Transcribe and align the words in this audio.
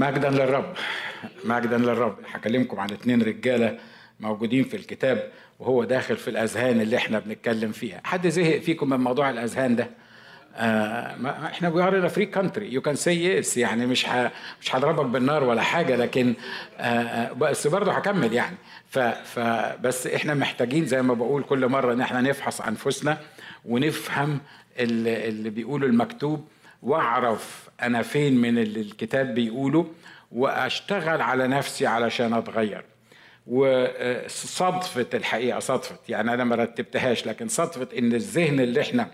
مجدا 0.00 0.30
للرب. 0.30 0.74
مجدا 1.44 1.78
للرب. 1.78 2.16
هكلمكم 2.32 2.80
عن 2.80 2.90
اتنين 2.90 3.22
رجالة 3.22 3.78
موجودين 4.20 4.64
في 4.64 4.76
الكتاب 4.76 5.30
وهو 5.58 5.84
داخل 5.84 6.16
في 6.16 6.28
الأذهان 6.30 6.80
اللي 6.80 6.96
إحنا 6.96 7.18
بنتكلم 7.18 7.72
فيها. 7.72 8.00
حد 8.04 8.28
زهق 8.28 8.58
فيكم 8.58 8.88
من 8.88 8.96
موضوع 9.00 9.30
الأذهان 9.30 9.76
ده؟ 9.76 9.90
آه 10.56 11.16
ما 11.16 11.46
إحنا 11.46 11.68
we 11.68 11.82
are 11.82 12.08
free 12.08 12.26
country 12.26 12.72
you 12.72 12.80
can 12.80 12.94
say 12.96 13.24
yes 13.24 13.56
يعني 13.56 13.86
مش 13.86 14.04
ح... 14.04 14.30
مش 14.60 14.76
هضربك 14.76 15.04
بالنار 15.06 15.44
ولا 15.44 15.62
حاجة 15.62 15.96
لكن 15.96 16.34
آه 16.78 17.32
بس 17.32 17.66
برضه 17.66 17.92
هكمل 17.92 18.32
يعني. 18.32 18.56
ف... 18.90 18.98
فبس 18.98 20.06
إحنا 20.06 20.34
محتاجين 20.34 20.86
زي 20.86 21.02
ما 21.02 21.14
بقول 21.14 21.42
كل 21.42 21.68
مرة 21.68 21.92
إن 21.92 22.00
إحنا 22.00 22.20
نفحص 22.20 22.60
أنفسنا 22.60 23.18
ونفهم 23.64 24.40
اللي, 24.78 25.28
اللي 25.28 25.50
بيقوله 25.50 25.86
المكتوب 25.86 26.48
واعرف 26.82 27.68
أنا 27.82 28.02
فين 28.02 28.40
من 28.40 28.58
اللي 28.58 28.80
الكتاب 28.80 29.34
بيقوله 29.34 29.86
وأشتغل 30.32 31.20
على 31.20 31.48
نفسي 31.48 31.86
علشان 31.86 32.32
أتغير. 32.34 32.84
وصدفة 33.46 35.06
الحقيقة 35.14 35.58
صدفة. 35.58 35.96
يعني 36.08 36.34
أنا 36.34 36.44
ما 36.44 36.56
رتبتهاش 36.56 37.26
لكن 37.26 37.48
صدفة 37.48 37.88
إن 37.98 38.12
الذهن 38.14 38.60
اللي 38.60 38.80
إحنا 38.80 39.10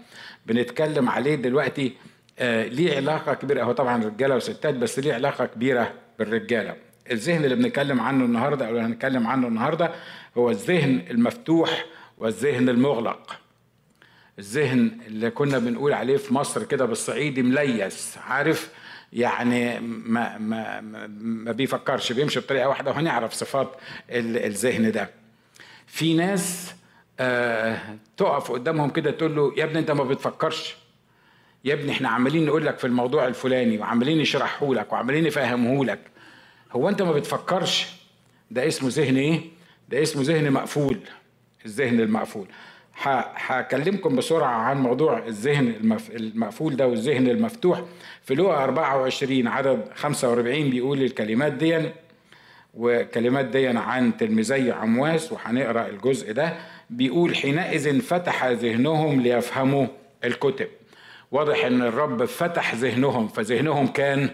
بنتكلم 0.46 1.08
عليه 1.08 1.34
دلوقتي 1.34 1.92
آه 2.38 2.66
ليه 2.66 2.96
علاقة 2.96 3.34
كبيرة. 3.34 3.64
هو 3.64 3.72
طبعا 3.72 4.04
رجالة 4.04 4.36
وستات 4.36 4.74
بس 4.74 4.98
ليه 4.98 5.14
علاقة 5.14 5.46
كبيرة 5.46 5.92
بالرجالة. 6.18 6.76
الذهن 7.10 7.44
اللي 7.44 7.56
بنتكلم 7.56 8.00
عنه 8.00 8.24
النهاردة 8.24 8.66
أو 8.66 8.70
اللي 8.70 8.82
هنتكلم 8.82 9.26
عنه 9.26 9.48
النهاردة 9.48 9.90
هو 10.38 10.50
الذهن 10.50 11.04
المفتوح 11.10 11.84
والذهن 12.18 12.68
المغلق. 12.68 13.40
الذهن 14.38 14.98
اللي 15.06 15.30
كنا 15.30 15.58
بنقول 15.58 15.92
عليه 15.92 16.16
في 16.16 16.34
مصر 16.34 16.62
كده 16.64 16.84
بالصعيدي 16.84 17.42
مليس 17.42 18.18
عارف؟ 18.28 18.70
يعني 19.12 19.80
ما 19.80 20.38
ما 20.38 20.80
ما 21.20 21.52
بيفكرش 21.52 22.12
بيمشي 22.12 22.40
بطريقة 22.40 22.68
واحدة 22.68 22.90
وهنعرف 22.90 23.32
صفات 23.32 23.72
الذهن 24.10 24.92
ده. 24.92 25.10
في 25.86 26.14
ناس 26.14 26.74
آه 27.20 27.78
تقف 28.16 28.52
قدامهم 28.52 28.90
كده 28.90 29.10
تقول 29.10 29.36
له 29.36 29.52
يا 29.56 29.64
ابني 29.64 29.78
انت 29.78 29.90
ما 29.90 30.04
بتفكرش. 30.04 30.76
يا 31.64 31.74
ابني 31.74 31.92
إحنا 31.92 32.08
عمالين 32.08 32.46
نقول 32.46 32.66
لك 32.66 32.78
في 32.78 32.86
الموضوع 32.86 33.26
الفلاني 33.26 33.78
وعمالين 33.78 34.18
نشرحه 34.18 34.74
لك 34.74 34.92
وعمالين 34.92 35.24
نفهمه 35.24 35.84
لك. 35.84 36.00
هو 36.72 36.88
انت 36.88 37.02
ما 37.02 37.12
بتفكرش؟ 37.12 37.86
ده 38.50 38.68
اسمه 38.68 38.88
ذهن 38.92 39.16
إيه؟ 39.16 39.40
ده 39.88 40.02
اسمه 40.02 40.22
ذهن 40.22 40.50
مقفول 40.50 40.98
الذهن 41.66 42.00
المقفول. 42.00 42.46
هكلمكم 43.02 44.16
بسرعة 44.16 44.48
عن 44.56 44.76
موضوع 44.78 45.18
الذهن 45.26 45.96
المقفول 46.10 46.76
ده 46.76 46.86
والذهن 46.86 47.28
المفتوح. 47.28 47.82
في 48.22 48.34
لوقا 48.34 48.64
24 48.64 49.46
عدد 49.48 49.88
45 49.94 50.70
بيقول 50.70 51.02
الكلمات 51.02 51.52
دي 51.52 51.90
وكلمات 52.74 53.44
دي 53.44 53.66
عن 53.68 54.16
تلميذي 54.16 54.70
عمواس 54.72 55.32
وهنقرأ 55.32 55.86
الجزء 55.88 56.32
ده. 56.32 56.56
بيقول 56.90 57.36
حينئذ 57.36 58.00
فتح 58.00 58.44
ذهنهم 58.46 59.20
ليفهموا 59.20 59.86
الكتب. 60.24 60.68
واضح 61.32 61.64
إن 61.64 61.82
الرب 61.82 62.24
فتح 62.24 62.74
ذهنهم 62.74 63.28
فذهنهم 63.28 63.86
كان 63.86 64.30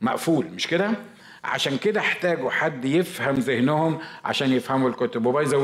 مقفول 0.00 0.46
مش 0.46 0.66
كده؟ 0.66 0.90
عشان 1.44 1.76
كده 1.78 2.00
احتاجوا 2.00 2.50
حد 2.50 2.84
يفهم 2.84 3.34
ذهنهم 3.34 3.98
عشان 4.24 4.52
يفهموا 4.52 4.88
الكتب. 4.88 5.26
وباي 5.26 5.44
ذا 5.44 5.56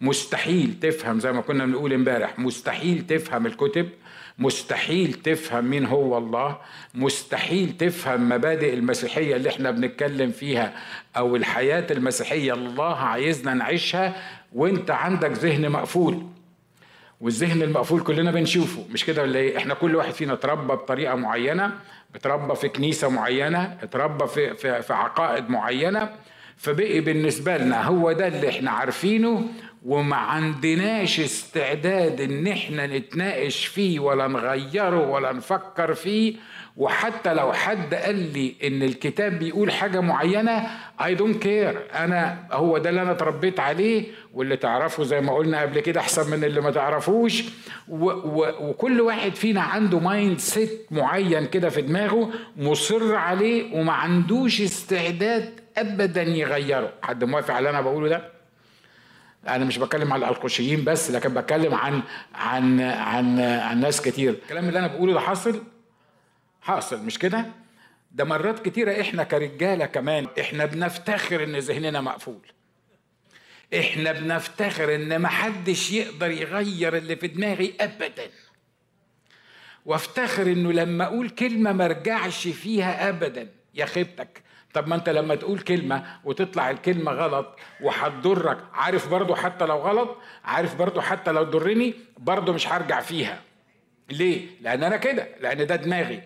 مستحيل 0.00 0.74
تفهم 0.82 1.20
زي 1.20 1.32
ما 1.32 1.40
كنا 1.40 1.64
بنقول 1.66 1.92
امبارح. 1.92 2.38
مستحيل 2.38 3.06
تفهم 3.06 3.46
الكتب. 3.46 3.88
مستحيل 4.38 5.12
تفهم 5.14 5.64
مين 5.64 5.86
هو 5.86 6.18
الله. 6.18 6.58
مستحيل 6.94 7.76
تفهم 7.78 8.28
مبادئ 8.28 8.74
المسيحية 8.74 9.36
اللي 9.36 9.48
إحنا 9.48 9.70
بنتكلم 9.70 10.30
فيها 10.30 10.72
أو 11.16 11.36
الحياة 11.36 11.86
المسيحية 11.90 12.52
الله 12.54 12.96
عايزنا 12.96 13.54
نعيشها 13.54 14.16
وانت 14.52 14.90
عندك 14.90 15.30
ذهن 15.30 15.70
مقفول. 15.70 16.26
والذهن 17.20 17.62
المقفول 17.62 18.00
كلنا 18.02 18.30
بنشوفه. 18.30 18.84
مش 18.92 19.04
كده 19.04 19.22
ولا 19.22 19.38
إيه؟ 19.38 19.56
إحنا 19.56 19.74
كل 19.74 19.96
واحد 19.96 20.12
فينا 20.12 20.32
اتربى 20.32 20.72
بطريقة 20.72 21.14
معينة 21.14 21.72
اتربى 22.14 22.54
في 22.54 22.68
كنيسة 22.68 23.08
معينة 23.08 23.76
اتربى 23.82 24.26
في 24.26 24.54
في, 24.54 24.82
في 24.82 24.92
عقائد 24.92 25.50
معينة. 25.50 26.10
فبقي 26.56 27.00
بالنسبة 27.00 27.56
لنا 27.56 27.82
هو 27.82 28.12
ده 28.12 28.26
اللي 28.28 28.48
إحنا 28.48 28.70
عارفينه 28.70 29.48
وما 29.86 30.16
عندناش 30.16 31.20
استعداد 31.20 32.20
إن 32.20 32.46
إحنا 32.46 32.86
نتناقش 32.86 33.66
فيه 33.66 34.00
ولا 34.00 34.26
نغيره 34.28 35.08
ولا 35.10 35.32
نفكر 35.32 35.94
فيه. 35.94 36.34
وحتى 36.76 37.34
لو 37.34 37.52
حد 37.52 37.94
قال 37.94 38.32
لي 38.32 38.54
إن 38.64 38.82
الكتاب 38.82 39.38
بيقول 39.38 39.72
حاجة 39.72 40.00
معينة 40.00 40.66
I 41.00 41.14
don't 41.18 41.42
care. 41.44 41.96
أنا 41.96 42.38
هو 42.52 42.78
ده 42.78 42.90
اللي 42.90 43.02
أنا 43.02 43.10
اتربيت 43.10 43.60
عليه 43.60 44.04
واللي 44.34 44.56
تعرفه 44.56 45.04
زي 45.04 45.20
ما 45.20 45.34
قلنا 45.34 45.60
قبل 45.62 45.80
كده 45.80 46.00
أحسن 46.00 46.30
من 46.30 46.44
اللي 46.44 46.60
ما 46.60 46.70
تعرفوش. 46.70 47.42
و 47.88 48.04
و 48.10 48.52
وكل 48.60 49.00
واحد 49.00 49.34
فينا 49.34 49.60
عنده 49.60 49.98
mindset 49.98 50.86
معين 50.90 51.46
كده 51.46 51.68
في 51.68 51.82
دماغه 51.82 52.30
مصر 52.56 53.14
عليه 53.14 53.74
وما 53.74 53.92
عندوش 53.92 54.60
استعداد 54.60 55.60
ابدا 55.78 56.22
يغيره. 56.22 56.92
حد 57.02 57.24
موافق 57.24 57.50
على 57.54 57.58
اللي 57.58 57.70
أنا 57.70 57.80
بقوله 57.80 58.08
ده؟ 58.08 58.39
أنا 59.48 59.64
مش 59.64 59.78
بتكلم 59.78 60.12
على 60.12 60.24
الالقشيين 60.28 60.84
بس 60.84 61.10
لكن 61.10 61.34
بتكلم 61.34 61.74
عن 61.74 62.02
عن 62.34 62.80
عن 62.80 63.40
عن 63.40 63.80
ناس 63.80 64.00
كتير. 64.02 64.30
الكلام 64.32 64.68
اللي 64.68 64.78
أنا 64.78 64.86
بقوله 64.86 65.12
ده 65.12 65.20
حاصل؟ 65.20 65.62
حاصل 66.62 67.04
مش 67.04 67.18
كده؟ 67.18 67.46
ده 68.12 68.24
مرات 68.24 68.64
كتيرة 68.68 69.00
إحنا 69.00 69.24
كرجالة 69.24 69.86
كمان 69.86 70.26
إحنا 70.40 70.64
بنفتخر 70.64 71.44
إن 71.44 71.56
ذهننا 71.56 72.00
مقفول. 72.00 72.40
إحنا 73.78 74.12
بنفتخر 74.12 74.94
إن 74.94 75.20
محدش 75.20 75.90
يقدر 75.90 76.30
يغير 76.30 76.96
اللي 76.96 77.16
في 77.16 77.26
دماغي 77.26 77.74
ابدا. 77.80 78.30
وافتخر 79.86 80.42
إنه 80.42 80.72
لما 80.72 81.04
أقول 81.04 81.30
كلمة 81.30 81.72
مرجعش 81.72 82.48
فيها 82.48 83.08
ابدا. 83.08 83.48
يا 83.74 83.86
خيبتك 83.86 84.42
طب 84.74 84.88
ما 84.88 84.94
انت 84.94 85.08
لما 85.08 85.34
تقول 85.34 85.58
كلمة 85.58 86.04
وتطلع 86.24 86.70
الكلمة 86.70 87.12
غلط 87.12 87.56
وهتضرك 87.80 88.58
عارف 88.74 89.08
برضو 89.08 89.34
حتى 89.34 89.66
لو 89.66 89.76
غلط؟ 89.76 90.16
عارف 90.44 90.76
برضو 90.76 91.00
حتى 91.00 91.32
لو 91.32 91.42
ضرني؟ 91.42 91.94
برضو 92.18 92.52
مش 92.52 92.68
هرجع 92.68 93.00
فيها. 93.00 93.40
ليه؟ 94.10 94.46
لأن 94.60 94.84
أنا 94.84 94.96
كده 94.96 95.28
لأن 95.40 95.66
ده 95.66 95.76
دماغي. 95.76 96.22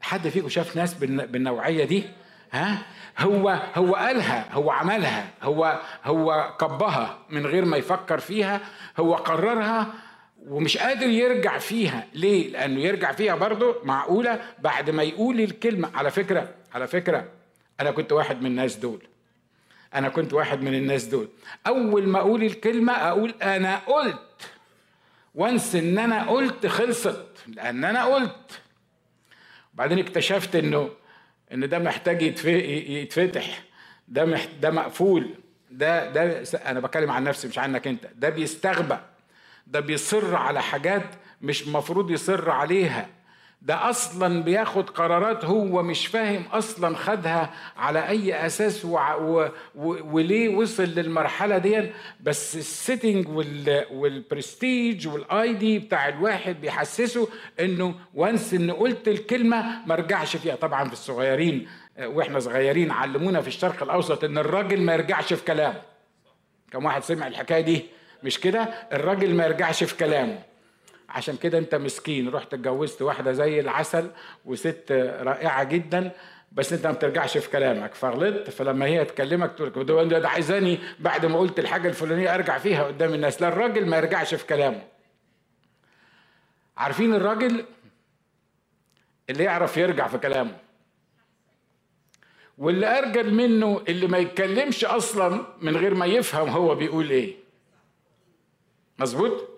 حد 0.00 0.28
فيكم 0.28 0.48
شاف 0.48 0.76
ناس 0.76 0.94
بالنوعية 1.04 1.84
دي؟ 1.84 2.04
ها؟ 2.52 2.78
هو 3.18 3.48
هو 3.74 3.94
قالها 3.94 4.52
هو 4.52 4.70
عملها 4.70 5.30
هو 5.42 5.80
هو 6.04 6.54
كبها 6.60 7.18
من 7.30 7.46
غير 7.46 7.64
ما 7.64 7.76
يفكر 7.76 8.18
فيها 8.18 8.60
هو 8.98 9.14
قررها 9.14 9.86
ومش 10.46 10.78
قادر 10.78 11.06
يرجع 11.06 11.58
فيها. 11.58 12.06
ليه؟ 12.14 12.50
لأنه 12.52 12.80
يرجع 12.80 13.12
فيها 13.12 13.34
برضه 13.34 13.76
معقولة 13.84 14.40
بعد 14.58 14.90
ما 14.90 15.02
يقول 15.02 15.40
الكلمة. 15.40 15.90
على 15.94 16.10
فكرة 16.10 16.48
على 16.76 16.86
فكرة 16.86 17.28
أنا 17.80 17.90
كنت 17.90 18.12
واحد 18.12 18.40
من 18.40 18.46
الناس 18.46 18.76
دول. 18.76 19.02
أنا 19.94 20.08
كنت 20.08 20.32
واحد 20.32 20.62
من 20.62 20.74
الناس 20.74 21.04
دول. 21.04 21.28
أول 21.66 22.08
ما 22.08 22.18
أقول 22.18 22.42
الكلمة 22.44 22.92
أقول 22.92 23.34
أنا 23.42 23.76
قلت. 23.76 24.50
وانس 25.34 25.74
إن 25.74 25.98
أنا 25.98 26.30
قلت 26.30 26.66
خلصت 26.66 27.26
لأن 27.46 27.84
أنا 27.84 28.04
قلت. 28.04 28.60
وبعدين 29.74 29.98
اكتشفت 29.98 30.56
إنه 30.56 30.90
إن 31.52 31.68
ده 31.68 31.78
محتاج 31.78 32.22
يتفتح. 32.22 33.62
ده 34.08 34.38
ده 34.60 34.70
مقفول. 34.70 35.34
ده 35.70 36.10
ده 36.12 36.44
أنا 36.66 36.80
بتكلم 36.80 37.10
عن 37.10 37.24
نفسي 37.24 37.48
مش 37.48 37.58
عنك 37.58 37.86
أنت. 37.86 38.06
ده 38.14 38.28
بيستغبى. 38.28 38.98
ده 39.66 39.80
بيصر 39.80 40.36
على 40.36 40.62
حاجات 40.62 41.06
مش 41.42 41.68
مفروض 41.68 42.10
يصر 42.10 42.50
عليها. 42.50 43.08
ده 43.62 43.90
أصلا 43.90 44.42
بياخد 44.42 44.90
قرارات 44.90 45.44
هو 45.44 45.82
مش 45.82 46.06
فاهم 46.06 46.42
أصلا 46.52 46.96
خدها 46.96 47.50
على 47.76 48.08
أي 48.08 48.46
أساس 48.46 48.84
وع 48.84 49.14
و 49.14 49.48
و 49.74 49.96
وليه 50.16 50.56
وصل 50.56 50.82
للمرحلة 50.84 51.58
دي 51.58 51.90
بس 52.20 52.56
ال 52.56 52.65
setting 52.65 53.28
وال 53.90 54.14
prestige 54.14 55.08
وال 55.08 55.52
ID 55.54 55.78
بتاع 55.78 56.08
الواحد 56.08 56.60
بيحسسه 56.60 57.28
إنه 57.60 57.94
وانس 58.14 58.54
إن 58.54 58.70
قلت 58.70 59.08
الكلمة 59.08 59.86
ما 59.86 59.94
ارجعش 59.94 60.36
فيها. 60.36 60.54
طبعا 60.56 60.84
في 60.86 60.92
الصغيرين 60.92 61.68
وإحنا 62.02 62.38
صغيرين 62.38 62.90
علمونا 62.90 63.40
في 63.40 63.48
الشرق 63.48 63.82
الأوسط 63.82 64.24
إن 64.24 64.38
الراجل 64.38 64.80
ما 64.80 64.92
يرجعش 64.94 65.32
في 65.32 65.44
كلامه. 65.44 65.82
كم 66.72 66.84
واحد 66.84 67.02
سمع 67.02 67.26
الحكاية 67.26 67.60
دي؟ 67.60 67.84
مش 68.22 68.40
كده؟ 68.40 68.60
الراجل 68.92 69.34
ما 69.34 69.44
يرجعش 69.44 69.84
في 69.84 69.96
كلامه. 69.96 70.38
عشان 71.16 71.36
كده 71.36 71.58
انت 71.58 71.74
مسكين. 71.74 72.28
رحت 72.28 72.54
اتجوزت 72.54 73.02
واحدة 73.02 73.32
زي 73.32 73.60
العسل 73.60 74.10
وست 74.44 74.92
رائعة 75.20 75.64
جدا 75.64 76.10
بس 76.52 76.72
انت 76.72 76.86
ما 76.86 76.92
بترجعش 76.92 77.38
في 77.38 77.50
كلامك. 77.50 77.94
فغلطت 77.94 78.50
فلما 78.50 78.86
هي 78.86 79.04
تكلمك 79.04 79.52
تقول 79.52 79.86
ده, 79.86 80.18
ده 80.18 80.28
عايزاني 80.28 80.78
بعد 81.00 81.26
ما 81.26 81.38
قلت 81.38 81.58
الحاجة 81.58 81.88
الفلانية 81.88 82.34
أرجع 82.34 82.58
فيها 82.58 82.84
قدام 82.84 83.14
الناس. 83.14 83.42
لا 83.42 83.48
الراجل 83.48 83.86
ما 83.86 83.96
يرجعش 83.96 84.34
في 84.34 84.46
كلامه. 84.46 84.82
عارفين 86.76 87.14
الراجل 87.14 87.64
اللي 89.30 89.44
يعرف 89.44 89.76
يرجع 89.76 90.08
في 90.08 90.18
كلامه؟ 90.18 90.56
واللي 92.58 92.98
أرجل 92.98 93.34
منه 93.34 93.82
اللي 93.88 94.06
ما 94.06 94.18
يتكلمش 94.18 94.84
أصلا 94.84 95.46
من 95.60 95.76
غير 95.76 95.94
ما 95.94 96.06
يفهم 96.06 96.48
هو 96.48 96.74
بيقول 96.74 97.10
إيه. 97.10 97.34
مظبوط؟ 98.98 99.55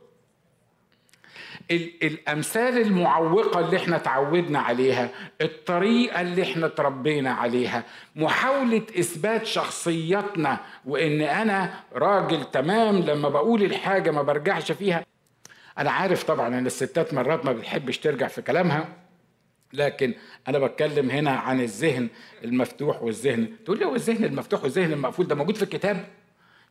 الأمثال 1.70 2.78
المعوقة 2.78 3.60
اللي 3.60 3.76
إحنا 3.76 3.98
تعودنا 3.98 4.58
عليها 4.58 5.10
الطريقة 5.40 6.20
اللي 6.20 6.42
إحنا 6.42 6.68
تربينا 6.68 7.30
عليها 7.30 7.84
محاولة 8.16 8.82
إثبات 8.98 9.46
شخصيتنا 9.46 10.60
وإن 10.84 11.20
أنا 11.20 11.74
راجل 11.92 12.44
تمام 12.44 12.98
لما 12.98 13.28
بقول 13.28 13.62
الحاجة 13.62 14.10
ما 14.10 14.22
برجعش 14.22 14.72
فيها. 14.72 15.04
أنا 15.78 15.90
عارف 15.90 16.24
طبعا 16.24 16.48
إن 16.58 16.66
الستات 16.66 17.14
مرات 17.14 17.44
ما 17.44 17.52
بتحبش 17.52 17.98
ترجع 17.98 18.26
في 18.28 18.42
كلامها 18.42 18.88
لكن 19.72 20.14
أنا 20.48 20.58
بتكلم 20.58 21.10
هنا 21.10 21.30
عن 21.30 21.60
الذهن 21.60 22.08
المفتوح 22.44 23.02
والذهن. 23.02 23.48
تقول 23.64 23.78
لي 23.78 23.84
هو 23.84 23.94
الذهن 23.94 24.24
المفتوح 24.24 24.62
والذهن 24.62 24.92
المقفول 24.92 25.26
ده 25.26 25.34
موجود 25.34 25.56
في 25.56 25.62
الكتاب؟ 25.62 26.06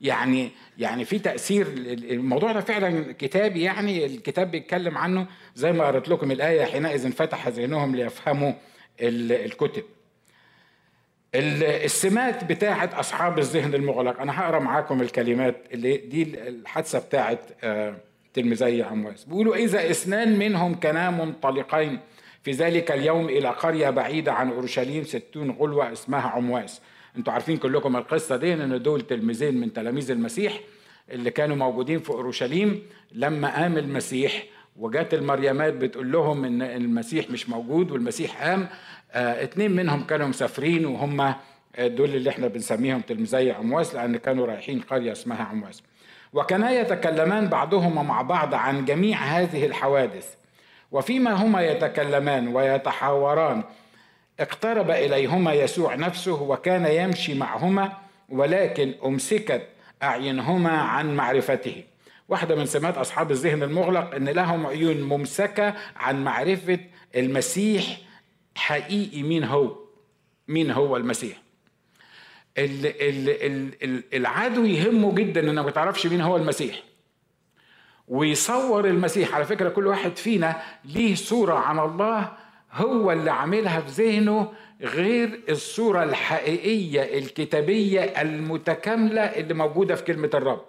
يعني 0.01 0.51
يعني 0.77 1.05
في 1.05 1.19
تأثير 1.19 1.67
الموضوع 2.11 2.51
ده 2.51 2.61
فعلا 2.61 3.13
كتابي 3.13 3.61
يعني 3.61 4.05
الكتاب 4.05 4.51
بيتكلم 4.51 4.97
عنه 4.97 5.27
زي 5.55 5.71
ما 5.71 5.87
قرأت 5.87 6.09
لكم 6.09 6.31
الآية 6.31 6.65
حينئذ 6.65 7.11
فتح 7.11 7.47
ذهنهم 7.47 7.95
ليفهموا 7.95 8.53
الكتب. 9.01 9.83
السمات 11.35 12.43
بتاعه 12.43 12.89
أصحاب 12.93 13.39
الذهن 13.39 13.73
المغلق 13.73 14.21
أنا 14.21 14.39
هقرأ 14.41 14.59
معاكم 14.59 15.01
الكلمات 15.01 15.55
اللي 15.73 15.97
دي 15.97 16.23
الحادثة 16.47 16.99
بتاعه 16.99 17.39
آه، 17.63 17.95
تلميذي 18.33 18.83
عمواس 18.83 19.23
بيقولوا 19.23 19.55
إذا 19.55 19.91
اثنان 19.91 20.39
منهم 20.39 20.75
كانا 20.75 21.09
منطلقين 21.09 21.99
في 22.43 22.51
ذلك 22.51 22.91
اليوم 22.91 23.25
إلى 23.25 23.49
قرية 23.49 23.89
بعيدة 23.89 24.33
عن 24.33 24.51
أورشليم 24.51 25.03
ستون 25.03 25.51
غلوة 25.51 25.91
اسمها 25.91 26.29
عمواس 26.29 26.81
أنتوا 27.17 27.33
عارفين 27.33 27.57
كلكم 27.57 27.95
القصة 27.95 28.35
دي 28.35 28.53
ان 28.53 28.81
دول 28.81 29.01
تلميذين 29.01 29.59
من 29.59 29.73
تلاميذ 29.73 30.11
المسيح 30.11 30.59
اللي 31.11 31.31
كانوا 31.31 31.55
موجودين 31.55 31.99
في 31.99 32.09
أورشليم 32.09 32.83
لما 33.11 33.55
قام 33.61 33.77
المسيح. 33.77 34.43
وجات 34.75 35.13
المريمات 35.13 35.73
بتقول 35.73 36.11
لهم 36.11 36.45
إن 36.45 36.61
المسيح 36.61 37.29
مش 37.31 37.49
موجود 37.49 37.91
والمسيح 37.91 38.43
قام. 38.43 38.67
آه 39.11 39.43
اتنين 39.43 39.71
منهم 39.71 40.03
كانوا 40.03 40.27
مسافرين 40.27 40.85
وهم 40.85 41.33
دول 41.79 42.15
اللي 42.15 42.29
إحنا 42.29 42.47
بنسميهم 42.47 43.01
تلميذي 43.01 43.51
عمواس 43.51 43.95
لأن 43.95 44.17
كانوا 44.17 44.45
رايحين 44.45 44.79
قرية 44.79 45.11
اسمها 45.11 45.43
عمواس. 45.43 45.83
وكانا 46.33 46.71
يتكلمان 46.71 47.47
بعضهما 47.47 48.03
مع 48.03 48.21
بعض 48.21 48.53
عن 48.53 48.85
جميع 48.85 49.17
هذه 49.17 49.65
الحوادث. 49.65 50.33
وفيما 50.91 51.33
هما 51.33 51.61
يتكلمان 51.61 52.47
ويتحاوران 52.47 53.63
اقترب 54.39 54.91
إليهما 54.91 55.53
يسوع 55.53 55.95
نفسه 55.95 56.41
وكان 56.41 56.85
يمشي 56.85 57.33
معهما 57.33 57.91
ولكن 58.29 58.93
أمسكت 59.05 59.67
أعينهما 60.03 60.71
عن 60.71 61.15
معرفته. 61.15 61.83
واحدة 62.29 62.55
من 62.55 62.65
سمات 62.65 62.97
أصحاب 62.97 63.31
الذهن 63.31 63.63
المغلق 63.63 64.15
إن 64.15 64.29
لهم 64.29 64.65
عيون 64.67 65.01
ممسكة 65.01 65.73
عن 65.95 66.23
معرفة 66.23 66.79
المسيح 67.15 67.97
حقيقي. 68.55 69.23
مين 69.23 69.43
هو؟ 69.43 69.75
مين 70.47 70.71
هو 70.71 70.97
المسيح؟ 70.97 71.37
العدو 74.13 74.65
يهمه 74.65 75.15
جدا 75.15 75.51
إنك 75.51 75.65
ما 75.65 75.71
تعرفش 75.71 76.07
مين 76.07 76.21
هو 76.21 76.37
المسيح. 76.37 76.83
ويصور 78.07 78.87
المسيح. 78.87 79.35
على 79.35 79.45
فكرة 79.45 79.69
كل 79.69 79.87
واحد 79.87 80.17
فينا 80.17 80.61
ليه 80.85 81.15
صورة 81.15 81.53
عن 81.53 81.79
الله 81.79 82.31
هو 82.77 83.11
اللي 83.11 83.31
عاملها 83.31 83.79
في 83.81 84.03
ذهنه 84.03 84.51
غير 84.81 85.39
الصورة 85.49 86.03
الحقيقية 86.03 87.17
الكتابية 87.19 88.01
المتكاملة 88.01 89.21
اللي 89.21 89.53
موجودة 89.53 89.95
في 89.95 90.03
كلمة 90.03 90.29
الرب. 90.33 90.61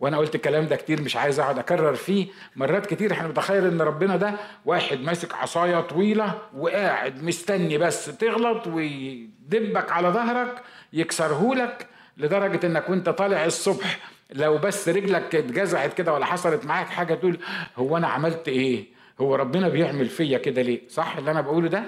وأنا 0.00 0.18
قلت 0.18 0.34
الكلام 0.34 0.66
ده 0.66 0.76
كتير 0.76 1.02
مش 1.02 1.16
عايز 1.16 1.40
أقعد 1.40 1.58
أكرر 1.58 1.94
فيه. 1.94 2.26
مرات 2.56 2.86
كتير 2.86 3.12
إحنا 3.12 3.28
متخيل 3.28 3.66
إن 3.66 3.80
ربنا 3.82 4.16
ده 4.16 4.34
واحد 4.64 5.00
ماسك 5.00 5.34
عصاية 5.34 5.80
طويلة 5.80 6.38
وقاعد 6.56 7.22
مستني 7.22 7.78
بس 7.78 8.06
تغلط 8.18 8.66
ويدبك 8.66 9.92
على 9.92 10.08
ظهرك 10.08 10.62
يكسرهولك 10.92 11.86
لدرجة 12.16 12.66
إنك 12.66 12.90
وأنت 12.90 13.08
طالع 13.08 13.44
الصبح 13.44 13.98
لو 14.30 14.58
بس 14.58 14.88
رجلك 14.88 15.34
اتجزعت 15.34 15.94
كده 15.94 16.12
ولا 16.12 16.26
حصلت 16.26 16.64
معاك 16.64 16.86
حاجة 16.86 17.14
تقول 17.14 17.38
هو 17.76 17.96
أنا 17.96 18.06
عملت 18.08 18.48
إيه؟ 18.48 18.84
هو 19.20 19.34
ربنا 19.34 19.68
بيعمل 19.68 20.08
فيا 20.08 20.38
كده 20.38 20.62
ليه؟ 20.62 20.80
صح 20.88 21.16
اللي 21.16 21.30
أنا 21.30 21.40
بقوله 21.40 21.68
ده؟ 21.68 21.84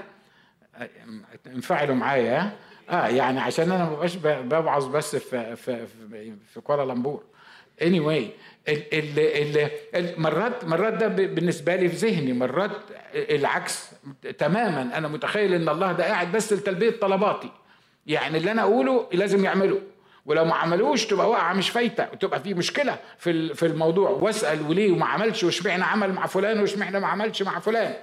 انفعلوا 1.47 1.95
معايا 1.95 2.57
آه 2.91 3.07
يعني 3.07 3.41
عشان 3.41 3.73
أنا 3.73 3.85
ما 3.85 4.41
ببقاش 4.41 4.85
بس 4.85 5.17
في 5.17 5.57
في 5.57 5.87
في, 5.87 6.33
في 6.55 6.61
كوالالمبور 6.61 7.23
اني 7.83 8.01
anyway 8.01 8.25
ال 8.69 9.19
ال 9.19 9.71
ال 9.95 10.21
مرات 10.23 10.65
مرات 10.65 10.93
ده 10.93 11.09
بالنسبة 11.09 11.77
لي 11.77 11.89
في 11.89 11.97
ذهني 11.97 12.33
مرات 12.33 12.71
العكس 13.15 13.91
تماما. 14.39 14.99
أنا 14.99 15.09
متخيل 15.09 15.55
إن 15.55 15.69
الله 15.69 15.93
ده 15.93 16.05
قاعد 16.05 16.33
بس 16.33 16.53
لتلبية 16.53 16.91
طلباتي. 16.91 17.51
يعني 18.07 18.39
اللي 18.39 18.51
أنا 18.51 18.63
أقوله 18.63 19.09
لازم 19.13 19.45
يعمله. 19.45 19.81
ولو 20.27 20.45
ما 20.45 20.55
عملوش 20.55 21.07
تبقى 21.07 21.31
واقعة 21.31 21.53
مش 21.53 21.71
فايتة 21.71 22.07
وتبقى 22.13 22.41
في 22.41 22.55
مشكلة 22.55 22.99
في 23.19 23.55
في 23.55 23.67
الموضوع. 23.67 24.11
واسأل 24.11 24.63
وليه 24.69 24.93
وما 24.93 25.07
عملش 25.07 25.45
واشمعنى 25.45 25.85
عمل 25.85 26.13
مع 26.13 26.27
فلان 26.27 26.61
واشمعنى 26.61 27.01
ما 27.01 27.07
عملش 27.07 27.43
مع 27.43 27.59
فلان. 27.59 27.95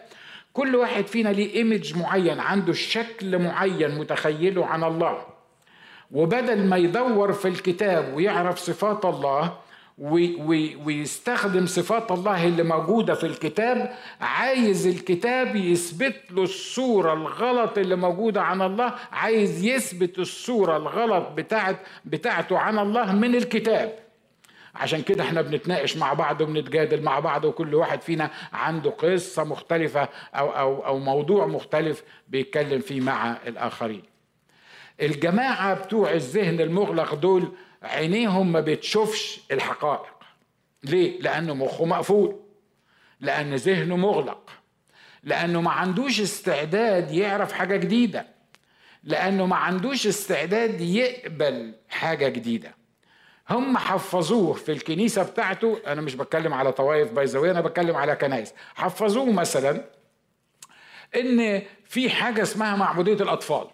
كل 0.54 0.76
واحد 0.76 1.08
فينا 1.08 1.30
ليه 1.30 1.56
ايمج 1.56 1.98
معين 1.98 2.40
عنده 2.40 2.74
شكل 2.74 3.40
معين 3.40 3.98
متخيله 4.00 4.66
عن 4.66 4.84
الله. 4.84 5.26
وبدل 6.12 6.66
ما 6.68 6.78
يدور 6.78 7.34
في 7.34 7.48
الكتاب 7.48 8.14
ويعرف 8.14 8.58
صفات 8.60 9.06
الله 9.06 9.58
ويستخدم 10.02 11.66
صفات 11.66 12.12
الله 12.12 12.48
اللي 12.48 12.64
موجودة 12.64 13.14
في 13.14 13.26
الكتاب 13.26 13.94
عايز 14.22 14.88
الكتاب 14.88 15.56
يثبت 15.56 16.16
له 16.32 16.44
الصورة 16.44 17.14
الغلط 17.14 17.78
اللي 17.78 17.96
موجودة 17.96 18.42
عن 18.42 18.62
الله 18.62 18.94
عايز 19.12 19.66
يثبت 19.66 20.20
الصورة 20.20 20.78
الغلط 20.78 21.28
بتاعت 21.36 21.78
بتاعته 22.06 22.58
عن 22.58 22.80
الله 22.80 23.12
من 23.16 23.36
الكتاب. 23.36 23.96
عشان 24.76 25.02
كده 25.02 25.24
إحنا 25.24 25.42
بنتناقش 25.42 25.98
مع 25.98 26.14
بعض 26.14 26.42
وبنتجادل 26.42 27.04
مع 27.04 27.20
بعض 27.20 27.46
وكل 27.46 27.76
واحد 27.76 28.02
فينا 28.02 28.30
عنده 28.54 28.90
قصة 28.90 29.44
مختلفة 29.44 30.10
أو, 30.36 30.50
أو, 30.50 30.86
أو 30.86 31.00
موضوع 31.00 31.46
مختلف 31.46 32.04
بيتكلم 32.28 32.80
فيه 32.80 33.02
مع 33.02 33.38
الآخرين. 33.48 34.04
الجماعة 35.02 35.74
بتوع 35.74 36.12
الذهن 36.12 36.62
المغلق 36.62 37.14
دول 37.14 37.52
عينيهم 37.84 38.52
ما 38.52 38.60
بتشوفش 38.60 39.40
الحقائق. 39.52 40.14
ليه؟ 40.84 41.22
لأنه 41.22 41.54
مخه 41.54 41.86
مقفول 41.86 42.40
لأن 43.20 43.56
ذهنه 43.56 43.96
مغلق 43.96 44.50
لأنه 45.24 45.62
ما 45.62 45.72
عندوش 45.72 46.22
استعداد 46.22 47.12
يعرف 47.12 47.54
حاجة 47.54 47.78
جديدة 47.78 48.26
لأنه 49.04 49.46
ما 49.46 49.56
عندوش 49.56 50.08
استعداد 50.08 50.82
يقبل 50.82 51.76
حاجة 51.90 52.30
جديدة. 52.30 52.76
هم 53.50 53.78
حفظوه 53.78 54.54
في 54.54 54.72
الكنيسة 54.72 55.24
بتاعته. 55.24 55.80
أنا 55.88 56.02
مش 56.02 56.16
بتكلم 56.16 56.54
على 56.54 56.72
طوائف 56.72 57.12
بايزاويه 57.12 57.52
أنا 57.52 57.62
بتكلم 57.62 57.96
على 57.96 58.16
كنايس 58.16 58.54
حفظوه 58.76 59.32
مثلا 59.32 59.86
إن 61.16 61.62
في 61.86 62.10
حاجة 62.10 62.42
اسمها 62.42 62.76
معبودية 62.76 63.14
الأطفال. 63.14 63.68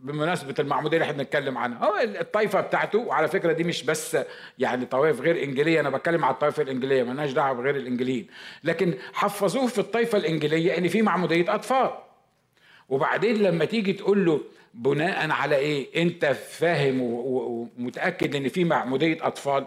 بمناسبة 0.00 0.54
المعمودية 0.58 0.96
اللي 0.96 1.04
إحنا 1.04 1.16
بنتكلم 1.22 1.58
عنها. 1.58 1.86
هو 1.86 1.98
الطائفه 2.20 2.60
بتاعته 2.60 2.98
وعلى 2.98 3.28
فكرة 3.28 3.52
دي 3.52 3.64
مش 3.64 3.82
بس 3.82 4.16
يعني 4.58 4.86
طوائف 4.86 5.20
غير 5.20 5.42
إنجيلية 5.44 5.80
أنا 5.80 5.90
بتكلم 5.90 6.24
على 6.24 6.34
الطائفه 6.34 6.62
الإنجيلية 6.62 7.02
مالناش 7.02 7.32
دعوة 7.32 7.52
بغير 7.58 7.76
الانجيليين 7.76 8.26
لكن 8.64 8.94
حفظوه 9.12 9.66
في 9.66 9.78
الطائفه 9.78 10.18
الإنجيلية 10.18 10.78
إن 10.78 10.88
في 10.88 11.02
معمودية 11.02 11.54
أطفال. 11.54 11.90
وبعدين 12.88 13.36
لما 13.42 13.64
تيجي 13.64 13.92
تقول 13.92 14.24
له 14.26 14.40
بناء 14.74 15.30
على 15.30 15.56
إيه؟ 15.56 16.02
أنت 16.02 16.24
فاهم 16.26 17.00
ومتأكد 17.02 18.34
إن 18.36 18.48
في 18.48 18.64
معمودية 18.64 19.26
أطفال 19.26 19.66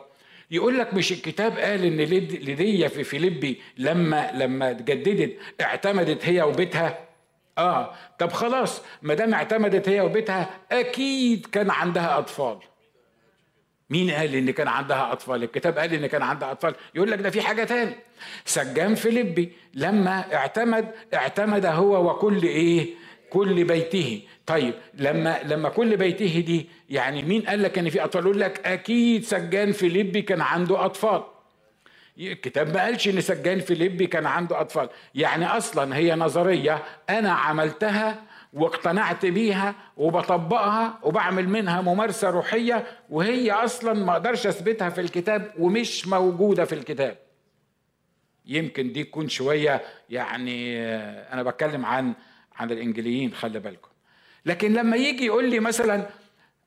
يقول 0.51 0.79
لك 0.79 0.93
مش 0.93 1.11
الكتاب 1.11 1.57
قال 1.57 1.85
إن 1.85 1.97
ليديا 1.97 2.87
في 2.87 3.03
فيليبي 3.03 3.61
لما 3.77 4.31
لما 4.33 4.71
اتجددت 4.71 5.37
اعتمدت 5.61 6.25
هي 6.25 6.41
وبيتها 6.41 6.99
آه. 7.57 7.93
طب 8.19 8.31
خلاص 8.31 8.81
ما 9.01 9.13
دام 9.13 9.33
اعتمدت 9.33 9.89
هي 9.89 10.01
وبيتها 10.01 10.49
أكيد 10.71 11.45
كان 11.45 11.69
عندها 11.71 12.19
أطفال. 12.19 12.57
مين 13.89 14.11
قال 14.11 14.35
إن 14.35 14.51
كان 14.51 14.67
عندها 14.67 15.11
أطفال؟ 15.13 15.43
الكتاب 15.43 15.77
قال 15.77 15.93
إن 15.93 16.07
كان 16.07 16.21
عندها 16.21 16.51
أطفال. 16.51 16.75
يقول 16.95 17.11
لك 17.11 17.19
ده 17.19 17.29
في 17.29 17.41
حاجة 17.41 17.63
تاني. 17.63 17.95
سجان 18.45 18.95
فيليبي 18.95 19.51
لما 19.73 20.35
اعتمد 20.35 20.91
اعتمد 21.13 21.65
هو 21.65 22.09
وكل 22.11 22.43
إيه؟ 22.43 22.87
كل 23.29 23.63
بيته. 23.63 24.21
طيب 24.45 24.73
لما 24.93 25.39
لما 25.43 25.69
كل 25.69 25.97
بيته 25.97 26.39
دي 26.39 26.69
يعني 26.89 27.21
مين 27.23 27.41
قال 27.41 27.63
لك 27.63 27.77
إن 27.77 27.89
في 27.89 28.03
أطفال؟ 28.03 28.23
يقول 28.23 28.39
لك 28.39 28.67
أكيد 28.67 29.23
سجان 29.23 29.71
فيليبي 29.71 30.21
كان 30.21 30.41
عنده 30.41 30.85
أطفال. 30.85 31.23
الكتاب 32.17 32.73
ما 32.73 32.81
قالش 32.83 33.07
إن 33.07 33.21
سجان 33.21 33.59
فيليبي 33.59 34.07
كان 34.07 34.25
عنده 34.25 34.61
أطفال. 34.61 34.89
يعني 35.15 35.45
أصلا 35.45 35.95
هي 35.95 36.15
نظرية 36.15 36.83
أنا 37.09 37.31
عملتها 37.31 38.23
واقتنعت 38.53 39.25
بيها 39.25 39.75
وبطبقها 39.97 40.99
وبعمل 41.03 41.49
منها 41.49 41.81
ممارسة 41.81 42.29
روحية 42.29 42.83
وهي 43.09 43.51
أصلا 43.51 43.93
ما 43.93 44.11
أقدرش 44.11 44.47
أثبتها 44.47 44.89
في 44.89 45.01
الكتاب 45.01 45.51
ومش 45.59 46.07
موجودة 46.07 46.65
في 46.65 46.75
الكتاب. 46.75 47.17
يمكن 48.45 48.91
دي 48.91 49.03
تكون 49.03 49.29
شوية 49.29 49.81
يعني 50.09 50.79
أنا 51.33 51.43
بتكلم 51.43 51.85
عن 51.85 52.13
عن 52.55 52.71
الإنجليين 52.71 53.33
خلي 53.33 53.59
بالكم. 53.59 53.89
لكن 54.45 54.73
لما 54.73 54.97
يجي 54.97 55.25
يقول 55.25 55.49
لي 55.49 55.59
مثلا 55.59 56.09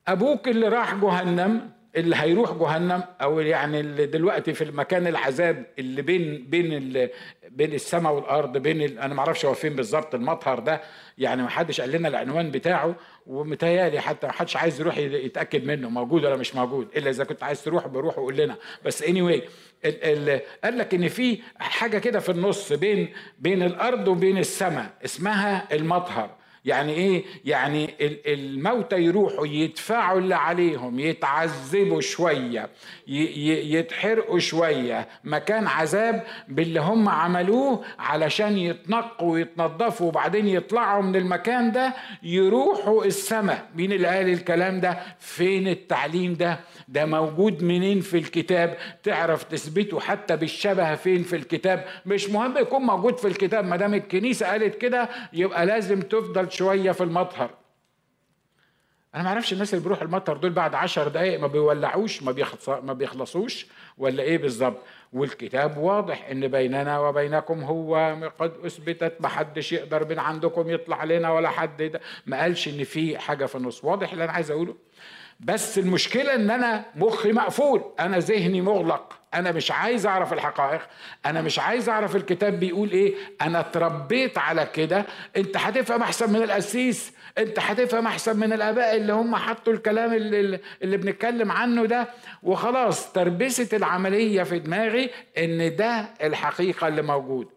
أبوك 0.07 0.47
اللي 0.47 0.67
راح 0.67 0.95
جهنم 0.95 1.71
اللي 1.95 2.15
هيروح 2.15 2.51
جهنم 2.53 3.03
أو 3.21 3.39
يعني 3.39 3.79
اللي 3.79 4.05
دلوقتي 4.05 4.53
في 4.53 4.63
المكان 4.63 5.07
العذاب 5.07 5.65
اللي 5.79 6.01
بين 6.01 6.45
بين 6.49 6.93
بين 7.49 7.73
السماء 7.73 8.13
والأرض 8.13 8.57
بين. 8.57 8.99
أنا 8.99 9.13
ما 9.13 9.19
أعرفش 9.19 9.45
هو 9.45 9.53
فين 9.53 9.75
بالظبط 9.75 10.15
المطهر 10.15 10.59
ده 10.59 10.81
يعني 11.17 11.41
ما 11.41 11.49
حدش 11.49 11.81
قال 11.81 11.91
لنا 11.91 12.07
العنوان 12.07 12.51
بتاعه 12.51 12.95
ومتهيألي 13.27 13.99
حتى 13.99 14.27
ما 14.27 14.33
حدش 14.33 14.57
عايز 14.57 14.81
يروح 14.81 14.97
يتأكد 14.97 15.65
منه 15.65 15.89
موجود 15.89 16.25
ولا 16.25 16.35
مش 16.35 16.55
موجود 16.55 16.87
إلا 16.97 17.09
إذا 17.09 17.23
كنت 17.23 17.43
عايز 17.43 17.63
تروح 17.63 17.87
بروح 17.87 18.19
وقول 18.19 18.37
لنا 18.37 18.55
بس 18.85 19.03
اني 19.03 19.21
anyway 19.21 19.41
ال... 19.85 20.29
ال... 20.29 20.41
قال 20.63 20.77
لك 20.77 20.93
إن 20.93 21.07
في 21.07 21.39
حاجة 21.59 21.97
كده 21.97 22.19
في 22.19 22.29
النص 22.29 22.73
بين 22.73 23.13
بين 23.39 23.63
الأرض 23.63 24.07
وبين 24.07 24.37
السماء 24.37 24.91
اسمها 25.05 25.67
المطهر 25.75 26.29
يعني 26.67 26.93
إيه؟ 26.93 27.23
يعني 27.45 27.89
الموتى 28.25 28.95
يروحوا 29.01 29.47
يدفعوا 29.47 30.19
اللي 30.19 30.35
عليهم 30.35 30.99
يتعذبوا 30.99 32.01
شوية 32.01 32.69
يتحرقوا 33.07 34.39
شوية 34.39 35.07
مكان 35.23 35.67
عذاب 35.67 36.23
باللي 36.47 36.79
هم 36.79 37.09
عملوه 37.09 37.83
علشان 37.99 38.57
يتنقوا 38.57 39.31
ويتنضفوا 39.31 40.07
وبعدين 40.07 40.47
يطلعوا 40.47 41.03
من 41.03 41.15
المكان 41.15 41.71
ده 41.71 41.93
يروحوا 42.23 43.05
السماء 43.05 43.65
مين 43.75 43.91
اللي 43.91 44.07
قال 44.07 44.29
الكلام 44.29 44.79
ده؟ 44.79 44.97
فين 45.19 45.67
التعليم 45.67 46.33
ده؟ 46.33 46.59
ده 46.87 47.05
موجود 47.05 47.63
منين 47.63 48.01
في 48.01 48.17
الكتاب؟ 48.17 48.77
تعرف 49.03 49.43
تثبته 49.43 49.99
حتى 49.99 50.35
بالشبه 50.37 50.95
فين 50.95 51.23
في 51.23 51.35
الكتاب؟ 51.35 51.85
مش 52.05 52.29
مهم 52.29 52.57
يكون 52.57 52.81
موجود 52.81 53.17
في 53.17 53.27
الكتاب 53.27 53.65
ما 53.65 53.75
دام 53.77 53.93
الكنيسة 53.93 54.47
قالت 54.47 54.75
كده 54.75 55.09
يبقى 55.33 55.65
لازم 55.65 56.01
تفضل 56.01 56.51
شوية 56.57 56.91
في 56.91 57.03
المطهر. 57.03 57.49
أنا 59.15 59.23
ما 59.23 59.29
أعرفش 59.29 59.53
الناس 59.53 59.73
اللي 59.73 59.83
بيروحوا 59.83 60.03
المطهر 60.03 60.37
دول 60.37 60.51
بعد 60.51 60.75
عشر 60.75 61.07
دقائق 61.07 61.39
ما 61.39 61.47
بيولعوش 61.47 62.23
ما, 62.23 62.35
ما 62.67 62.93
بيخلصوش 62.93 63.67
ولا 63.97 64.23
إيه 64.23 64.37
بالظبط؟ 64.37 64.77
والكتاب 65.13 65.77
واضح 65.77 66.27
إن 66.29 66.47
بيننا 66.47 66.99
وبينكم 66.99 67.63
هو 67.63 68.17
قد 68.39 68.53
أثبتت 68.65 69.13
ما 69.19 69.27
حدش 69.27 69.73
يقدر 69.73 70.07
من 70.09 70.19
عندكم 70.19 70.69
يطلع 70.69 70.97
علينا 70.97 71.31
ولا 71.31 71.49
حد 71.49 71.99
ما 72.25 72.41
قالش 72.41 72.67
إن 72.67 72.83
في 72.83 73.17
حاجة 73.17 73.45
في 73.45 73.55
النص. 73.55 73.83
واضح 73.83 74.11
اللي 74.11 74.23
أنا 74.23 74.31
عايز 74.31 74.51
أقوله؟ 74.51 74.75
بس 75.39 75.77
المشكلة 75.77 76.35
إن 76.35 76.49
أنا 76.49 76.85
مخي 76.95 77.31
مقفول. 77.31 77.83
أنا 77.99 78.17
ذهني 78.19 78.61
مغلق. 78.61 79.13
أنا 79.33 79.51
مش 79.51 79.71
عايز 79.71 80.05
أعرف 80.05 80.33
الحقائق. 80.33 80.81
أنا 81.25 81.41
مش 81.41 81.59
عايز 81.59 81.89
أعرف 81.89 82.15
الكتاب 82.15 82.59
بيقول 82.59 82.91
إيه. 82.91 83.15
أنا 83.41 83.59
اتربيت 83.59 84.37
على 84.37 84.65
كده. 84.73 85.05
أنت 85.37 85.57
هتفهم 85.57 86.01
أحسن 86.01 86.29
من 86.33 86.43
القسيس. 86.43 87.13
أنت 87.37 87.59
هتفهم 87.59 88.07
أحسن 88.07 88.37
من 88.39 88.53
الآباء 88.53 88.95
اللي 88.95 89.13
هم 89.13 89.35
حطوا 89.35 89.73
الكلام 89.73 90.13
اللي, 90.13 90.59
اللي 90.81 90.97
بنتكلم 90.97 91.51
عنه 91.51 91.85
ده. 91.85 92.07
وخلاص 92.43 93.11
تربست 93.13 93.73
العملية 93.73 94.43
في 94.43 94.59
دماغي 94.59 95.09
إن 95.37 95.75
ده 95.75 96.09
الحقيقة 96.23 96.87
اللي 96.87 97.01
موجود. 97.01 97.47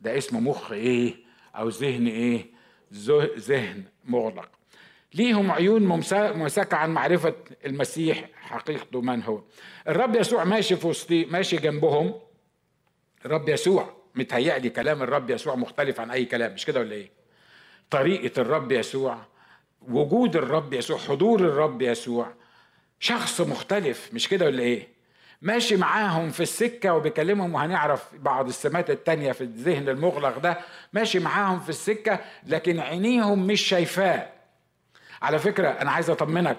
ده 0.00 0.18
اسمه 0.18 0.40
مخ 0.40 0.72
إيه 0.72 1.14
أو 1.56 1.68
ذهن 1.68 2.06
إيه؟ 2.06 2.46
ذهن 3.38 3.84
مغلق. 4.04 4.59
ليهم 5.14 5.50
عيون 5.50 5.82
ممسكة 6.36 6.76
عن 6.76 6.90
معرفة 6.90 7.34
المسيح 7.66 8.24
حقيقته 8.42 9.00
من 9.00 9.22
هو. 9.22 9.42
الرب 9.88 10.16
يسوع 10.16 10.44
ماشي 10.44 10.76
في 10.76 10.86
وسطي 10.86 11.24
ماشي 11.24 11.56
جنبهم. 11.56 12.14
الرب 13.24 13.48
يسوع 13.48 13.94
متهيألي 14.14 14.70
كلام 14.70 15.02
الرب 15.02 15.30
يسوع 15.30 15.54
مختلف 15.54 16.00
عن 16.00 16.10
أي 16.10 16.24
كلام 16.24 16.54
مش 16.54 16.66
كده 16.66 16.80
ولا 16.80 16.92
إيه؟ 16.92 17.10
طريقة 17.90 18.40
الرب 18.40 18.72
يسوع 18.72 19.18
وجود 19.88 20.36
الرب 20.36 20.72
يسوع 20.72 20.98
حضور 20.98 21.40
الرب 21.40 21.82
يسوع 21.82 22.32
شخص 23.00 23.40
مختلف 23.40 24.10
مش 24.12 24.28
كده 24.28 24.46
ولا 24.46 24.62
إيه؟ 24.62 24.88
ماشي 25.42 25.76
معاهم 25.76 26.30
في 26.30 26.42
السكة 26.42 26.94
وبيكلمهم 26.94 27.54
وهنعرف 27.54 28.04
بعض 28.14 28.48
السمات 28.48 28.90
التانية 28.90 29.32
في 29.32 29.40
الذهن 29.40 29.88
المغلق 29.88 30.38
ده. 30.38 30.58
ماشي 30.92 31.18
معاهم 31.18 31.60
في 31.60 31.68
السكة 31.68 32.20
لكن 32.46 32.80
عينيهم 32.80 33.46
مش 33.46 33.60
شايفاه. 33.60 34.28
على 35.22 35.38
فكرة 35.38 35.68
أنا 35.68 35.90
عايز 35.90 36.10
أطمنك 36.10 36.56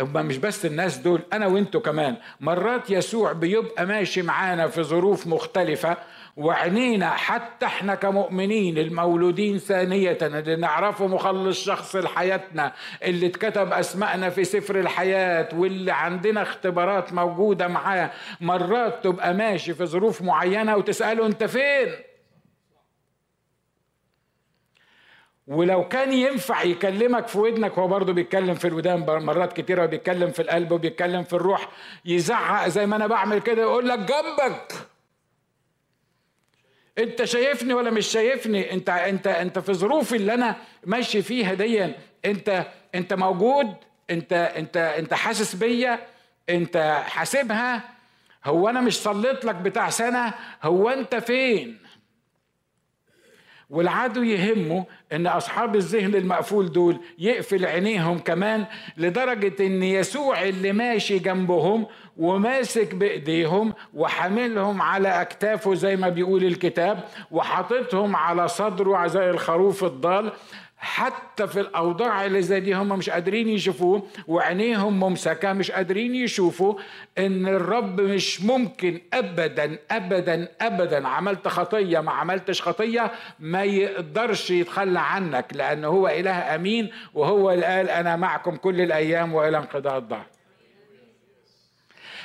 هما 0.00 0.22
مش 0.22 0.38
بس 0.38 0.66
الناس 0.66 0.96
دول 0.98 1.20
أنا 1.32 1.46
وأنتوا 1.46 1.80
كمان 1.80 2.16
مرات 2.40 2.90
يسوع 2.90 3.32
بيبقى 3.32 3.86
ماشي 3.86 4.22
معانا 4.22 4.66
في 4.68 4.82
ظروف 4.82 5.26
مختلفة 5.26 5.96
وعينينا 6.36 7.10
حتى 7.10 7.66
إحنا 7.66 7.94
كمؤمنين 7.94 8.78
المولودين 8.78 9.58
ثانية 9.58 10.18
اللي 10.22 10.56
نعرفه 10.56 11.06
مخلص 11.06 11.64
شخص 11.64 11.96
لحياتنا 11.96 12.72
اللي 13.02 13.26
اتكتب 13.26 13.72
أسمائنا 13.72 14.30
في 14.30 14.44
سفر 14.44 14.80
الحياة 14.80 15.48
واللي 15.54 15.92
عندنا 15.92 16.42
اختبارات 16.42 17.12
موجودة 17.12 17.68
معاه 17.68 18.10
مرات 18.40 19.04
تبقى 19.04 19.34
ماشي 19.34 19.74
في 19.74 19.86
ظروف 19.86 20.22
معينة 20.22 20.76
وتسأله 20.76 21.26
أنت 21.26 21.44
فين؟ 21.44 21.88
ولو 25.52 25.88
كان 25.88 26.12
ينفع 26.12 26.62
يكلمك 26.62 27.26
في 27.28 27.38
ودنك 27.38 27.72
هو 27.78 27.88
برضه 27.88 28.12
بيتكلم 28.12 28.54
في 28.54 28.68
الودان 28.68 29.00
مرات 29.00 29.52
كتيرة 29.52 29.84
وبيتكلم 29.84 30.30
في 30.30 30.42
القلب 30.42 30.72
وبيتكلم 30.72 31.22
في 31.22 31.32
الروح 31.32 31.68
يزعق 32.04 32.68
زي 32.68 32.86
ما 32.86 32.96
أنا 32.96 33.06
بعمل 33.06 33.38
كده 33.38 33.62
يقول 33.62 33.88
لك 33.88 33.98
جنبك. 33.98 34.72
أنت 36.98 37.24
شايفني 37.24 37.74
ولا 37.74 37.90
مش 37.90 38.06
شايفني؟ 38.06 38.72
أنت 38.72 38.88
أنت 38.88 39.26
أنت 39.26 39.58
في 39.58 39.74
ظروفي 39.74 40.16
اللي 40.16 40.34
أنا 40.34 40.56
ماشي 40.84 41.22
فيها 41.22 41.54
دي 41.54 41.94
أنت 42.24 42.66
أنت 42.94 43.12
موجود 43.12 43.74
أنت 44.10 44.32
أنت 44.32 44.76
أنت 44.76 45.14
حاسس 45.14 45.54
بيا 45.54 45.98
أنت 46.48 47.02
حاسبها. 47.06 47.82
هو 48.44 48.68
أنا 48.68 48.80
مش 48.80 48.96
صليت 48.98 49.44
لك 49.44 49.54
بتاع 49.54 49.90
سنة؟ 49.90 50.34
هو 50.62 50.88
أنت 50.88 51.14
فين؟ 51.14 51.78
والعدو 53.72 54.22
يهمه 54.22 54.84
إن 55.12 55.26
أصحاب 55.26 55.76
الذهن 55.76 56.14
المقفول 56.14 56.72
دول 56.72 56.96
يقفل 57.18 57.66
عينيهم 57.66 58.18
كمان 58.18 58.64
لدرجة 58.96 59.66
إن 59.66 59.82
يسوع 59.82 60.42
اللي 60.42 60.72
ماشي 60.72 61.18
جنبهم 61.18 61.86
وماسك 62.16 62.94
بإيديهم 62.94 63.72
وحاملهم 63.94 64.82
على 64.82 65.08
أكتافه 65.08 65.74
زي 65.74 65.96
ما 65.96 66.08
بيقول 66.08 66.44
الكتاب 66.44 67.04
وحاططهم 67.30 68.16
على 68.16 68.48
صدره 68.48 69.06
زي 69.06 69.30
الخروف 69.30 69.84
الضال 69.84 70.32
حتى 70.84 71.46
في 71.46 71.60
الأوضاع 71.60 72.26
اللي 72.26 72.42
زي 72.42 72.60
دي 72.60 72.74
هم 72.74 72.88
مش 72.88 73.10
قادرين 73.10 73.48
يشوفوه 73.48 74.02
وعينيهم 74.28 75.00
ممسكة 75.00 75.52
مش 75.52 75.70
قادرين 75.70 76.14
يشوفوا 76.14 76.74
إن 77.18 77.48
الرب 77.48 78.00
مش 78.00 78.42
ممكن 78.42 79.00
ابدا 79.12 79.78
ابدا 79.90 80.48
ابدا 80.60 81.08
عملت 81.08 81.48
خطية 81.48 82.00
ما 82.00 82.12
عملتش 82.12 82.62
خطية 82.62 83.12
ما 83.40 83.62
يقدرش 83.64 84.50
يتخلى 84.50 85.00
عنك 85.00 85.46
لأن 85.52 85.84
هو 85.84 86.08
إله 86.08 86.54
أمين 86.54 86.90
وهو 87.14 87.50
اللي 87.50 87.66
قال 87.66 87.90
أنا 87.90 88.16
معكم 88.16 88.56
كل 88.56 88.80
الأيام 88.80 89.34
وإلى 89.34 89.58
انقضاء 89.58 89.96
الظهر 89.98 90.26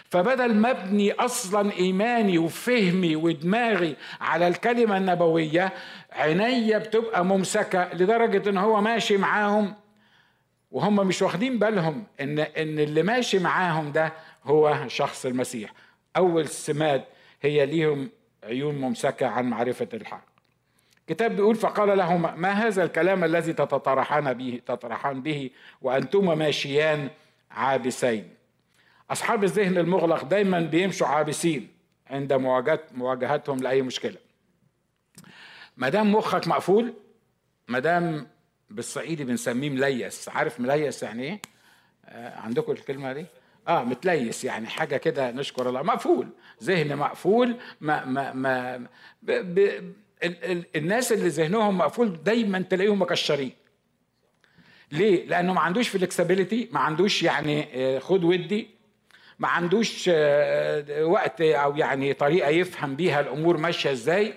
فبدل 0.10 0.54
ما 0.56 0.72
ابني 0.72 1.12
أصلا 1.12 1.72
إيماني 1.72 2.38
وفهمي 2.38 3.16
ودماغي 3.16 3.96
على 4.22 4.48
الكلمة 4.48 4.98
النبوية 4.98 5.74
عينيا 6.18 6.78
بتبقى 6.78 7.26
ممسكة 7.26 7.94
لدرجة 7.94 8.50
إن 8.50 8.58
هو 8.58 8.82
ماشي 8.82 9.18
معاهم 9.18 9.74
وهم 10.72 11.08
مش 11.08 11.22
واخدين 11.22 11.60
بالهم 11.60 12.04
إن 12.22 12.40
إن 12.40 12.80
اللي 12.80 13.04
ماشي 13.04 13.40
معاهم 13.40 13.92
ده 13.92 14.14
هو 14.44 14.88
شخص 14.88 15.26
المسيح. 15.26 15.74
أول 16.18 16.48
سمات 16.48 17.06
هي 17.42 17.66
ليهم 17.66 18.10
عيون 18.44 18.76
ممسكة 18.76 19.28
عن 19.28 19.46
معرفة 19.46 19.88
الحق. 19.94 20.24
كتاب 21.08 21.36
بيقول 21.36 21.56
فقال 21.56 21.98
لهما 21.98 22.36
ما 22.36 22.52
هذا 22.52 22.84
الكلام 22.84 23.24
الذي 23.24 23.54
تتطرحان 23.54 24.34
به 24.34 24.62
تطرحان 24.66 25.22
به 25.22 25.50
وانتما 25.82 26.36
ماشيان 26.36 27.10
عابسين. 27.52 28.30
أصحاب 29.12 29.44
الذهن 29.44 29.78
المغلق 29.78 30.24
دايما 30.24 30.60
بيمشوا 30.60 31.08
عابسين 31.08 31.68
عند 32.10 32.34
مواجهتهم 32.96 33.58
لأي 33.58 33.82
مشكلة. 33.82 34.27
ما 35.78 35.90
دام 35.90 36.12
مخك 36.12 36.48
مقفول؟ 36.48 36.94
ما 37.68 37.80
دام 37.80 38.28
بالصعيدي 38.70 39.24
بنسميه 39.24 39.70
مليس. 39.70 40.30
عارف 40.30 40.60
مليس 40.60 41.04
يعني 41.04 41.24
إيه؟ 41.24 41.42
آه 42.06 42.40
عندكم 42.40 42.72
الكلمة 42.72 43.14
دي؟ 43.14 43.26
آه 43.68 43.84
متليس 43.84 44.44
يعني 44.44 44.68
حاجة 44.68 44.98
كده 44.98 45.32
نشكر 45.32 45.70
الله. 45.70 45.82
مقفول. 45.82 46.28
ذهن 46.64 46.96
مقفول. 46.96 47.56
ما 47.82 48.06
ما 48.06 48.34
ما 48.34 48.78
ب 49.22 49.32
ب 49.32 49.60
ال 50.24 50.44
ال 50.52 50.66
الناس 50.76 51.12
اللي 51.12 51.28
ذهنهم 51.30 51.78
مقفول 51.78 52.24
دايما 52.24 52.60
تلاقيهم 52.60 53.02
مكشرين. 53.02 53.52
ليه؟ 54.92 55.26
لأنه 55.26 55.54
ما 55.54 55.62
عندوش 55.62 55.90
فلكسبيليتي 55.90 56.70
ما 56.72 56.80
عندوش 56.80 57.24
يعني 57.24 57.68
آه، 57.74 58.00
خد 58.00 58.24
ودي 58.24 58.68
ما 59.40 59.48
عندوش 59.48 60.10
آه، 60.14 61.06
وقت 61.06 61.42
أو 61.42 61.76
يعني 61.76 62.14
طريقة 62.14 62.50
يفهم 62.50 62.96
بيها 62.96 63.20
الأمور 63.20 63.58
ماشية 63.58 63.92
إزاي. 63.92 64.34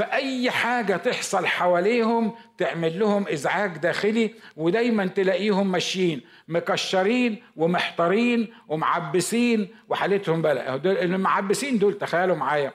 فأي 0.00 0.50
حاجة 0.50 0.96
تحصل 0.96 1.46
حواليهم 1.46 2.34
تعمل 2.58 2.98
لهم 2.98 3.28
إزعاج 3.28 3.76
داخلي 3.78 4.34
ودايما 4.56 5.06
تلاقيهم 5.06 5.72
ماشيين 5.72 6.20
مكشرين 6.48 7.42
ومحتارين 7.56 8.54
ومعبسين 8.68 9.68
وحالتهم 9.88 10.42
بلا. 10.42 10.74
المعبسين 11.04 11.78
دول 11.78 11.98
تخيلوا 11.98 12.36
معايا. 12.36 12.72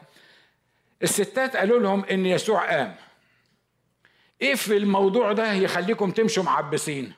الستات 1.03 1.55
قالوا 1.55 1.79
لهم 1.79 2.05
إن 2.05 2.25
يسوع 2.25 2.69
قام. 2.75 2.95
إيه 4.41 4.55
في 4.55 4.77
الموضوع 4.77 5.31
ده 5.31 5.53
يخليكم 5.53 6.11
تمشوا 6.11 6.43
معبسين؟ 6.43 7.13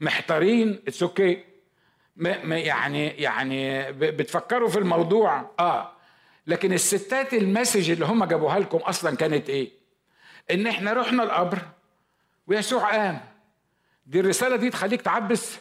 محتارين 0.00 0.82
it's 0.88 1.02
okay 1.02 1.44
يعني 2.16 3.08
يعني 3.08 3.92
بتفكروا 3.92 4.68
في 4.68 4.78
الموضوع؟ 4.78 5.50
آه. 5.60 5.99
لكن 6.46 6.72
الستات 6.72 7.34
ال 7.34 7.41
message 7.41 7.90
اللي 7.90 8.04
هم 8.04 8.24
جابوها 8.24 8.58
لكم 8.58 8.78
أصلا 8.78 9.16
كانت 9.16 9.48
إيه؟ 9.48 9.70
إن 10.50 10.66
إحنا 10.66 10.92
رحنا 10.92 11.22
القبر 11.22 11.58
ويسوع 12.46 12.90
قام. 12.92 13.20
دي 14.06 14.20
الرسالة 14.20 14.56
دي 14.56 14.70
تخليك 14.70 15.02
تعبس. 15.02 15.58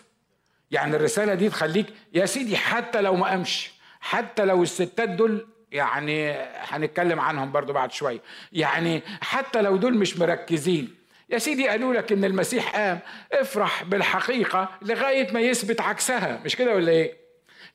يعني 0.71 0.95
الرسالة 0.95 1.33
دي 1.33 1.49
تخليك 1.49 1.85
يا 2.13 2.25
سيدي 2.25 2.57
حتى 2.57 3.01
لو 3.01 3.15
ما 3.15 3.27
قامش 3.27 3.71
حتى 3.99 4.45
لو 4.45 4.63
الستات 4.63 5.09
دول 5.09 5.47
يعني 5.71 6.31
هنتكلم 6.55 7.19
عنهم 7.19 7.51
برضو 7.51 7.73
بعد 7.73 7.91
شوية. 7.91 8.19
يعني 8.51 9.01
حتى 9.21 9.61
لو 9.61 9.77
دول 9.77 9.97
مش 9.97 10.17
مركزين. 10.17 10.95
يا 11.29 11.37
سيدي 11.37 11.67
قالوا 11.67 11.93
لك 11.93 12.11
إن 12.11 12.25
المسيح 12.25 12.75
قام 12.75 12.99
افرح 13.33 13.83
بالحقيقة 13.83 14.69
لغاية 14.81 15.31
ما 15.33 15.39
يثبت 15.39 15.81
عكسها. 15.81 16.41
مش 16.45 16.55
كده 16.55 16.75
ولا 16.75 16.91
إيه؟ 16.91 17.18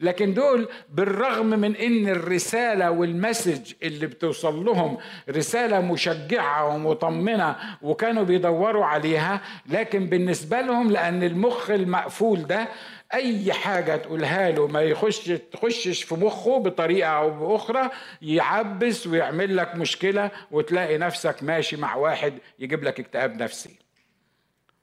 لكن 0.05 0.35
دول 0.35 0.69
بالرغم 0.89 1.47
من 1.47 1.77
إن 1.77 2.09
الرسالة 2.09 2.91
والمسج 2.91 3.73
اللي 3.83 4.07
بتوصل 4.07 4.65
لهم 4.65 4.99
رسالة 5.31 5.81
مشجعة 5.81 6.75
ومطمنة 6.75 7.57
وكانوا 7.83 8.23
بيدوروا 8.25 8.85
عليها 8.85 9.41
لكن 9.67 10.07
بالنسبة 10.07 10.61
لهم 10.61 10.91
لأن 10.91 11.23
المخ 11.23 11.71
المقفول 11.71 12.47
ده 12.47 12.69
أي 13.15 13.53
حاجة 13.53 13.97
تقولها 13.97 14.51
له 14.51 14.67
ما 14.67 14.83
يخش 14.83 15.25
تخشش 15.53 16.03
في 16.03 16.15
مخه 16.15 16.59
بطريقة 16.59 17.11
أو 17.11 17.31
بأخرى 17.31 17.91
يعبس 18.23 19.07
ويعمل 19.07 19.57
لك 19.57 19.75
مشكلة 19.75 20.31
وتلاقي 20.51 20.99
نفسك 20.99 21.43
ماشي 21.43 21.77
مع 21.77 21.95
واحد 21.95 22.39
يجيب 22.59 22.85
لك 22.85 23.01
اكتئاب 23.01 23.43
نفسي. 23.43 23.79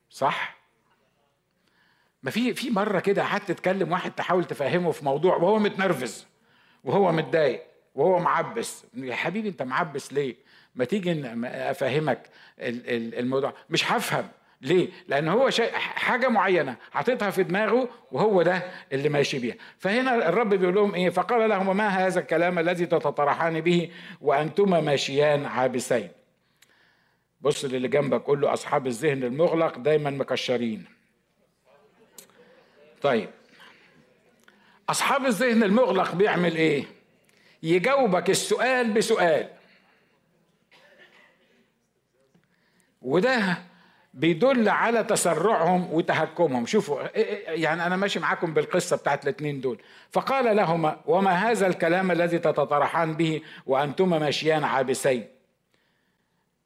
صح؟ 0.09 0.60
ما 2.23 2.31
في 2.31 2.53
في 2.53 2.69
مرة 2.69 2.99
كده 2.99 3.23
قعدت 3.23 3.51
تكلم 3.51 3.91
واحد 3.91 4.11
تحاول 4.11 4.45
تفهمه 4.45 4.91
في 4.91 5.05
موضوع 5.05 5.35
وهو 5.35 5.59
متنرفز 5.59 6.27
وهو 6.83 7.11
متضايق 7.11 7.63
وهو 7.95 8.19
معبس 8.19 8.85
يا 8.93 9.15
حبيبي 9.15 9.49
انت 9.49 9.61
معبس 9.61 10.13
ليه 10.13 10.35
ما 10.75 10.85
تيجي 10.85 11.21
افهمك 11.45 12.29
الموضوع 12.59 13.53
مش 13.69 13.91
هفهم 13.91 14.27
ليه؟ 14.61 14.89
لأن 15.07 15.27
هو 15.27 15.49
شيء 15.49 15.71
حاجة 15.73 16.27
معينة 16.27 16.75
حاططها 16.91 17.29
في 17.29 17.43
دماغه 17.43 17.89
وهو 18.11 18.41
ده 18.41 18.63
اللي 18.91 19.09
ماشي 19.09 19.39
بيها. 19.39 19.55
فهنا 19.77 20.29
الرب 20.29 20.49
بيقول 20.53 20.75
لهم 20.75 20.95
إيه؟ 20.95 21.09
فقال 21.09 21.49
لهم 21.49 21.77
ما 21.77 21.87
هذا 21.87 22.19
الكلام 22.19 22.59
الذي 22.59 22.85
تتطرحان 22.85 23.61
به 23.61 23.91
وأنتما 24.21 24.81
ماشيان 24.81 25.45
عابسين. 25.45 26.09
بص 27.41 27.65
للي 27.65 27.87
جنبك 27.87 28.21
قول 28.21 28.41
له 28.41 28.53
أصحاب 28.53 28.87
الذهن 28.87 29.23
المغلق 29.23 29.77
دايما 29.77 30.09
مكشرين. 30.09 30.85
طيب. 33.01 33.29
أصحاب 34.89 35.25
الذهن 35.25 35.63
المغلق 35.63 36.15
بيعمل 36.15 36.55
إيه؟ 36.55 36.85
يجاوبك 37.63 38.29
السؤال 38.29 38.91
بسؤال. 38.91 39.49
وده 43.01 43.57
بيدل 44.13 44.69
على 44.69 45.03
تسرعهم 45.03 45.93
وتهكمهم. 45.93 46.65
شوفوا 46.65 47.17
يعني 47.47 47.85
أنا 47.85 47.95
ماشي 47.95 48.19
معاكم 48.19 48.53
بالقصة 48.53 48.97
بتاعت 48.97 49.23
الاثنين 49.23 49.61
دول. 49.61 49.81
فقال 50.11 50.55
لهما 50.55 51.01
وما 51.05 51.31
هذا 51.31 51.67
الكلام 51.67 52.11
الذي 52.11 52.39
تتطرحان 52.39 53.13
به 53.13 53.41
وأنتما 53.65 54.19
ماشيان 54.19 54.63
عابسين؟ 54.63 55.27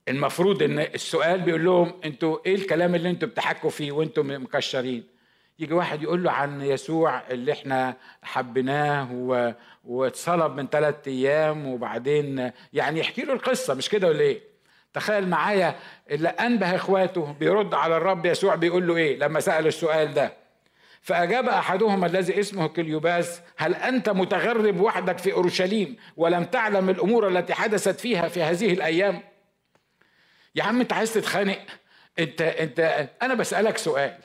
المفروض 0.08 0.63
إن 0.63 0.80
السؤال 0.80 1.41
بيقول 1.41 1.65
لهم 1.65 1.93
أنتوا 2.06 2.38
إيه 2.45 2.56
الكلام 2.56 2.95
اللي 2.95 3.10
أنتوا 3.10 3.28
بتحكوا 3.28 3.69
فيه 3.69 3.91
وأنتم 3.91 4.43
مكشرين؟ 4.43 5.14
يجي 5.60 5.74
واحد 5.74 6.04
يقول 6.04 6.24
له 6.24 6.32
عن 6.32 6.62
يسوع 6.62 7.22
اللي 7.30 7.52
إحنا 7.52 7.96
حبيناه. 8.24 9.54
واتصلب 9.86 10.56
من 10.56 10.68
ثلاثة 10.68 11.12
أيام 11.12 11.68
وبعدين 11.68 12.52
يعني 12.74 13.00
يحكي 13.00 13.22
له 13.22 13.34
القصة 13.34 13.74
مش 13.74 13.89
كده 13.89 14.08
ولا 14.08 14.20
إيه؟ 14.20 14.41
تخيل 14.94 15.28
معايا 15.30 15.76
اللي 16.12 16.30
أنبه 16.30 16.76
إخواته 16.76 17.36
بيرد 17.39 17.74
على 17.74 17.98
الرب 17.98 18.26
يسوع 18.26 18.56
بيقول 18.56 18.88
له 18.88 18.96
إيه 18.96 19.18
لما 19.20 19.39
سأل 19.39 19.68
السؤال 19.68 20.13
ده 20.13 20.34
فأجاب 21.02 21.50
احدهما 21.50 22.08
الذي 22.08 22.39
اسمه 22.39 22.68
كليوباس 22.68 23.41
هل 23.58 23.76
أنت 23.76 24.10
متغرب 24.10 24.80
وحدك 24.80 25.18
في 25.18 25.34
أورشليم 25.34 25.96
ولم 26.18 26.44
تعلم 26.44 26.89
الأمور 26.89 27.28
التي 27.28 27.54
حدثت 27.54 28.00
فيها 28.00 28.28
في 28.28 28.44
هذه 28.44 28.74
الأيام 28.74 29.22
يا 30.56 30.63
عم 30.63 30.82
أنت 30.82 30.94
عايز 30.94 31.13
تتخانق 31.13 31.60
انت 32.20 32.41
انت 32.41 33.10
أنا 33.22 33.34
بسألك 33.34 33.78
سؤال 33.78 34.18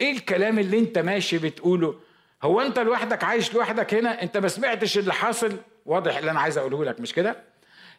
إيه 0.00 0.12
الكلام 0.12 0.58
اللي 0.58 0.78
أنت 0.78 0.98
ماشي 0.98 1.38
بتقوله؟ 1.38 1.94
هو 2.42 2.60
أنت 2.60 2.78
لوحدك 2.78 3.24
عايش 3.24 3.54
لوحدك 3.54 3.94
هنا؟ 3.94 4.22
أنت 4.22 4.36
ما 4.36 4.48
سمعتش 4.48 4.98
اللي 4.98 5.12
حاصل؟ 5.12 5.56
واضح 5.86 6.16
اللي 6.16 6.30
أنا 6.30 6.40
عايز 6.40 6.58
أقوله 6.58 6.84
لك 6.84 7.00
مش 7.00 7.12
كده؟ 7.12 7.36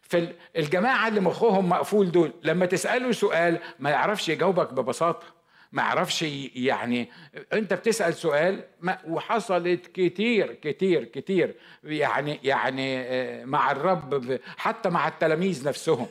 فالجماعه 0.02 1.08
اللي 1.08 1.20
مخهم 1.20 1.70
مقفول 1.70 2.12
دول 2.12 2.34
لما 2.44 2.66
تسأله 2.66 3.12
سؤال 3.12 3.60
ما 3.80 3.90
يعرفش 3.90 4.30
يجاوبك 4.30 4.74
ببساطة 4.74 5.36
ما 5.72 5.82
يعرفش 5.82 6.22
يعني 6.56 7.10
أنت 7.54 7.74
بتسأل 7.74 8.14
سؤال 8.14 8.64
ما 8.82 8.98
وحصلت 9.08 9.88
كتير 9.88 10.54
كتير 10.54 11.04
كتير 11.04 11.56
يعني 11.84 12.40
يعني 12.44 13.00
آه، 13.00 13.46
مع 13.46 13.72
الرب 13.72 14.40
حتى 14.58 14.90
مع 14.90 15.08
التلاميذ 15.08 15.68
نفسهم. 15.68 16.08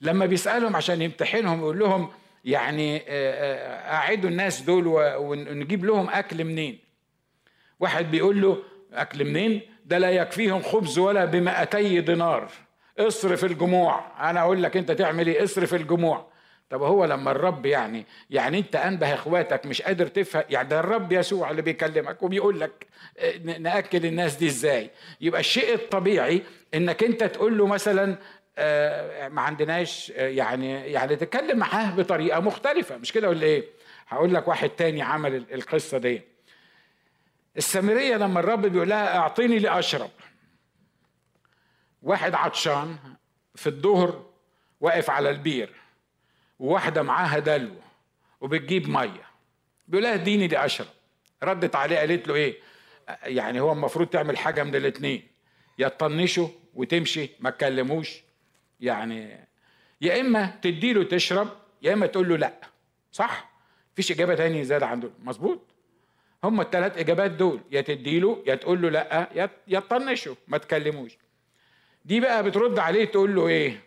لما 0.00 0.26
بيسألهم 0.26 0.76
عشان 0.76 1.02
يمتحنهم 1.02 1.58
يقول 1.58 1.78
لهم 1.78 2.10
يعني 2.44 2.96
آه، 2.96 3.02
آه، 3.08 3.92
أعدوا 3.94 4.30
الناس 4.30 4.60
دول 4.60 4.84
ونجيب 5.16 5.84
لهم 5.84 6.08
أكل 6.10 6.44
منين. 6.44 6.78
واحد 7.80 8.10
بيقول 8.10 8.40
له 8.42 8.58
أكل 8.92 9.24
منين؟ 9.24 9.60
ده 9.86 9.98
لا 9.98 10.10
يكفيهم 10.10 10.62
خبز 10.62 10.98
ولا 10.98 11.24
بمئتي 11.24 12.00
دينار. 12.00 12.50
اصرف 12.98 13.44
الجموع. 13.44 14.04
أنا 14.30 14.40
أقول 14.40 14.62
لك 14.62 14.76
أنت 14.76 14.92
تعمل 14.92 15.26
إيه؟ 15.26 15.44
اصرف 15.44 15.74
الجموع. 15.74 16.30
طب 16.70 16.82
هو 16.82 17.04
لما 17.04 17.30
الرب 17.30 17.66
يعني 17.66 18.06
يعني 18.30 18.58
أنت 18.58 18.76
أنبه 18.76 19.14
إخواتك 19.14 19.66
مش 19.66 19.82
قادر 19.82 20.06
تفهم. 20.06 20.42
يعني 20.50 20.68
ده 20.68 20.80
الرب 20.80 21.12
يسوع 21.12 21.50
اللي 21.50 21.62
بيكلمك 21.62 22.22
وبيقول 22.22 22.60
لك 22.60 22.86
آه، 23.18 23.38
نأكل 23.58 24.06
الناس 24.06 24.36
دي 24.36 24.46
إزاي. 24.46 24.90
يبقى 25.20 25.40
الشيء 25.40 25.74
الطبيعي 25.74 26.42
إنك 26.74 27.02
أنت 27.04 27.24
تقول 27.24 27.58
له 27.58 27.66
مثلا 27.66 28.16
ما 29.28 29.40
عندناش 29.42 30.12
آه، 30.16 30.28
يعني 30.28 30.72
يعني 30.72 31.16
تتكلم 31.16 31.58
معاه 31.58 31.90
بطريقة 31.94 32.40
مختلفة. 32.40 32.96
مش 32.96 33.12
كده 33.12 33.28
ولا 33.28 33.42
إيه؟ 33.42 33.64
هقول 34.08 34.34
لك 34.34 34.48
واحد 34.48 34.68
تاني 34.68 35.02
عمل 35.02 35.46
القصة 35.52 35.98
دي. 35.98 36.22
السامرية 37.56 38.16
لما 38.16 38.40
الرب 38.40 38.66
بيقول 38.66 38.88
لها 38.88 39.16
أعطيني 39.18 39.58
لأشرب. 39.58 40.10
واحد 42.02 42.34
عطشان 42.34 42.96
في 43.54 43.66
الظهر 43.66 44.26
واقف 44.80 45.10
على 45.10 45.30
البير 45.30 45.72
وواحدة 46.58 47.02
معاها 47.02 47.38
دلو 47.38 47.74
وبتجيب 48.40 48.88
مية. 48.88 49.30
بيقول 49.88 50.04
لها 50.04 50.14
اديني 50.14 50.48
لاشرب 50.48 50.86
ردت 51.42 51.76
عليه 51.76 51.98
قالت 51.98 52.28
له 52.28 52.34
إيه؟ 52.34 52.56
يعني 53.22 53.60
هو 53.60 53.72
المفروض 53.72 54.08
تعمل 54.08 54.38
حاجة 54.38 54.62
من 54.62 54.74
الاثنين 54.76 55.28
يا 55.78 55.88
تطنشه 55.88 56.50
وتمشي 56.74 57.30
ما 57.40 57.50
تكلموش. 57.50 58.22
يعني 58.80 59.46
يا 60.00 60.20
إما 60.20 60.58
تديله 60.62 61.04
تشرب 61.04 61.48
يا 61.82 61.92
إما 61.92 62.06
تقول 62.06 62.28
له 62.28 62.36
لأ. 62.36 62.54
صح؟ 63.12 63.50
مفيش 63.92 64.12
إجابة 64.12 64.34
تانية 64.34 64.62
زيادة 64.62 64.86
عن 64.86 65.00
دول. 65.00 65.12
مظبوط؟ 65.22 65.60
هم 66.44 66.60
الثلاث 66.60 66.98
إجابات 66.98 67.30
دول 67.30 67.60
يا 67.70 67.80
تديله 67.80 68.42
يا 68.46 68.54
تقول 68.54 68.82
له 68.82 68.88
لأ 68.88 69.28
يا 69.66 69.80
تطنشه 69.80 70.36
ما 70.48 70.58
تكلموش. 70.58 71.18
دي 72.04 72.20
بقى 72.20 72.42
بترد 72.42 72.78
عليه 72.78 73.04
تقول 73.04 73.34
له 73.34 73.48
إيه؟ 73.48 73.80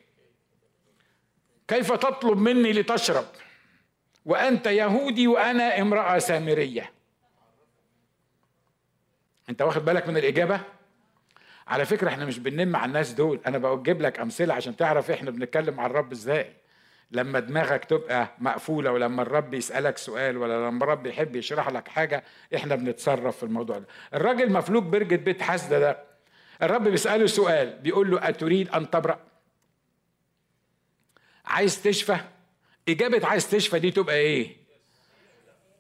كيف 1.68 1.92
تطلب 1.92 2.38
مني 2.38 2.74
لتشرب؟ 2.74 3.26
وأنت 4.26 4.68
يهودي 4.68 5.28
وأنا 5.28 5.82
امرأة 5.82 6.18
سامرية. 6.20 6.92
أنت 9.50 9.62
واخد 9.62 9.86
بالك 9.86 10.08
من 10.08 10.18
الإجابة؟ 10.18 10.62
على 11.68 11.86
فكرة 11.86 12.10
إحنا 12.10 12.26
مش 12.26 12.40
بننم 12.40 12.76
على 12.76 12.86
الناس 12.86 13.12
دول. 13.12 13.40
أنا 13.48 13.58
بجيب 13.58 14.02
لك 14.02 14.20
أمثلة 14.20 14.54
عشان 14.54 14.76
تعرف 14.76 15.12
إحنا 15.12 15.32
بنتكلم 15.32 15.80
عن 15.80 15.90
الرب 15.90 16.12
إزاي. 16.12 16.54
لما 17.12 17.40
دماغك 17.40 17.86
تبقى 17.86 18.28
مقفولة 18.40 18.92
ولما 18.92 19.22
الرب 19.22 19.54
يسألك 19.54 19.98
سؤال 19.98 20.38
ولا 20.38 20.68
لما 20.68 20.84
الرب 20.84 21.06
يحب 21.06 21.36
يشرح 21.36 21.70
لك 21.70 21.88
حاجة 21.88 22.24
إحنا 22.56 22.76
بنتصرف 22.76 23.38
في 23.38 23.44
الموضوع 23.44 23.78
ده. 23.78 23.86
الراجل 24.14 24.52
مفلوج 24.52 24.84
برجة 24.84 25.16
بيت 25.16 25.42
حسده 25.42 25.80
ده. 25.80 26.04
الرب 26.64 26.84
بيسأله 26.88 27.26
سؤال 27.26 27.80
بيقول 27.80 28.12
له 28.12 28.30
أتريد 28.30 28.70
أن 28.70 28.90
تبرأ؟ 28.90 29.20
عايز 31.46 31.82
تشفى؟ 31.84 32.18
إجابة 32.90 33.28
عايز 33.28 33.50
تشفى 33.50 33.80
دي 33.80 33.92
تبقى 33.92 34.16
إيه؟ 34.16 34.56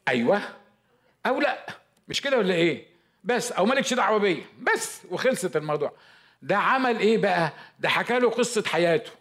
أيوه 0.08 0.42
أو 1.26 1.40
لأ. 1.40 1.66
مش 2.08 2.22
كده 2.22 2.38
ولا 2.38 2.54
إيه؟ 2.54 2.86
بس 3.24 3.52
أو 3.52 3.66
مالكش 3.66 3.94
دعوة 3.94 4.20
بيا. 4.20 4.44
بس 4.74 5.02
وخلصت 5.12 5.56
الموضوع. 5.56 5.92
ده 6.42 6.58
عمل 6.58 7.00
إيه 7.00 7.18
بقى؟ 7.18 7.52
ده 7.80 7.90
حكى 7.90 8.20
له 8.20 8.30
قصة 8.30 8.64
حياته. 8.68 9.12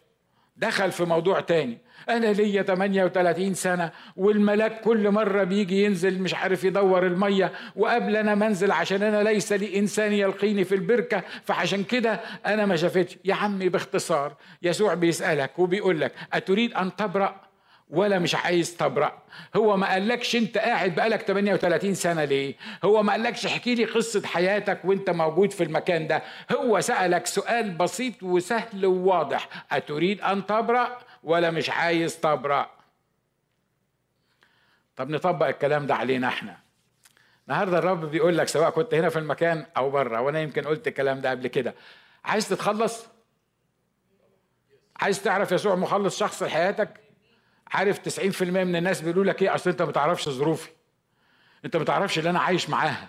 دخل 0.57 0.93
في 0.93 1.05
موضوع 1.05 1.41
تاني. 1.41 1.79
أنا 2.09 2.27
ليا 2.27 2.63
38 2.63 3.55
سنة 3.55 3.91
والملاك 4.17 4.81
كل 4.81 5.11
مرة 5.11 5.45
بيجي 5.45 5.85
ينزل 5.85 6.23
مش 6.23 6.35
عارف 6.35 6.65
يدور 6.65 7.07
المية 7.07 7.53
وقبل 7.77 8.17
أنا 8.17 8.35
منزل 8.35 8.71
عشان 8.73 9.03
أنا 9.03 9.23
ليس 9.23 9.53
لي 9.53 9.79
إنسان 9.79 10.13
يلقيني 10.13 10.65
في 10.65 10.75
البركة 10.75 11.23
فعشان 11.45 11.85
كده 11.85 12.21
أنا 12.47 12.67
ما 12.67 12.77
شافتش. 12.77 13.19
يا 13.25 13.35
عمي 13.35 13.69
باختصار 13.69 14.35
يسوع 14.63 14.95
بيسألك 14.95 15.59
وبيقول 15.59 16.01
لك 16.01 16.13
أتريد 16.33 16.75
أن 16.75 16.97
تبرأ؟ 16.97 17.41
ولا 17.93 18.19
مش 18.19 18.35
عايز 18.35 18.77
تبرأ. 18.77 19.23
هو 19.57 19.77
ما 19.77 19.87
قالكش 19.87 20.37
انت 20.37 20.59
قاعد 20.59 20.95
بقالك 20.95 21.23
38 21.23 21.95
سنة 21.95 22.25
ليه؟ 22.25 22.55
هو 22.85 23.03
ما 23.03 23.13
قالكش 23.13 23.47
احكي 23.47 23.75
لي 23.75 23.85
قصة 23.85 24.27
حياتك 24.27 24.85
وانت 24.85 25.11
موجود 25.11 25.51
في 25.51 25.65
المكان 25.65 26.07
ده. 26.07 26.23
هو 26.53 26.81
سألك 26.81 27.27
سؤال 27.27 27.71
بسيط 27.71 28.23
وسهل 28.23 28.87
وواضح. 28.87 29.49
أتريد 29.73 30.21
أن 30.21 30.47
تبرأ 30.47 30.99
ولا 31.23 31.51
مش 31.51 31.71
عايز 31.71 32.21
تبرأ؟ 32.21 32.71
طب 34.97 35.11
نطبق 35.11 35.47
الكلام 35.47 35.87
ده 35.87 35.95
علينا 35.95 36.29
إحنا. 36.29 36.57
النهارده 37.49 37.79
الرب 37.79 38.05
بيقول 38.05 38.39
لك 38.39 38.49
سواء 38.49 38.71
كنت 38.71 38.95
هنا 38.95 39.09
في 39.09 39.19
المكان 39.19 39.67
أو 39.77 39.91
بره 39.91 40.21
وأنا 40.21 40.41
يمكن 40.41 40.63
قلت 40.63 40.89
الكلام 40.89 41.21
ده 41.21 41.31
قبل 41.31 41.47
كده. 41.47 41.75
عايز 42.25 42.49
تتخلص؟ 42.49 43.07
عايز 44.97 45.23
تعرف 45.23 45.53
يسوع 45.53 45.75
مخلص 45.75 46.19
شخص 46.19 46.43
لحياتك؟ 46.43 47.02
عارف 47.73 47.99
90% 47.99 48.43
من 48.43 48.77
الناس 48.77 49.01
بيقولوا 49.01 49.25
لك 49.25 49.43
إيه؟ 49.43 49.55
أصل 49.55 49.71
أنت 49.71 49.83
ما 49.83 49.93
تعرفش 49.93 50.29
ظروفي. 50.29 50.69
أنت 51.65 51.77
ما 51.77 51.85
تعرفش 51.85 52.19
اللي 52.19 52.31
أنا 52.31 52.41
عايش 52.41 52.71
معاها. 52.71 53.09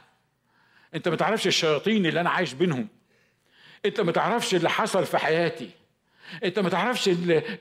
أنت 0.95 1.07
ما 1.07 1.15
تعرفش 1.15 1.47
الشياطين 1.47 2.05
اللي 2.05 2.21
أنا 2.21 2.29
عايش 2.29 2.53
بينهم. 2.53 2.87
أنت 3.85 4.01
ما 4.01 4.11
تعرفش 4.11 4.55
اللي 4.55 4.69
حصل 4.69 5.05
في 5.05 5.17
حياتي. 5.17 5.69
أنت 6.43 6.59
ما 6.59 6.69
تعرفش 6.69 7.09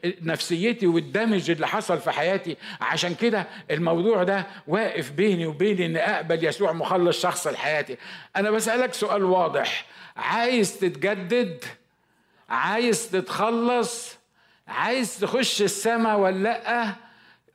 نفسيتي 0.05 0.87
والدمج 0.87 1.51
اللي 1.51 1.69
حصل 1.69 2.01
في 2.01 2.11
حياتي. 2.11 2.57
عشان 2.81 3.15
كده 3.15 3.47
الموضوع 3.71 4.23
ده 4.23 4.47
واقف 4.67 5.11
بيني 5.11 5.47
وبين 5.47 5.83
إن 5.83 5.97
أقبل 5.97 6.45
يسوع 6.45 6.73
مخلص 6.73 7.23
شخص 7.23 7.47
لحياتي. 7.47 7.97
أنا 8.37 8.51
بسألك 8.51 8.95
سؤال 8.95 9.25
واضح. 9.25 9.87
عايز 10.17 10.79
تتجدد؟ 10.79 11.65
عايز 12.49 13.11
تتخلص؟ 13.11 14.22
عايز 14.69 15.21
تخش 15.21 15.63
السماء 15.63 16.19
ولا 16.19 16.39
لأ؟ 16.39 16.95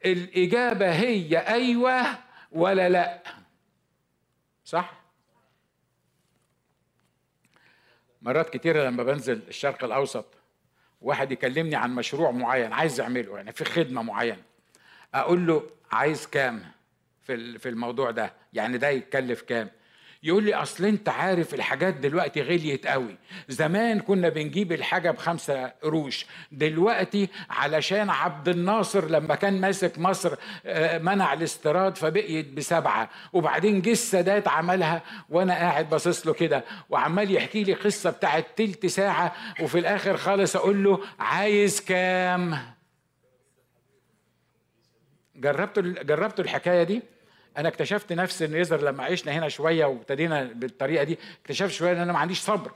الإجابة 0.06 0.92
هي 0.92 1.38
أيوه 1.38 2.04
ولا 2.52 2.90
لأ. 2.90 3.24
صح؟ 4.66 4.94
مرات 8.22 8.50
كتيرة 8.50 8.84
لما 8.90 9.04
بنزل 9.04 9.42
الشرق 9.48 9.84
الأوسط 9.84 10.26
واحد 11.02 11.32
يكلمني 11.32 11.76
عن 11.76 11.96
مشروع 11.96 12.32
معين 12.32 12.74
عايز 12.74 13.00
يعمله 13.00 13.36
يعني 13.38 13.52
في 13.52 13.66
خدمة 13.66 14.02
معينة 14.02 14.42
أقول 15.14 15.48
له 15.48 15.70
عايز 15.92 16.28
كام 16.28 16.66
في 17.22 17.60
في 17.60 17.70
الموضوع 17.70 18.12
ده؟ 18.12 18.34
يعني 18.54 18.78
ده 18.78 18.90
يتكلف 18.90 19.42
كام؟ 19.42 19.70
يقول 20.28 20.44
لي 20.44 20.54
أصل 20.54 20.86
أنت 20.86 21.10
عارف 21.10 21.54
الحاجات 21.54 21.94
دلوقتي 21.94 22.42
غليت 22.42 22.88
قوي. 22.88 23.16
زمان 23.50 24.00
كنا 24.00 24.30
بنجيب 24.30 24.72
الحاجة 24.72 25.12
بخمسة 25.12 25.68
قروش 25.68 26.26
دلوقتي 26.52 27.30
علشان 27.50 28.10
عبد 28.10 28.50
الناصر 28.50 29.10
لما 29.10 29.36
كان 29.36 29.62
ماسك 29.62 30.00
مصر 30.00 30.36
آه، 30.66 30.98
منع 30.98 31.34
الاستيراد 31.34 31.98
فبقيت 31.98 32.54
بسبعة. 32.54 33.10
وبعدين 33.34 33.82
جه 33.82 33.92
السادات 33.92 34.48
عملها 34.48 35.02
وأنا 35.30 35.54
قاعد 35.54 35.90
باصص 35.90 36.28
له 36.28 36.34
كده 36.34 36.64
وعمال 36.90 37.32
يحكي 37.36 37.64
لي 37.64 37.74
قصة 37.74 38.10
بتاعت 38.10 38.46
تلت 38.56 38.86
ساعة 38.86 39.34
وفي 39.62 39.80
الآخر 39.80 40.18
خالص 40.18 40.56
أقول 40.56 40.84
له 40.84 41.00
عايز 41.20 41.82
كام؟ 41.82 42.58
جربتوا 45.36 45.84
جربتوا 45.84 46.44
الحكاية 46.44 46.84
دي؟ 46.84 47.02
أنا 47.58 47.68
اكتشفت 47.68 48.14
نفسي 48.14 48.46
ان 48.46 48.56
يظهر 48.56 48.82
لما 48.82 49.04
عشنا 49.04 49.32
هنا 49.32 49.50
شوية 49.50 49.86
وابتدينا 49.86 50.44
بالطريقة 50.44 51.04
دي 51.04 51.18
اكتشفت 51.42 51.72
شوية 51.72 51.92
إن 51.92 51.98
أنا 51.98 52.14
ما 52.14 52.20
عنديش 52.20 52.40
صبر. 52.40 52.72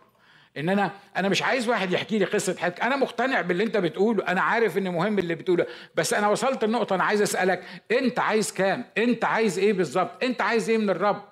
إن 0.57 0.69
أنا 0.69 0.91
أنا 1.17 1.29
مش 1.29 1.41
عايز 1.41 1.67
واحد 1.69 1.91
يحكي 1.91 2.19
لي 2.19 2.25
قصة 2.25 2.55
حياتك. 2.57 2.81
أنا 2.81 2.95
مقتنع 2.95 3.41
باللي 3.41 3.63
أنت 3.63 3.77
بتقوله 3.77 4.27
أنا 4.27 4.41
عارف 4.41 4.77
إن 4.77 4.89
مهم 4.89 5.19
اللي 5.19 5.35
بتقوله 5.35 5.65
بس 5.95 6.13
أنا 6.13 6.27
وصلت 6.27 6.63
النقطه 6.63 6.95
أنا 6.95 7.03
عايز 7.03 7.21
أسألك 7.21 7.63
أنت 7.91 8.19
عايز 8.19 8.53
كام؟ 8.53 8.85
أنت 8.97 9.25
عايز 9.25 9.59
إيه 9.59 9.73
بالظبط؟ 9.73 10.23
أنت 10.23 10.41
عايز 10.41 10.69
إيه 10.69 10.77
من 10.77 10.89
الرب؟ 10.89 11.23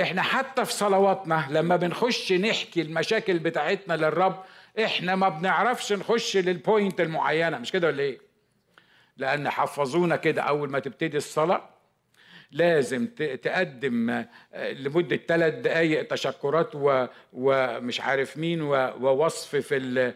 إحنا 0.00 0.22
حتى 0.22 0.64
في 0.64 0.72
صلواتنا 0.72 1.46
لما 1.50 1.76
بنخش 1.76 2.32
نحكي 2.32 2.82
المشاكل 2.82 3.38
بتاعتنا 3.38 3.94
للرب 3.94 4.44
إحنا 4.84 5.14
ما 5.16 5.28
بنعرفش 5.28 5.92
نخش 5.92 6.36
للبوينت 6.36 7.00
المعينة. 7.00 7.58
مش 7.58 7.72
كده 7.72 7.86
ولا 7.86 8.02
إيه؟ 8.02 8.18
لأن 9.16 9.50
حفظونا 9.50 10.16
كده 10.16 10.42
أول 10.42 10.70
ما 10.70 10.78
تبتدي 10.78 11.16
الصلاة 11.16 11.71
لازم 12.52 13.06
تقدم 13.42 14.10
آه، 14.10 14.72
لمدة 14.72 15.16
ثلاث 15.16 15.54
دقايق 15.54 16.08
تشكرات 16.08 16.70
ومش 17.32 18.00
عارف 18.00 18.36
مين 18.36 18.62
ووصف 18.62 19.56
في 19.56 20.12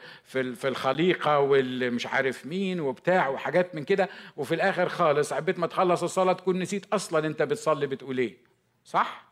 في 0.55 0.69
الخليقة 0.69 1.39
والمش 1.39 2.07
عارف 2.07 2.47
مين 2.47 2.81
وبتاع 2.81 3.29
وحاجات 3.29 3.75
من 3.75 3.85
كده 3.85 4.09
وفي 4.37 4.55
الآخر 4.55 4.89
خالص 4.89 5.33
عبيت 5.33 5.59
ما 5.59 5.67
تخلص 5.67 6.03
الصلاة 6.03 6.33
تكون 6.33 6.59
نسيت 6.59 6.87
أصلا 6.93 7.27
أنت 7.27 7.43
بتصلي 7.43 7.87
بتقول 7.87 8.19
إيه 8.19 8.37
صح؟ 8.85 9.27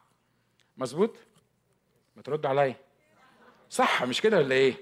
مظبوط؟ 0.77 1.17
ما 2.17 2.23
ترد 2.23 2.47
عليا 2.47 2.77
صح 3.71 4.05
مش 4.05 4.21
كده 4.21 4.39
ولا 4.39 4.55
إيه؟ 4.55 4.75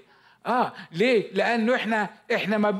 آه 0.45 0.73
ليه؟ 0.91 1.33
لأنه 1.33 1.75
إحنا 1.75 2.09
إحنا 2.33 2.57
ما 2.57 2.71